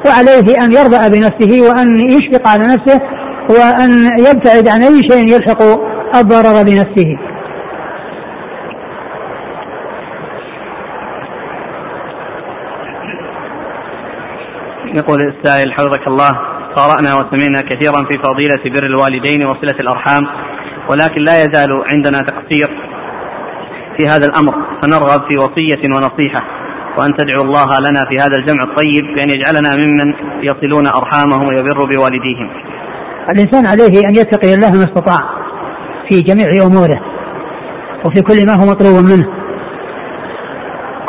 وعليه 0.06 0.64
أن 0.64 0.72
يرضى 0.72 1.20
بنفسه 1.20 1.70
وأن 1.70 2.00
يشفق 2.10 2.48
على 2.48 2.64
نفسه 2.64 3.00
وأن 3.50 3.90
يبتعد 4.18 4.68
عن 4.68 4.82
أي 4.82 5.00
شيء 5.10 5.34
يلحق 5.34 5.62
الضرر 6.14 6.62
بنفسه 6.62 7.18
يقول 14.94 15.20
السائل 15.20 15.72
حفظك 15.72 16.06
الله 16.06 16.32
قرأنا 16.74 17.14
وسمعنا 17.14 17.60
كثيرا 17.60 18.04
في 18.10 18.18
فضيلة 18.24 18.58
بر 18.74 18.86
الوالدين 18.86 19.46
وصلة 19.46 19.76
الأرحام 19.80 20.22
ولكن 20.90 21.22
لا 21.22 21.44
يزال 21.44 21.68
عندنا 21.90 22.22
تقصير 22.22 22.68
في 23.98 24.08
هذا 24.08 24.26
الأمر 24.26 24.54
فنرغب 24.82 25.20
في 25.30 25.38
وصية 25.38 25.94
ونصيحة 25.94 26.42
وأن 26.98 27.16
تدعو 27.16 27.42
الله 27.42 27.80
لنا 27.80 28.04
في 28.10 28.18
هذا 28.18 28.36
الجمع 28.36 28.62
الطيب 28.62 29.04
بأن 29.16 29.30
يجعلنا 29.30 29.76
ممن 29.76 30.14
يصلون 30.42 30.86
أرحامهم 30.86 31.48
ويبر 31.48 31.84
بوالديهم. 31.84 32.50
الإنسان 33.30 33.66
عليه 33.66 34.08
أن 34.08 34.14
يتقي 34.14 34.54
الله 34.54 34.72
ما 34.72 34.84
استطاع. 34.84 35.41
في 36.08 36.22
جميع 36.22 36.66
أموره 36.66 37.00
وفي 38.04 38.22
كل 38.22 38.46
ما 38.46 38.54
هو 38.54 38.66
مطلوب 38.66 39.04
منه. 39.04 39.26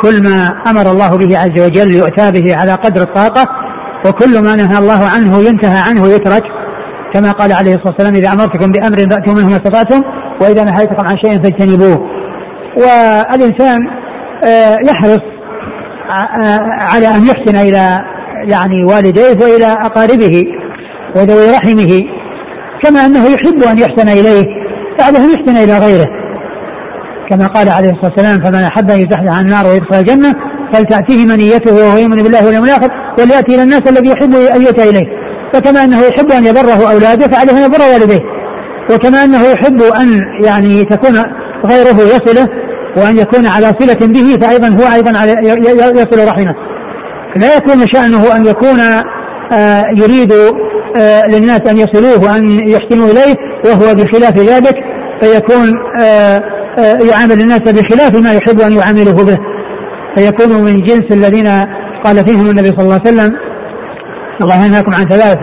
كل 0.02 0.22
ما 0.22 0.62
أمر 0.66 0.90
الله 0.90 1.16
به 1.16 1.38
عز 1.38 1.60
وجل 1.60 1.94
يؤتى 1.94 2.30
به 2.32 2.56
على 2.56 2.72
قدر 2.74 3.02
الطاقة 3.02 3.48
وكل 4.06 4.42
ما 4.42 4.56
نهى 4.56 4.78
الله 4.78 5.04
عنه 5.14 5.38
ينتهى 5.38 5.78
عنه 5.88 6.08
يترك 6.08 6.42
كما 7.12 7.32
قال 7.32 7.52
عليه 7.52 7.74
الصلاة 7.74 7.94
والسلام 7.98 8.14
إذا 8.14 8.32
أمرتكم 8.32 8.72
بأمر 8.72 8.96
فأتوا 8.96 9.34
منه 9.34 9.48
ما 9.48 9.56
استطعتم 9.56 10.02
وإذا 10.40 10.64
نهيتكم 10.64 11.06
عن 11.08 11.16
شيء 11.24 11.42
فاجتنبوه. 11.42 12.10
والإنسان 12.76 13.80
آه، 14.44 14.78
يحرص 14.88 15.20
آه، 16.10 16.58
على 16.80 17.06
أن 17.06 17.26
يحسن 17.26 17.56
إلى 17.56 18.00
يعني 18.44 18.84
والديه 18.84 19.44
وإلى 19.44 19.66
أقاربه 19.66 20.46
وذوي 21.16 21.50
رحمه 21.50 22.02
كما 22.82 23.06
أنه 23.06 23.24
يحب 23.24 23.62
أن 23.70 23.78
يحسن 23.78 24.08
إليه. 24.08 24.63
ان 25.00 25.14
يحسن 25.14 25.56
إلى 25.56 25.78
غيره. 25.78 26.06
كما 27.30 27.46
قال 27.46 27.68
عليه 27.68 27.90
الصلاة 27.90 28.12
والسلام 28.16 28.42
فمن 28.42 28.62
أحب 28.64 28.90
أن 28.90 29.00
يزحزح 29.00 29.38
عن 29.38 29.44
النار 29.44 29.66
ويدخل 29.66 29.96
الجنة 29.96 30.34
فلتأتيه 30.72 31.26
منيته 31.26 31.74
وهو 31.74 31.98
يؤمن 31.98 32.22
بالله 32.22 32.46
واليوم 32.46 32.64
الآخر 32.64 32.88
وليأتي 33.18 33.54
إلى 33.54 33.62
الناس 33.62 33.82
الذي 33.88 34.08
يحب 34.08 34.34
أن 34.34 34.62
يؤتى 34.62 34.90
إليه. 34.90 35.06
فكما 35.54 35.84
أنه 35.84 36.00
يحب 36.00 36.30
أن 36.32 36.46
يبره 36.46 36.92
أولاده 36.92 37.26
فعليه 37.26 37.52
أن 37.52 37.62
يبر 37.62 37.80
والديه. 37.92 38.20
وكما 38.90 39.24
أنه 39.24 39.42
يحب 39.42 39.82
أن 39.82 40.20
يعني 40.44 40.84
تكون 40.84 41.14
غيره 41.66 42.00
يصله 42.02 42.48
وأن 42.96 43.18
يكون 43.18 43.46
على 43.46 43.66
صلة 43.80 44.06
به 44.06 44.46
فايضا 44.46 44.68
هو 44.68 44.94
أيضا 44.94 45.18
على 45.18 45.32
يصل 46.00 46.28
رحمه. 46.28 46.54
لا 47.36 47.56
يكون 47.56 47.86
شأنه 47.92 48.36
أن 48.36 48.46
يكون 48.46 48.80
آه 49.52 49.84
يريد 49.96 50.32
للناس 51.28 51.60
أن 51.70 51.78
يصلوه 51.78 52.24
وأن 52.24 52.68
يحسنوا 52.68 53.10
إليه 53.10 53.34
وهو 53.64 53.94
بخلاف 53.94 54.38
ذلك 54.38 54.74
فيكون 55.20 55.74
آه 56.00 56.42
آه 56.78 56.98
يعامل 57.10 57.40
الناس 57.40 57.60
بخلاف 57.60 58.16
ما 58.16 58.32
يحب 58.32 58.60
أن 58.60 58.72
يعامله 58.72 59.24
به. 59.24 59.38
فيكون 60.16 60.64
من 60.64 60.82
جنس 60.82 61.04
الذين 61.12 61.46
قال 62.04 62.26
فيهم 62.26 62.50
النبي 62.50 62.66
صلى 62.66 62.80
الله 62.80 63.00
عليه 63.06 63.14
وسلم 63.14 63.36
الله 64.42 64.66
ينهاكم 64.66 64.94
عن 64.94 65.04
ثلاث 65.04 65.38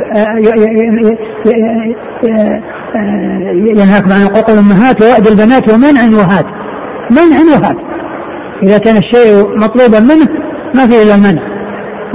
ينهاكم 3.77 4.11
عن 4.11 4.19
حقوق 4.21 4.49
الامهات 4.49 5.01
ووأد 5.01 5.27
البنات 5.27 5.73
ومنع 5.73 6.17
وهات. 6.17 6.45
منع 7.11 7.37
وهات. 7.53 7.77
إذا 8.63 8.77
كان 8.77 8.97
الشيء 8.97 9.57
مطلوبا 9.57 9.99
منه 9.99 10.27
ما 10.75 10.87
في 10.87 11.03
إلا 11.03 11.15
المنع. 11.15 11.41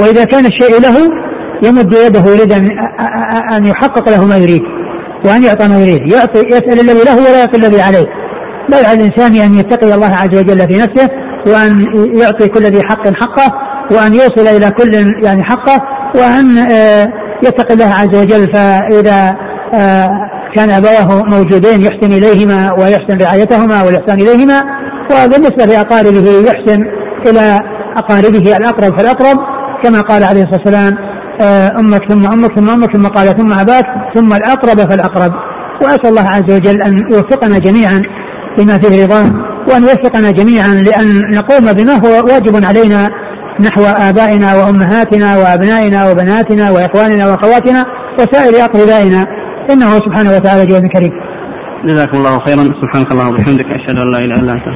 وإذا 0.00 0.24
كان 0.24 0.46
الشيء 0.46 0.80
له 0.80 1.25
يمد 1.62 1.92
يده 1.92 2.30
يريد 2.30 2.52
ان 3.52 3.66
يحقق 3.66 4.08
له 4.08 4.24
ما 4.24 4.36
يريد 4.36 4.62
وأن 5.24 5.42
يعطى 5.42 5.68
ما 5.68 5.78
يريد. 5.78 6.12
يعطي 6.12 6.40
يسأل 6.40 6.80
الذي 6.80 7.04
له 7.04 7.16
ولا 7.16 7.38
يعطي 7.38 7.58
الذي 7.58 7.80
عليه. 7.80 8.06
بل 8.68 8.84
على 8.84 8.92
الإنسان 8.92 9.36
أن 9.36 9.58
يتقي 9.58 9.94
الله 9.94 10.16
عز 10.16 10.38
وجل 10.38 10.68
في 10.68 10.78
نفسه 10.78 11.08
وأن 11.46 11.86
يعطي 12.16 12.48
كل 12.48 12.62
ذي 12.62 12.82
حق 12.82 13.08
حقه 13.08 13.52
وأن 13.90 14.14
يوصل 14.14 14.46
إلى 14.56 14.70
كل 14.70 14.94
يعني 15.24 15.44
حقه 15.44 15.82
وأن 16.14 16.58
آه، 16.58 17.08
يتقي 17.42 17.74
الله 17.74 17.94
عز 17.94 18.16
وجل. 18.16 18.54
فإذا 18.54 19.36
آه، 19.74 20.10
كان 20.54 20.70
أبواه 20.70 21.24
موجودين 21.24 21.82
يحسن 21.82 22.12
إليهما 22.12 22.72
ويحسن 22.72 23.18
رعايتهما 23.22 23.82
والاحسان 23.82 24.20
إليهما 24.20 24.64
وبالنسبة 25.10 25.64
لأقاربه 25.64 26.30
يحسن 26.46 26.84
إلى 27.26 27.60
أقاربه 27.96 28.56
الأقرب 28.56 28.98
فالاقرب 28.98 29.38
كما 29.82 30.00
قال 30.00 30.24
عليه 30.24 30.42
الصلاة 30.42 30.60
والسلام 30.64 30.96
أمك 31.80 32.02
ثم 32.10 32.26
أمك 32.26 32.58
ثم 32.58 32.70
أمك 32.70 32.96
ثم 32.96 33.06
قال 33.06 33.36
ثم 33.36 33.52
اباك 33.52 33.86
ثم 34.14 34.32
الأقرب 34.32 34.78
فالأقرب. 34.90 35.32
وأسأل 35.82 36.06
الله 36.06 36.28
عز 36.28 36.50
وجل 36.50 36.82
أن 36.82 37.12
يوفقنا 37.12 37.58
جميعا 37.58 38.02
لما 38.58 38.78
فيه 38.78 39.04
رضاه 39.04 39.26
وأن 39.68 39.82
يوفقنا 39.82 40.30
جميعا 40.30 40.68
لأن 40.68 41.06
نقوم 41.36 41.72
بما 41.72 41.92
هو 41.92 42.24
واجب 42.26 42.64
علينا 42.64 43.10
نحو 43.60 43.82
آبائنا 43.84 44.54
وأمهاتنا 44.54 45.36
وأبنائنا 45.36 46.10
وبناتنا 46.10 46.70
وإخواننا 46.70 47.26
وأخواتنا 47.28 47.86
وسائر 48.18 48.64
أقربائنا. 48.64 49.26
إنه 49.70 49.98
سبحانه 50.06 50.30
وتعالى 50.36 50.66
جواد 50.66 50.86
كريم. 50.86 51.12
جزاكم 51.84 52.16
الله 52.18 52.38
خيرا. 52.38 52.64
سبحانك 52.82 53.12
اللهم 53.12 53.28
وبحمدك 53.28 53.66
أشهد 53.66 53.98
أن 53.98 54.12
لا 54.12 54.18
إله 54.18 54.36
إلا 54.40 54.52
أنت. 54.52 54.66